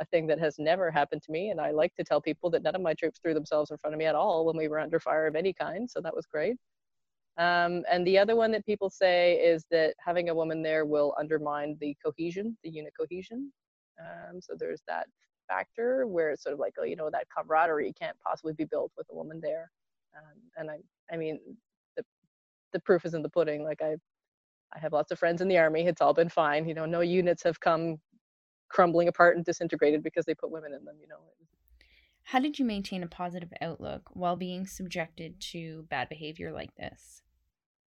a 0.00 0.04
thing 0.06 0.26
that 0.28 0.38
has 0.38 0.58
never 0.58 0.90
happened 0.90 1.22
to 1.22 1.32
me. 1.32 1.50
And 1.50 1.60
I 1.60 1.72
like 1.72 1.94
to 1.96 2.04
tell 2.04 2.20
people 2.20 2.48
that 2.50 2.62
none 2.62 2.76
of 2.76 2.80
my 2.80 2.94
troops 2.94 3.18
threw 3.20 3.34
themselves 3.34 3.70
in 3.70 3.78
front 3.78 3.94
of 3.94 3.98
me 3.98 4.06
at 4.06 4.14
all 4.14 4.46
when 4.46 4.56
we 4.56 4.68
were 4.68 4.78
under 4.78 5.00
fire 5.00 5.26
of 5.26 5.34
any 5.34 5.52
kind. 5.52 5.90
So 5.90 6.00
that 6.00 6.14
was 6.14 6.26
great. 6.26 6.56
Um, 7.38 7.82
and 7.90 8.06
the 8.06 8.18
other 8.18 8.36
one 8.36 8.52
that 8.52 8.66
people 8.66 8.90
say 8.90 9.34
is 9.34 9.64
that 9.70 9.94
having 9.98 10.28
a 10.28 10.34
woman 10.34 10.62
there 10.62 10.84
will 10.84 11.14
undermine 11.18 11.76
the 11.80 11.96
cohesion, 12.04 12.56
the 12.62 12.70
unit 12.70 12.92
cohesion. 12.98 13.52
Um, 14.00 14.40
so 14.40 14.54
there's 14.58 14.82
that 14.86 15.06
factor 15.48 16.06
where 16.06 16.30
it's 16.30 16.42
sort 16.42 16.54
of 16.54 16.58
like, 16.58 16.74
oh, 16.78 16.84
you 16.84 16.96
know, 16.96 17.10
that 17.10 17.26
camaraderie 17.36 17.92
can't 17.98 18.16
possibly 18.24 18.52
be 18.52 18.64
built 18.64 18.92
with 18.96 19.06
a 19.10 19.14
woman 19.14 19.40
there. 19.42 19.70
Um, 20.16 20.38
and 20.56 20.70
I, 20.70 20.76
I 21.12 21.16
mean, 21.16 21.40
the, 21.96 22.04
the 22.72 22.80
proof 22.80 23.04
is 23.04 23.14
in 23.14 23.22
the 23.22 23.28
pudding. 23.28 23.64
Like 23.64 23.80
I, 23.82 23.96
I 24.74 24.78
have 24.78 24.92
lots 24.92 25.10
of 25.10 25.18
friends 25.18 25.40
in 25.40 25.48
the 25.48 25.58
army. 25.58 25.86
It's 25.86 26.00
all 26.00 26.14
been 26.14 26.28
fine. 26.28 26.66
You 26.66 26.74
know, 26.74 26.86
no 26.86 27.00
units 27.00 27.42
have 27.42 27.60
come 27.60 27.98
crumbling 28.72 29.08
apart 29.08 29.36
and 29.36 29.44
disintegrated 29.44 30.02
because 30.02 30.24
they 30.24 30.34
put 30.34 30.50
women 30.50 30.72
in 30.72 30.84
them 30.84 30.96
you 31.00 31.06
know 31.06 31.18
how 32.24 32.38
did 32.38 32.58
you 32.58 32.64
maintain 32.64 33.02
a 33.02 33.06
positive 33.06 33.52
outlook 33.60 34.02
while 34.14 34.36
being 34.36 34.66
subjected 34.66 35.38
to 35.38 35.84
bad 35.90 36.08
behavior 36.08 36.50
like 36.50 36.74
this 36.76 37.22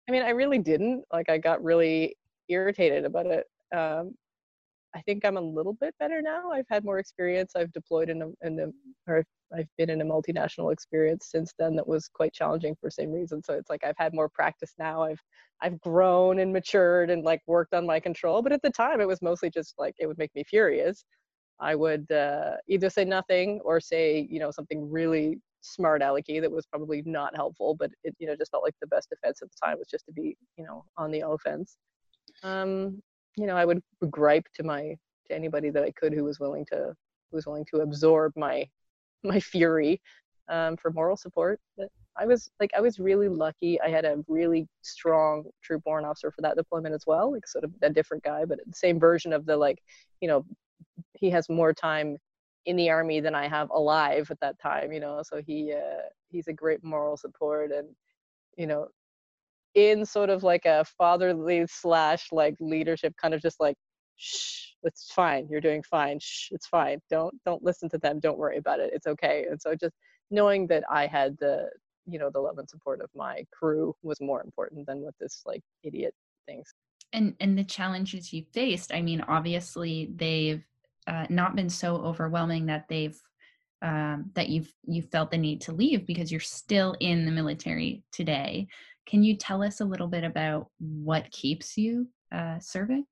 i 0.07 0.11
mean 0.11 0.21
i 0.21 0.29
really 0.29 0.59
didn't 0.59 1.03
like 1.11 1.29
i 1.29 1.37
got 1.37 1.63
really 1.63 2.15
irritated 2.47 3.03
about 3.03 3.25
it 3.25 3.47
um, 3.75 4.13
I 4.95 5.01
think 5.01 5.25
I'm 5.25 5.37
a 5.37 5.41
little 5.41 5.73
bit 5.73 5.93
better 5.99 6.21
now. 6.21 6.51
I've 6.51 6.65
had 6.69 6.85
more 6.85 6.99
experience. 6.99 7.51
I've 7.55 7.71
deployed 7.73 8.09
in 8.09 8.21
a, 8.21 8.47
in 8.47 8.59
a 8.59 9.11
or 9.11 9.25
I've 9.53 9.67
been 9.77 9.89
in 9.89 10.01
a 10.01 10.05
multinational 10.05 10.71
experience 10.71 11.27
since 11.29 11.53
then 11.59 11.75
that 11.75 11.87
was 11.87 12.07
quite 12.07 12.33
challenging 12.33 12.75
for 12.79 12.89
same 12.89 13.11
reason. 13.11 13.43
So 13.43 13.53
it's 13.53 13.69
like 13.69 13.83
I've 13.83 13.97
had 13.97 14.13
more 14.13 14.29
practice 14.29 14.73
now. 14.79 15.03
I've 15.03 15.19
I've 15.61 15.79
grown 15.81 16.39
and 16.39 16.51
matured 16.51 17.09
and 17.09 17.23
like 17.23 17.41
worked 17.45 17.73
on 17.73 17.85
my 17.85 17.99
control. 17.99 18.41
But 18.41 18.53
at 18.53 18.61
the 18.61 18.69
time, 18.69 19.01
it 19.01 19.07
was 19.07 19.21
mostly 19.21 19.49
just 19.49 19.75
like 19.77 19.95
it 19.99 20.07
would 20.07 20.17
make 20.17 20.33
me 20.33 20.43
furious. 20.43 21.03
I 21.59 21.75
would 21.75 22.09
uh, 22.11 22.55
either 22.67 22.89
say 22.89 23.05
nothing 23.05 23.59
or 23.63 23.79
say 23.81 24.27
you 24.29 24.39
know 24.39 24.51
something 24.51 24.89
really 24.89 25.39
smart 25.59 26.01
alecky 26.01 26.39
that 26.39 26.51
was 26.51 26.65
probably 26.67 27.03
not 27.05 27.35
helpful, 27.35 27.75
but 27.75 27.91
it 28.05 28.15
you 28.19 28.27
know 28.27 28.35
just 28.35 28.51
felt 28.51 28.63
like 28.63 28.75
the 28.79 28.87
best 28.87 29.09
defense 29.09 29.39
at 29.41 29.49
the 29.49 29.57
time 29.65 29.77
was 29.77 29.87
just 29.87 30.05
to 30.05 30.13
be 30.13 30.37
you 30.57 30.65
know 30.65 30.85
on 30.97 31.11
the 31.11 31.21
offense. 31.27 31.77
Um, 32.43 33.01
you 33.35 33.47
know, 33.47 33.55
I 33.55 33.65
would 33.65 33.81
gripe 34.09 34.47
to 34.55 34.63
my 34.63 34.97
to 35.27 35.35
anybody 35.35 35.69
that 35.69 35.83
I 35.83 35.91
could 35.91 36.13
who 36.13 36.23
was 36.23 36.39
willing 36.39 36.65
to 36.67 36.95
who 37.31 37.37
was 37.37 37.45
willing 37.45 37.65
to 37.73 37.81
absorb 37.81 38.33
my 38.35 38.67
my 39.23 39.39
fury 39.39 40.01
um, 40.49 40.77
for 40.77 40.91
moral 40.91 41.17
support. 41.17 41.59
But 41.77 41.89
I 42.17 42.25
was 42.25 42.49
like, 42.59 42.71
I 42.75 42.81
was 42.81 42.99
really 42.99 43.27
lucky. 43.27 43.79
I 43.81 43.89
had 43.89 44.05
a 44.05 44.23
really 44.27 44.67
strong 44.81 45.45
troop 45.61 45.83
warrant 45.85 46.07
officer 46.07 46.31
for 46.31 46.41
that 46.41 46.55
deployment 46.55 46.95
as 46.95 47.03
well, 47.05 47.31
like 47.31 47.47
sort 47.47 47.63
of 47.65 47.73
a 47.81 47.89
different 47.89 48.23
guy, 48.23 48.45
but 48.45 48.59
the 48.65 48.75
same 48.75 48.99
version 48.99 49.33
of 49.33 49.45
the 49.45 49.57
like, 49.57 49.79
you 50.21 50.27
know, 50.27 50.45
he 51.13 51.29
has 51.31 51.49
more 51.49 51.73
time 51.73 52.17
in 52.65 52.75
the 52.75 52.89
army 52.89 53.19
than 53.19 53.35
I 53.35 53.47
have 53.47 53.69
alive 53.69 54.31
at 54.31 54.39
that 54.39 54.59
time, 54.59 54.91
you 54.91 54.99
know. 54.99 55.21
So 55.23 55.41
he 55.45 55.73
uh, 55.73 56.03
he's 56.29 56.47
a 56.47 56.53
great 56.53 56.83
moral 56.83 57.17
support 57.17 57.71
and 57.71 57.87
you 58.57 58.67
know 58.67 58.87
in 59.75 60.05
sort 60.05 60.29
of 60.29 60.43
like 60.43 60.65
a 60.65 60.85
fatherly 60.97 61.65
slash 61.67 62.27
like 62.31 62.55
leadership 62.59 63.13
kind 63.21 63.33
of 63.33 63.41
just 63.41 63.59
like 63.59 63.75
shh 64.17 64.71
it's 64.83 65.11
fine 65.11 65.47
you're 65.49 65.61
doing 65.61 65.83
fine 65.83 66.17
shh 66.19 66.49
it's 66.51 66.67
fine 66.67 66.99
don't 67.09 67.35
don't 67.45 67.63
listen 67.63 67.89
to 67.89 67.97
them 67.97 68.19
don't 68.19 68.37
worry 68.37 68.57
about 68.57 68.79
it 68.79 68.91
it's 68.93 69.07
okay. 69.07 69.45
And 69.49 69.61
so 69.61 69.75
just 69.75 69.93
knowing 70.31 70.67
that 70.67 70.83
i 70.89 71.05
had 71.05 71.37
the 71.39 71.69
you 72.07 72.19
know 72.19 72.29
the 72.29 72.39
love 72.39 72.57
and 72.57 72.69
support 72.69 73.01
of 73.01 73.09
my 73.15 73.43
crew 73.51 73.93
was 74.03 74.19
more 74.21 74.41
important 74.43 74.85
than 74.87 75.01
what 75.01 75.13
this 75.19 75.41
like 75.45 75.61
idiot 75.83 76.13
thinks 76.47 76.73
and 77.13 77.35
and 77.39 77.57
the 77.57 77.63
challenges 77.63 78.33
you 78.33 78.43
faced 78.53 78.93
i 78.93 79.01
mean 79.01 79.21
obviously 79.21 80.11
they've 80.15 80.63
uh, 81.07 81.27
not 81.29 81.55
been 81.55 81.69
so 81.69 81.97
overwhelming 81.97 82.65
that 82.65 82.85
they've 82.89 83.19
um, 83.83 84.31
that 84.33 84.49
you've 84.49 84.73
you 84.87 85.03
felt 85.03 85.29
the 85.29 85.37
need 85.37 85.61
to 85.61 85.71
leave 85.71 86.07
because 86.07 86.31
you're 86.31 86.39
still 86.39 86.95
in 86.99 87.25
the 87.25 87.31
military 87.31 88.03
today 88.11 88.67
can 89.05 89.23
you 89.23 89.35
tell 89.35 89.63
us 89.63 89.81
a 89.81 89.85
little 89.85 90.07
bit 90.07 90.23
about 90.23 90.67
what 90.79 91.29
keeps 91.31 91.77
you 91.77 92.07
uh, 92.31 92.59
serving? 92.59 93.05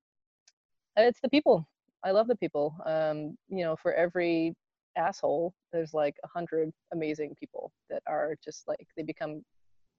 It's 0.96 1.20
the 1.20 1.28
people. 1.28 1.68
I 2.04 2.10
love 2.10 2.28
the 2.28 2.36
people. 2.36 2.76
Um, 2.84 3.36
you 3.48 3.64
know, 3.64 3.76
for 3.76 3.94
every 3.94 4.54
asshole, 4.96 5.54
there's 5.72 5.94
like 5.94 6.16
a 6.24 6.28
hundred 6.28 6.70
amazing 6.92 7.34
people 7.38 7.72
that 7.90 8.02
are 8.06 8.36
just 8.44 8.68
like 8.68 8.86
they 8.96 9.02
become 9.02 9.42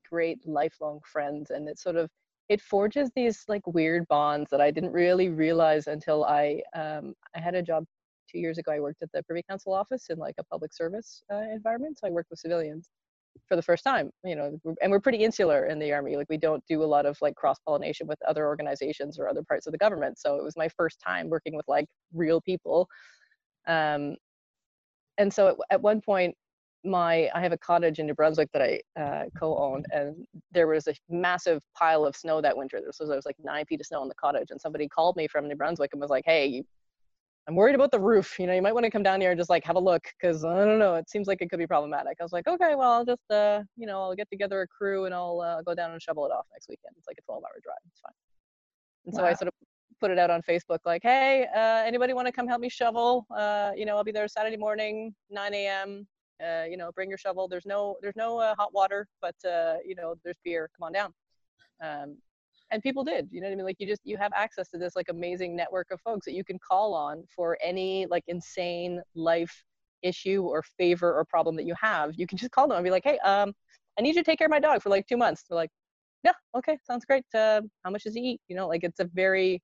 great 0.09 0.39
lifelong 0.47 0.99
friends, 1.05 1.49
and 1.49 1.67
it 1.67 1.79
sort 1.79 1.95
of 1.95 2.09
it 2.49 2.61
forges 2.61 3.09
these 3.15 3.43
like 3.47 3.65
weird 3.65 4.07
bonds 4.07 4.49
that 4.51 4.61
I 4.61 4.71
didn't 4.71 4.91
really 4.91 5.29
realize 5.29 5.87
until 5.87 6.25
I 6.25 6.61
um, 6.75 7.13
I 7.35 7.39
had 7.39 7.55
a 7.55 7.63
job 7.63 7.85
two 8.29 8.39
years 8.39 8.57
ago. 8.57 8.71
I 8.71 8.79
worked 8.79 9.01
at 9.01 9.11
the 9.13 9.23
Privy 9.23 9.43
Council 9.49 9.73
office 9.73 10.07
in 10.09 10.17
like 10.17 10.35
a 10.37 10.43
public 10.43 10.73
service 10.73 11.23
uh, 11.33 11.41
environment, 11.51 11.99
so 11.99 12.07
I 12.07 12.11
worked 12.11 12.29
with 12.29 12.39
civilians, 12.39 12.89
for 13.47 13.55
the 13.55 13.61
first 13.61 13.83
time 13.83 14.09
you 14.23 14.35
know 14.35 14.59
and 14.81 14.91
we're 14.91 14.99
pretty 14.99 15.23
insular 15.23 15.65
in 15.65 15.79
the 15.79 15.91
army 15.91 16.15
like 16.15 16.27
we 16.29 16.37
don't 16.37 16.63
do 16.67 16.83
a 16.83 16.85
lot 16.85 17.05
of 17.05 17.17
like 17.21 17.35
cross 17.35 17.57
pollination 17.65 18.07
with 18.07 18.17
other 18.27 18.45
organizations 18.47 19.19
or 19.19 19.27
other 19.27 19.43
parts 19.43 19.67
of 19.67 19.71
the 19.71 19.77
government 19.77 20.17
so 20.17 20.35
it 20.35 20.43
was 20.43 20.57
my 20.57 20.69
first 20.69 20.99
time 21.05 21.29
working 21.29 21.55
with 21.55 21.67
like 21.67 21.85
real 22.13 22.41
people. 22.41 22.87
Um 23.67 24.15
and 25.17 25.33
so 25.33 25.47
at, 25.47 25.55
at 25.71 25.81
one 25.81 26.01
point 26.01 26.35
my 26.83 27.29
i 27.33 27.41
have 27.41 27.51
a 27.51 27.57
cottage 27.57 27.99
in 27.99 28.05
new 28.05 28.13
brunswick 28.13 28.49
that 28.53 28.61
i 28.61 29.01
uh, 29.01 29.25
co-own 29.37 29.83
and 29.91 30.25
there 30.51 30.67
was 30.67 30.87
a 30.87 30.93
massive 31.09 31.61
pile 31.75 32.05
of 32.05 32.15
snow 32.15 32.41
that 32.41 32.55
winter. 32.55 32.79
This 32.85 32.99
was, 32.99 33.09
there 33.09 33.15
was 33.15 33.25
like 33.25 33.37
nine 33.43 33.65
feet 33.65 33.79
of 33.79 33.87
snow 33.87 34.03
in 34.03 34.07
the 34.07 34.15
cottage 34.15 34.51
and 34.51 34.61
somebody 34.61 34.87
called 34.87 35.15
me 35.15 35.27
from 35.27 35.47
new 35.47 35.55
brunswick 35.55 35.91
and 35.93 36.01
was 36.01 36.11
like 36.11 36.25
hey 36.25 36.63
I'm 37.47 37.55
worried 37.55 37.75
about 37.75 37.91
the 37.91 37.99
roof. 37.99 38.39
You 38.39 38.47
know, 38.47 38.53
you 38.53 38.61
might 38.61 38.73
want 38.73 38.85
to 38.85 38.89
come 38.91 39.03
down 39.03 39.21
here 39.21 39.31
and 39.31 39.39
just 39.39 39.49
like 39.49 39.63
have 39.65 39.75
a 39.75 39.79
look 39.79 40.03
because 40.19 40.43
I 40.43 40.65
don't 40.65 40.79
know. 40.79 40.95
It 40.95 41.09
seems 41.09 41.27
like 41.27 41.41
it 41.41 41.49
could 41.49 41.59
be 41.59 41.67
problematic. 41.67 42.17
I 42.19 42.23
was 42.23 42.31
like, 42.31 42.47
okay, 42.47 42.73
well, 42.75 42.91
I'll 42.91 43.05
just, 43.05 43.29
uh, 43.29 43.61
you 43.77 43.85
know, 43.85 44.01
I'll 44.01 44.15
get 44.15 44.29
together 44.29 44.61
a 44.61 44.67
crew 44.67 45.05
and 45.05 45.13
I'll 45.13 45.41
uh, 45.41 45.61
go 45.61 45.75
down 45.75 45.91
and 45.91 46.01
shovel 46.01 46.25
it 46.25 46.31
off 46.31 46.45
next 46.51 46.67
weekend. 46.69 46.95
It's 46.97 47.07
like 47.07 47.17
a 47.19 47.21
12 47.21 47.43
hour 47.43 47.59
drive. 47.63 47.75
It's 47.91 47.99
fine. 47.99 48.13
And 49.05 49.13
wow. 49.13 49.19
so 49.19 49.25
I 49.25 49.33
sort 49.33 49.47
of 49.49 49.53
put 49.99 50.09
it 50.09 50.17
out 50.17 50.31
on 50.31 50.41
Facebook 50.41 50.79
like, 50.85 51.03
hey, 51.03 51.45
uh, 51.55 51.83
anybody 51.85 52.13
want 52.13 52.27
to 52.27 52.31
come 52.31 52.47
help 52.47 52.61
me 52.61 52.69
shovel? 52.69 53.27
Uh, 53.35 53.71
you 53.75 53.85
know, 53.85 53.95
I'll 53.95 54.03
be 54.03 54.11
there 54.11 54.27
Saturday 54.27 54.57
morning, 54.57 55.13
9 55.29 55.53
a.m. 55.53 56.07
Uh, 56.43 56.63
you 56.69 56.77
know, 56.77 56.91
bring 56.93 57.09
your 57.09 57.17
shovel. 57.19 57.47
There's 57.47 57.65
no, 57.65 57.95
there's 58.01 58.15
no 58.15 58.39
uh, 58.39 58.55
hot 58.57 58.73
water, 58.73 59.07
but 59.21 59.35
uh, 59.47 59.75
you 59.85 59.93
know, 59.93 60.15
there's 60.23 60.37
beer. 60.43 60.69
Come 60.77 60.87
on 60.87 60.93
down. 60.93 61.13
Um, 61.83 62.17
and 62.71 62.81
people 62.81 63.03
did 63.03 63.27
you 63.31 63.41
know 63.41 63.47
what 63.47 63.53
i 63.53 63.55
mean? 63.55 63.65
Like 63.65 63.77
you 63.79 63.87
just 63.87 64.01
you 64.03 64.17
have 64.17 64.31
access 64.35 64.69
to 64.69 64.77
this 64.77 64.95
like 64.95 65.07
amazing 65.09 65.55
network 65.55 65.91
of 65.91 66.01
folks 66.01 66.25
that 66.25 66.33
you 66.33 66.43
can 66.43 66.59
call 66.59 66.93
on 66.93 67.23
for 67.35 67.57
any 67.63 68.05
like 68.09 68.23
insane 68.27 69.01
life 69.15 69.63
issue 70.01 70.43
or 70.43 70.63
favor 70.77 71.13
or 71.13 71.25
problem 71.25 71.55
that 71.55 71.65
you 71.65 71.75
have 71.79 72.11
you 72.15 72.27
can 72.27 72.37
just 72.37 72.51
call 72.51 72.67
them 72.67 72.77
and 72.77 72.83
be 72.83 72.91
like 72.91 73.03
hey 73.03 73.17
um 73.19 73.53
i 73.97 74.01
need 74.01 74.15
you 74.15 74.21
to 74.21 74.23
take 74.23 74.37
care 74.37 74.47
of 74.47 74.51
my 74.51 74.59
dog 74.59 74.81
for 74.81 74.89
like 74.89 75.07
two 75.07 75.17
months. 75.17 75.43
They're 75.49 75.55
like 75.55 75.71
yeah 76.23 76.33
okay 76.55 76.77
sounds 76.85 77.05
great 77.05 77.25
uh, 77.33 77.61
how 77.83 77.91
much 77.91 78.03
does 78.03 78.13
he 78.13 78.21
eat? 78.21 78.41
You 78.47 78.55
know 78.55 78.67
like 78.67 78.83
it's 78.83 78.99
a 78.99 79.05
very 79.13 79.61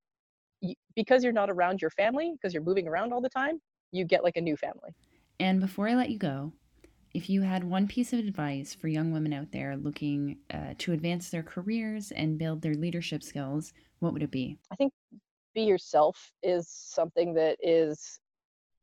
because 0.96 1.24
you're 1.24 1.34
not 1.34 1.50
around 1.50 1.82
your 1.82 1.90
family 1.92 2.34
because 2.34 2.54
you're 2.54 2.64
moving 2.64 2.88
around 2.88 3.14
all 3.14 3.22
the 3.22 3.30
time 3.30 3.60
you 3.92 4.06
get 4.06 4.24
like 4.24 4.38
a 4.38 4.42
new 4.42 4.56
family. 4.56 4.92
And 5.40 5.60
before 5.60 5.88
i 5.88 5.96
let 5.96 6.10
you 6.10 6.18
go 6.18 6.54
if 7.14 7.30
you 7.30 7.42
had 7.42 7.64
one 7.64 7.88
piece 7.88 8.14
of 8.14 8.20
advice 8.20 8.74
for 8.74 8.88
young 8.88 9.12
women 9.12 9.34
out 9.34 9.52
there 9.52 9.76
looking 9.76 10.38
uh, 10.54 10.74
to 10.78 10.94
advance 10.94 11.30
their 11.30 11.44
careers 11.44 12.12
and 12.12 12.38
build 12.38 12.62
their 12.62 12.76
leadership 12.76 13.24
skills, 13.24 13.74
what 14.00 14.14
would 14.14 14.24
it 14.24 14.32
be? 14.32 14.58
I 14.72 14.76
think 14.76 14.94
be 15.54 15.64
yourself 15.64 16.32
is 16.42 16.70
something 16.70 17.34
that 17.34 17.58
is, 17.62 18.20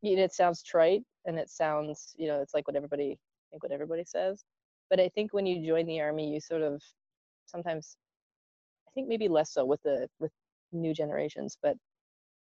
you 0.02 0.16
know, 0.16 0.24
it 0.24 0.32
sounds 0.32 0.62
trite 0.62 1.02
and 1.24 1.38
it 1.38 1.48
sounds, 1.48 2.14
you 2.18 2.28
know, 2.28 2.40
it's 2.42 2.54
like 2.54 2.66
what 2.66 2.76
everybody, 2.76 3.12
I 3.12 3.46
think 3.50 3.62
what 3.62 3.72
everybody 3.72 4.04
says. 4.04 4.44
But 4.90 5.00
I 5.00 5.08
think 5.10 5.32
when 5.32 5.46
you 5.46 5.66
join 5.66 5.86
the 5.86 6.00
army, 6.00 6.32
you 6.32 6.40
sort 6.40 6.62
of 6.62 6.82
sometimes, 7.46 7.96
I 8.86 8.90
think 8.92 9.08
maybe 9.08 9.28
less 9.28 9.52
so 9.52 9.64
with 9.64 9.82
the 9.82 10.08
with 10.18 10.32
new 10.72 10.92
generations, 10.92 11.56
but 11.62 11.76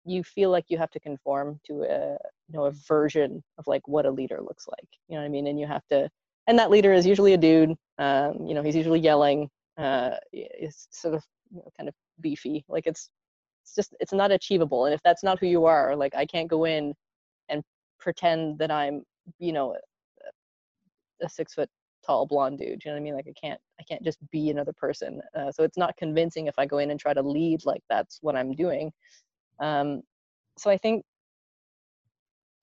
you 0.05 0.23
feel 0.23 0.51
like 0.51 0.67
you 0.69 0.79
have 0.79 0.91
to 0.91 1.01
conform 1.01 1.61
to 1.67 1.83
a 1.83 2.17
you 2.49 2.55
know 2.55 2.65
a 2.67 2.73
version 2.87 3.43
of 3.59 3.67
like 3.67 3.87
what 3.89 4.07
a 4.07 4.11
leader 4.11 4.41
looks 4.41 4.67
like 4.69 4.89
you 5.09 5.15
know 5.15 5.21
what 5.21 5.27
i 5.27 5.31
mean? 5.31 5.47
And 5.47 5.59
you 5.59 5.67
have 5.67 5.87
to 5.89 6.09
and 6.47 6.59
that 6.59 6.71
leader 6.71 6.93
is 6.93 7.07
usually 7.07 7.35
a 7.35 7.39
dude 7.39 7.75
um, 7.99 8.47
you 8.47 8.55
know 8.55 8.63
he's 8.63 8.77
usually 8.77 9.01
yelling 9.01 9.49
uh, 9.79 10.11
it's 10.33 10.89
sort 10.91 11.15
of 11.15 11.25
you 11.51 11.59
know, 11.59 11.69
kind 11.77 11.89
of 11.89 11.95
beefy 12.21 12.65
like 12.69 12.87
it's 12.87 13.11
it's 13.63 13.75
just 13.75 13.95
it's 14.01 14.13
not 14.13 14.31
achievable 14.31 14.85
and 14.85 14.95
if 14.95 15.01
that's 15.03 15.23
not 15.23 15.39
who 15.39 15.47
you 15.47 15.65
are 15.65 15.97
like 15.97 16.15
i 16.15 16.27
can't 16.27 16.49
go 16.49 16.65
in 16.65 16.95
and 17.49 17.63
pretend 17.99 18.59
that 18.59 18.71
i'm 18.71 19.03
you 19.39 19.53
know 19.53 19.77
a 21.23 21.29
six 21.29 21.55
foot 21.55 21.69
tall 22.05 22.27
blonde 22.27 22.59
dude 22.59 22.85
you 22.85 22.91
know 22.91 22.93
what 22.93 23.01
i 23.01 23.03
mean? 23.03 23.15
Like 23.15 23.27
i 23.29 23.33
can't 23.41 23.61
i 23.81 23.83
can't 23.85 24.03
just 24.03 24.19
be 24.31 24.51
another 24.51 24.73
person 24.75 25.21
uh, 25.37 25.51
so 25.51 25.63
it's 25.63 25.79
not 25.79 25.97
convincing 25.97 26.47
if 26.47 26.55
i 26.59 26.67
go 26.67 26.79
in 26.79 26.91
and 26.91 27.01
try 27.01 27.15
to 27.15 27.23
lead 27.23 27.65
like 27.65 27.83
that's 27.89 28.19
what 28.21 28.37
i'm 28.37 28.53
doing 28.53 28.93
um, 29.61 30.03
so 30.59 30.71
I 30.71 30.77
think, 30.77 31.05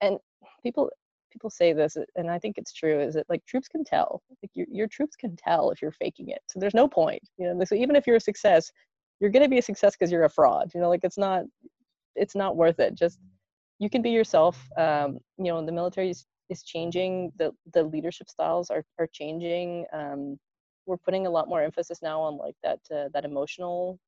and 0.00 0.18
people 0.62 0.90
people 1.30 1.50
say 1.50 1.72
this, 1.72 1.96
and 2.16 2.30
I 2.30 2.38
think 2.38 2.58
it's 2.58 2.72
true, 2.72 3.00
is 3.00 3.14
that 3.14 3.28
like 3.28 3.44
troops 3.46 3.68
can 3.68 3.84
tell, 3.84 4.22
like 4.42 4.50
your 4.54 4.66
your 4.70 4.88
troops 4.88 5.16
can 5.16 5.36
tell 5.36 5.70
if 5.70 5.82
you're 5.82 5.92
faking 5.92 6.30
it. 6.30 6.40
So 6.48 6.60
there's 6.60 6.74
no 6.74 6.88
point, 6.88 7.22
you 7.38 7.52
know. 7.52 7.64
So 7.64 7.74
even 7.74 7.96
if 7.96 8.06
you're 8.06 8.16
a 8.16 8.20
success, 8.20 8.70
you're 9.20 9.30
gonna 9.30 9.48
be 9.48 9.58
a 9.58 9.62
success 9.62 9.94
because 9.94 10.10
you're 10.10 10.24
a 10.24 10.30
fraud. 10.30 10.70
You 10.74 10.80
know, 10.80 10.88
like 10.88 11.04
it's 11.04 11.18
not 11.18 11.44
it's 12.16 12.34
not 12.34 12.56
worth 12.56 12.80
it. 12.80 12.94
Just 12.94 13.18
you 13.78 13.90
can 13.90 14.02
be 14.02 14.10
yourself. 14.10 14.68
Um, 14.78 15.18
you 15.38 15.52
know, 15.52 15.64
the 15.64 15.72
military 15.72 16.10
is, 16.10 16.26
is 16.48 16.62
changing. 16.62 17.32
The 17.38 17.52
the 17.72 17.82
leadership 17.82 18.28
styles 18.28 18.70
are 18.70 18.84
are 18.98 19.08
changing. 19.12 19.86
Um, 19.92 20.38
we're 20.86 20.98
putting 20.98 21.26
a 21.26 21.30
lot 21.30 21.48
more 21.48 21.62
emphasis 21.62 22.00
now 22.02 22.20
on 22.20 22.36
like 22.36 22.56
that 22.62 22.80
uh, 22.94 23.08
that 23.14 23.24
emotional 23.24 23.98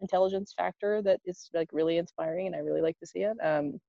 intelligence 0.00 0.54
factor 0.56 1.02
that 1.02 1.20
is 1.24 1.50
like 1.54 1.68
really 1.72 1.98
inspiring 1.98 2.46
and 2.46 2.56
I 2.56 2.60
really 2.60 2.82
like 2.82 2.98
to 2.98 3.06
see 3.06 3.20
it. 3.20 3.36
Um, 3.42 3.80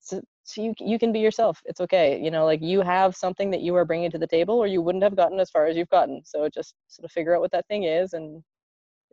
so, 0.00 0.20
so 0.44 0.62
you 0.62 0.74
you 0.78 0.98
can 0.98 1.12
be 1.12 1.20
yourself. 1.20 1.60
It's 1.66 1.80
okay. 1.80 2.20
You 2.20 2.30
know, 2.30 2.44
like 2.46 2.62
you 2.62 2.80
have 2.80 3.14
something 3.14 3.50
that 3.50 3.60
you 3.60 3.74
are 3.76 3.84
bringing 3.84 4.10
to 4.10 4.18
the 4.18 4.26
table, 4.26 4.54
or 4.54 4.66
you 4.66 4.80
wouldn't 4.82 5.04
have 5.04 5.14
gotten 5.16 5.38
as 5.38 5.50
far 5.50 5.66
as 5.66 5.76
you've 5.76 5.90
gotten. 5.90 6.22
So 6.24 6.48
just 6.48 6.74
sort 6.88 7.04
of 7.04 7.12
figure 7.12 7.34
out 7.34 7.42
what 7.42 7.52
that 7.52 7.66
thing 7.68 7.84
is, 7.84 8.14
and 8.14 8.42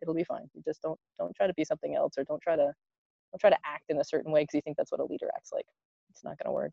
it'll 0.02 0.16
be 0.16 0.24
fine. 0.24 0.50
You 0.54 0.62
just 0.66 0.82
don't 0.82 1.00
don't 1.20 1.36
try 1.36 1.48
to 1.48 1.54
be 1.54 1.66
something 1.66 1.96
else, 1.96 2.14
or 2.18 2.24
don't 2.24 2.42
try 2.42 2.56
to 2.56 2.72
don't 3.32 3.40
try 3.40 3.50
to 3.50 3.58
act 3.66 3.86
in 3.90 4.00
a 4.00 4.04
certain 4.04 4.32
way 4.32 4.44
because 4.44 4.56
you 4.56 4.62
think 4.62 4.78
that's 4.78 4.92
what 4.92 5.02
a 5.02 5.06
leader 5.06 5.28
acts 5.36 5.52
like. 5.54 5.66
It's 6.10 6.24
not 6.24 6.38
going 6.38 6.48
to 6.48 6.54
work. 6.54 6.72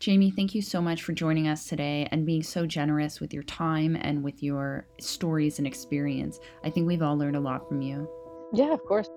Jamie, 0.00 0.30
thank 0.30 0.54
you 0.54 0.62
so 0.62 0.80
much 0.80 1.02
for 1.02 1.12
joining 1.12 1.46
us 1.46 1.66
today 1.66 2.08
and 2.10 2.24
being 2.24 2.42
so 2.42 2.66
generous 2.66 3.20
with 3.20 3.34
your 3.34 3.42
time 3.42 3.96
and 4.00 4.24
with 4.24 4.42
your 4.42 4.86
stories 4.98 5.58
and 5.58 5.66
experience. 5.66 6.40
I 6.64 6.70
think 6.70 6.86
we've 6.86 7.02
all 7.02 7.18
learned 7.18 7.36
a 7.36 7.40
lot 7.40 7.68
from 7.68 7.82
you. 7.82 8.08
Yeah, 8.52 8.72
of 8.72 8.84
course. 8.84 9.08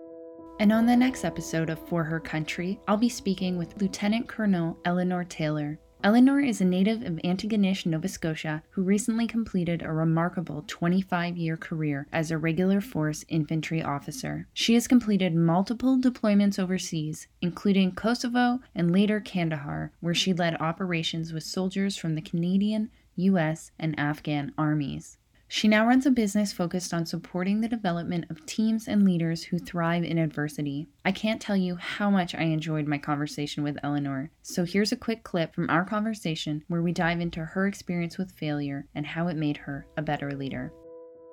And 0.59 0.71
on 0.71 0.85
the 0.85 0.95
next 0.95 1.25
episode 1.25 1.69
of 1.69 1.79
For 1.87 2.03
Her 2.03 2.19
Country, 2.19 2.79
I'll 2.87 2.97
be 2.97 3.09
speaking 3.09 3.57
with 3.57 3.81
Lieutenant 3.81 4.27
Colonel 4.27 4.77
Eleanor 4.85 5.23
Taylor. 5.23 5.79
Eleanor 6.03 6.41
is 6.41 6.61
a 6.61 6.65
native 6.65 7.01
of 7.01 7.19
Antigonish, 7.23 7.85
Nova 7.85 8.07
Scotia, 8.07 8.61
who 8.71 8.83
recently 8.83 9.25
completed 9.25 9.81
a 9.81 9.91
remarkable 9.91 10.63
25 10.67 11.37
year 11.37 11.57
career 11.57 12.07
as 12.11 12.29
a 12.29 12.37
regular 12.37 12.81
force 12.81 13.25
infantry 13.29 13.81
officer. 13.81 14.47
She 14.53 14.75
has 14.75 14.87
completed 14.87 15.33
multiple 15.33 15.97
deployments 15.97 16.59
overseas, 16.59 17.27
including 17.41 17.95
Kosovo 17.95 18.59
and 18.75 18.91
later 18.91 19.19
Kandahar, 19.19 19.93
where 20.01 20.13
she 20.13 20.33
led 20.33 20.61
operations 20.61 21.33
with 21.33 21.43
soldiers 21.43 21.97
from 21.97 22.15
the 22.15 22.21
Canadian, 22.21 22.91
U.S., 23.15 23.71
and 23.79 23.97
Afghan 23.97 24.53
armies. 24.57 25.17
She 25.55 25.67
now 25.67 25.85
runs 25.85 26.07
a 26.07 26.09
business 26.09 26.51
focused 26.51 26.95
on 26.95 27.05
supporting 27.05 27.61
the 27.61 27.67
development 27.67 28.25
of 28.31 28.43
teams 28.47 28.87
and 28.87 29.05
leaders 29.05 29.43
who 29.43 29.59
thrive 29.59 30.03
in 30.03 30.17
adversity. 30.17 30.87
I 31.05 31.11
can't 31.11 31.39
tell 31.39 31.55
you 31.55 31.75
how 31.75 32.09
much 32.09 32.33
I 32.33 32.41
enjoyed 32.41 32.87
my 32.87 32.97
conversation 32.97 33.63
with 33.63 33.77
Eleanor, 33.83 34.31
so 34.41 34.65
here's 34.65 34.91
a 34.91 34.97
quick 34.97 35.23
clip 35.23 35.53
from 35.53 35.69
our 35.69 35.85
conversation 35.85 36.63
where 36.69 36.81
we 36.81 36.91
dive 36.91 37.19
into 37.19 37.45
her 37.45 37.67
experience 37.67 38.17
with 38.17 38.31
failure 38.31 38.87
and 38.95 39.05
how 39.05 39.27
it 39.27 39.37
made 39.37 39.57
her 39.57 39.85
a 39.95 40.01
better 40.01 40.31
leader. 40.31 40.73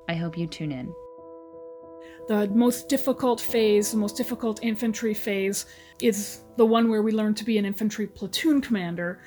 I 0.07 0.17
hope 0.17 0.37
you 0.37 0.47
tune 0.47 0.73
in. 0.73 0.93
The 2.29 2.47
most 2.55 2.91
difficult 2.91 3.41
phase, 3.41 3.91
the 3.91 3.97
most 3.97 4.19
difficult 4.19 4.63
infantry 4.63 5.15
phase, 5.15 5.65
is 6.03 6.43
the 6.59 6.67
one 6.67 6.91
where 6.91 7.01
we 7.01 7.13
learn 7.13 7.33
to 7.37 7.45
be 7.45 7.57
an 7.57 7.65
infantry 7.65 8.07
platoon 8.07 8.61
commander. 8.61 9.23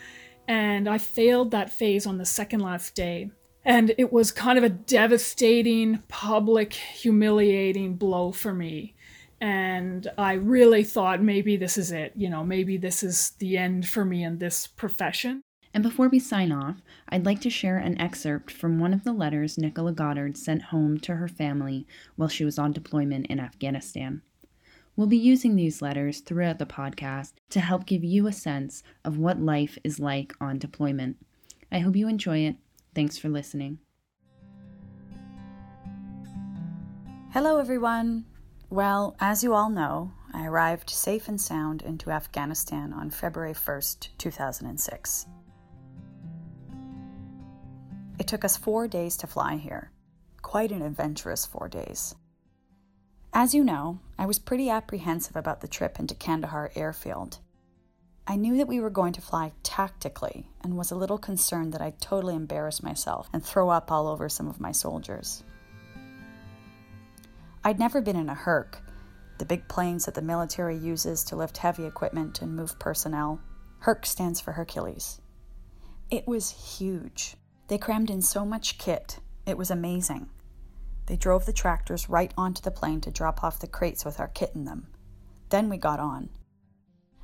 And 0.48 0.88
I 0.88 1.00
failed 1.00 1.50
that 1.50 1.72
phase 1.72 2.06
on 2.06 2.20
the 2.20 2.26
second 2.26 2.60
last 2.60 2.94
day. 2.94 3.32
And 3.66 3.94
it 3.98 4.12
was 4.12 4.32
kind 4.32 4.58
of 4.58 4.64
a 4.64 4.70
devastating, 4.70 6.04
public, 6.08 6.74
humiliating 6.74 7.96
blow 7.96 8.32
for 8.32 8.54
me. 8.54 8.94
And 9.40 10.10
I 10.18 10.34
really 10.34 10.84
thought 10.84 11.22
maybe 11.22 11.56
this 11.58 11.78
is 11.78 11.92
it. 11.92 12.14
You 12.16 12.30
know, 12.30 12.44
maybe 12.44 12.78
this 12.78 13.04
is 13.04 13.32
the 13.40 13.58
end 13.58 13.88
for 13.88 14.06
me 14.06 14.24
in 14.24 14.40
this 14.40 14.68
profession. 14.68 15.42
And 15.74 15.82
before 15.82 16.08
we 16.08 16.20
sign 16.20 16.52
off, 16.52 16.78
I'd 17.10 17.26
like 17.26 17.42
to 17.42 17.50
share 17.50 17.78
an 17.78 18.00
excerpt 18.00 18.52
from 18.52 18.80
one 18.80 18.94
of 18.94 19.04
the 19.04 19.12
letters 19.12 19.56
Nichola 19.56 19.96
Goddard 19.96 20.38
sent 20.38 20.64
home 20.64 21.00
to 21.00 21.16
her 21.16 21.28
family 21.28 21.88
while 22.16 22.30
she 22.30 22.46
was 22.46 22.60
on 22.60 22.74
deployment 22.74 23.28
in 23.28 23.40
Afghanistan. 23.40 24.22
We'll 24.96 25.08
be 25.08 25.18
using 25.18 25.56
these 25.56 25.82
letters 25.82 26.20
throughout 26.20 26.60
the 26.60 26.68
podcast 26.68 27.34
to 27.50 27.60
help 27.60 27.88
give 27.88 28.04
you 28.04 28.28
a 28.28 28.32
sense 28.32 28.84
of 29.04 29.18
what 29.18 29.42
life 29.42 29.80
is 29.84 30.00
like 30.00 30.36
on 30.40 30.60
deployment. 30.60 31.18
I 31.72 31.80
hope 31.80 31.96
you 31.96 32.08
enjoy 32.08 32.40
it 32.40 32.58
Thanks 32.96 33.18
for 33.18 33.30
listening. 33.30 33.80
Hello, 37.32 37.58
everyone. 37.58 38.26
Well, 38.70 39.16
as 39.20 39.44
you 39.44 39.54
all 39.54 39.70
know, 39.70 40.12
I 40.34 40.46
arrived 40.46 40.90
safe 40.90 41.28
and 41.28 41.42
sound 41.42 41.82
into 41.82 42.12
Afghanistan 42.12 42.94
on 42.94 43.10
February 43.10 43.54
1st, 43.54 44.10
2006. 44.18 45.26
It 48.20 48.28
took 48.28 48.46
us 48.46 48.58
four 48.58 48.88
days 48.88 49.18
to 49.18 49.28
fly 49.28 49.56
here. 49.56 49.92
Quite 50.44 50.72
an 50.72 50.84
adventurous 50.84 51.46
four 51.46 51.68
days. 51.68 52.14
As 53.34 53.56
you 53.56 53.64
know, 53.64 54.00
I 54.20 54.28
was 54.28 54.38
pretty 54.38 54.70
apprehensive 54.70 55.36
about 55.36 55.62
the 55.62 55.68
trip 55.68 56.00
into 56.00 56.14
Kandahar 56.14 56.72
airfield. 56.76 57.40
I 58.26 58.38
knew 58.38 58.56
that 58.58 58.70
we 58.70 58.80
were 58.80 58.90
going 58.90 59.12
to 59.14 59.22
fly 59.22 59.52
tactically 59.64 60.48
and 60.62 60.78
was 60.78 60.92
a 60.92 60.96
little 60.96 61.18
concerned 61.18 61.74
that 61.74 61.82
I'd 61.82 62.00
totally 62.00 62.36
embarrass 62.36 62.82
myself 62.82 63.30
and 63.34 63.44
throw 63.44 63.70
up 63.70 63.92
all 63.92 64.08
over 64.08 64.30
some 64.30 64.48
of 64.48 64.62
my 64.62 64.72
soldiers. 64.72 65.44
I'd 67.66 67.80
never 67.80 68.02
been 68.02 68.16
in 68.16 68.30
a 68.30 68.34
Herc, 68.36 68.82
the 69.40 69.46
big 69.46 69.68
planes 69.68 70.06
that 70.06 70.14
the 70.14 70.22
military 70.22 70.78
uses 70.78 71.24
to 71.26 71.36
lift 71.36 71.58
heavy 71.58 71.86
equipment 71.86 72.42
and 72.42 72.56
move 72.56 72.80
personnel. 72.80 73.42
Herc 73.80 74.06
stands 74.06 74.40
for 74.40 74.54
Hercules. 74.54 75.20
It 76.10 76.26
was 76.26 76.78
huge. 76.78 77.36
They 77.68 77.78
crammed 77.78 78.10
in 78.10 78.22
so 78.22 78.46
much 78.46 78.78
kit, 78.78 79.20
it 79.46 79.58
was 79.58 79.70
amazing. 79.70 80.30
They 81.08 81.18
drove 81.18 81.46
the 81.46 81.52
tractors 81.52 82.10
right 82.10 82.34
onto 82.38 82.62
the 82.62 82.72
plane 82.72 83.02
to 83.02 83.12
drop 83.12 83.44
off 83.44 83.60
the 83.60 83.68
crates 83.68 84.06
with 84.06 84.22
our 84.22 84.30
kit 84.30 84.52
in 84.56 84.64
them. 84.64 84.88
Then 85.50 85.68
we 85.68 85.78
got 85.78 86.00
on. 86.00 86.30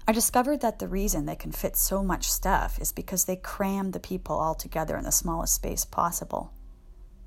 I 0.10 0.12
discovered 0.12 0.62
that 0.62 0.80
the 0.80 0.88
reason 0.88 1.28
they 1.28 1.36
can 1.36 1.51
fit 1.51 1.78
so 1.78 2.01
much 2.01 2.32
stuff 2.32 2.80
is 2.80 2.91
because 2.91 3.26
they 3.26 3.36
cram 3.36 3.91
the 3.91 3.99
people 3.99 4.39
all 4.39 4.55
together 4.55 4.97
in 4.97 5.03
the 5.03 5.12
smallest 5.12 5.53
space 5.53 5.86
possible. 5.86 6.51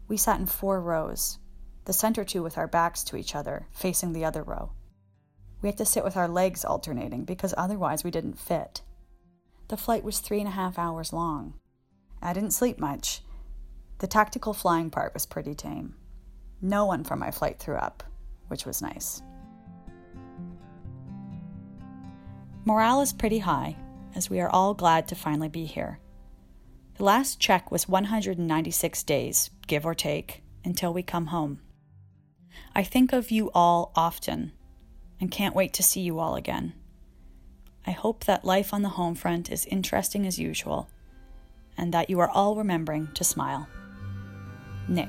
We 0.08 0.16
sat 0.16 0.40
in 0.40 0.46
four 0.46 0.80
rows, 0.80 1.38
the 1.84 1.92
center 1.92 2.24
two 2.24 2.42
with 2.42 2.58
our 2.58 2.66
backs 2.66 3.04
to 3.04 3.16
each 3.16 3.36
other, 3.36 3.68
facing 3.70 4.12
the 4.12 4.24
other 4.24 4.42
row. 4.42 4.72
We 5.62 5.68
had 5.68 5.78
to 5.78 5.84
sit 5.84 6.02
with 6.02 6.16
our 6.16 6.26
legs 6.26 6.64
alternating 6.64 7.24
because 7.24 7.54
otherwise 7.56 8.02
we 8.02 8.10
didn't 8.10 8.40
fit. 8.40 8.82
The 9.68 9.76
flight 9.76 10.02
was 10.02 10.18
three 10.18 10.40
and 10.40 10.48
a 10.48 10.50
half 10.50 10.76
hours 10.76 11.12
long. 11.12 11.54
I 12.20 12.32
didn't 12.32 12.50
sleep 12.50 12.80
much. 12.80 13.20
The 14.00 14.08
tactical 14.08 14.54
flying 14.54 14.90
part 14.90 15.14
was 15.14 15.24
pretty 15.24 15.54
tame. 15.54 15.94
No 16.60 16.86
one 16.86 17.04
from 17.04 17.20
my 17.20 17.30
flight 17.30 17.60
threw 17.60 17.76
up, 17.76 18.02
which 18.48 18.66
was 18.66 18.82
nice. 18.82 19.22
Morale 22.64 23.00
is 23.00 23.12
pretty 23.12 23.40
high, 23.40 23.76
as 24.14 24.30
we 24.30 24.40
are 24.40 24.48
all 24.48 24.72
glad 24.72 25.08
to 25.08 25.16
finally 25.16 25.48
be 25.48 25.64
here. 25.64 25.98
The 26.96 27.04
last 27.04 27.40
check 27.40 27.72
was 27.72 27.88
196 27.88 29.02
days, 29.02 29.50
give 29.66 29.84
or 29.84 29.94
take, 29.94 30.44
until 30.64 30.94
we 30.94 31.02
come 31.02 31.26
home. 31.26 31.60
I 32.74 32.84
think 32.84 33.12
of 33.12 33.32
you 33.32 33.50
all 33.52 33.90
often 33.96 34.52
and 35.20 35.30
can't 35.30 35.56
wait 35.56 35.72
to 35.74 35.82
see 35.82 36.02
you 36.02 36.20
all 36.20 36.36
again. 36.36 36.74
I 37.84 37.90
hope 37.90 38.24
that 38.24 38.44
life 38.44 38.72
on 38.72 38.82
the 38.82 38.90
home 38.90 39.16
front 39.16 39.50
is 39.50 39.66
interesting 39.66 40.24
as 40.26 40.38
usual 40.38 40.88
and 41.76 41.92
that 41.92 42.10
you 42.10 42.20
are 42.20 42.30
all 42.30 42.54
remembering 42.54 43.08
to 43.14 43.24
smile. 43.24 43.66
Nick. 44.88 45.08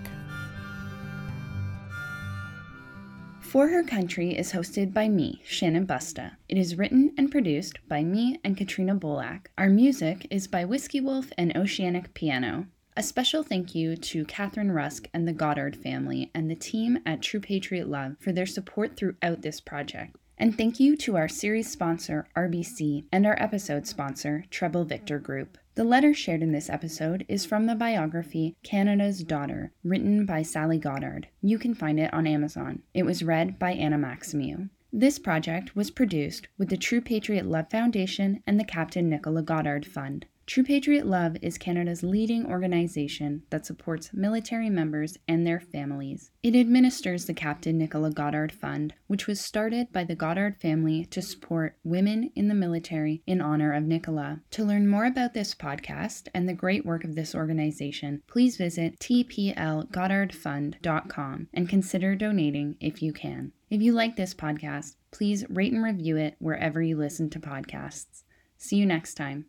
For 3.54 3.68
Her 3.68 3.84
Country 3.84 4.36
is 4.36 4.54
hosted 4.54 4.96
by 4.96 5.08
me, 5.08 5.40
Shannon 5.46 5.86
Busta. 5.86 6.38
It 6.50 6.58
is 6.58 6.76
written 6.76 7.14
and 7.20 7.30
produced 7.30 7.78
by 7.88 8.04
me 8.04 8.40
and 8.44 8.58
Katrina 8.58 8.96
Bolak. 8.96 9.46
Our 9.60 9.70
music 9.70 10.26
is 10.32 10.48
by 10.48 10.66
Whiskey 10.66 11.00
Wolf 11.00 11.32
and 11.38 11.56
Oceanic 11.56 12.16
Piano. 12.16 12.66
A 12.98 13.04
special 13.04 13.44
thank 13.44 13.76
you 13.76 13.96
to 13.96 14.26
Catherine 14.26 14.72
Rusk 14.72 15.08
and 15.14 15.28
the 15.28 15.34
Goddard 15.34 15.76
family 15.76 16.32
and 16.34 16.50
the 16.50 16.56
team 16.56 16.98
at 17.06 17.22
True 17.22 17.42
Patriot 17.42 17.88
Love 17.88 18.16
for 18.20 18.32
their 18.32 18.48
support 18.48 18.98
throughout 18.98 19.44
this 19.44 19.62
project. 19.62 20.16
And 20.38 20.58
thank 20.58 20.80
you 20.80 20.98
to 20.98 21.16
our 21.16 21.28
series 21.28 21.70
sponsor, 21.72 22.28
RBC, 22.36 23.06
and 23.12 23.26
our 23.26 23.42
episode 23.42 23.86
sponsor, 23.88 24.46
Treble 24.50 24.84
Victor 24.84 25.20
Group. 25.20 25.58
The 25.76 25.84
letter 25.84 26.14
shared 26.14 26.42
in 26.42 26.52
this 26.52 26.70
episode 26.70 27.26
is 27.28 27.46
from 27.46 27.66
the 27.66 27.76
biography 27.76 28.56
Canada's 28.64 29.24
Daughter, 29.24 29.72
written 29.84 30.26
by 30.26 30.42
Sally 30.42 30.78
Goddard. 30.78 31.28
You 31.42 31.58
can 31.58 31.74
find 31.74 32.00
it 32.00 32.14
on 32.14 32.28
Amazon. 32.28 32.82
It 32.94 33.04
was 33.04 33.24
read 33.24 33.58
by 33.58 33.74
Anna 33.74 33.98
Maximiu. 33.98 34.70
This 34.92 35.18
project 35.18 35.76
was 35.76 35.90
produced 35.90 36.48
with 36.58 36.70
the 36.70 36.78
True 36.78 37.02
Patriot 37.02 37.48
Love 37.48 37.72
Foundation 37.72 38.44
and 38.46 38.60
the 38.60 38.64
Captain 38.64 39.10
Nichola 39.10 39.44
Goddard 39.44 39.86
Fund. 39.86 40.28
True 40.46 40.64
Patriot 40.64 41.08
Love 41.08 41.38
is 41.42 41.58
Canada's 41.58 42.04
leading 42.04 42.46
organization 42.46 43.44
that 43.50 43.66
supports 43.66 44.14
military 44.14 44.70
members 44.70 45.18
and 45.26 45.48
their 45.48 45.62
families. 45.62 46.32
It 46.44 46.54
administers 46.54 47.26
the 47.26 47.34
Captain 47.34 47.80
Nichola 47.80 48.14
Goddard 48.14 48.52
Fund, 48.52 48.94
which 49.08 49.26
was 49.26 49.40
started 49.40 49.94
by 49.94 50.04
the 50.04 50.16
Goddard 50.16 50.58
family 50.58 51.06
to 51.06 51.22
support 51.22 51.78
women 51.86 52.30
in 52.36 52.50
the 52.50 52.56
military 52.56 53.24
in 53.26 53.40
honor 53.40 53.72
of 53.72 53.86
Nichola. 53.86 54.42
To 54.52 54.66
learn 54.66 54.90
more 54.90 55.06
about 55.06 55.34
this 55.34 55.56
podcast 55.56 56.28
and 56.34 56.46
the 56.48 56.54
great 56.54 56.86
work 56.86 57.06
of 57.06 57.16
this 57.16 57.34
organization, 57.34 58.22
please 58.28 58.58
visit 58.58 59.00
tplgoddardfund.com 59.00 61.48
and 61.54 61.70
consider 61.70 62.16
donating 62.16 62.76
if 62.82 63.02
you 63.02 63.14
can. 63.14 63.54
If 63.70 63.82
you 63.82 63.94
like 63.94 64.18
this 64.18 64.34
podcast, 64.34 64.98
please 65.12 65.46
rate 65.50 65.72
and 65.72 65.82
review 65.82 66.18
it 66.18 66.36
wherever 66.40 66.82
you 66.82 66.98
listen 66.98 67.30
to 67.30 67.40
podcasts. 67.40 68.24
See 68.58 68.76
you 68.76 68.86
next 68.86 69.14
time. 69.14 69.46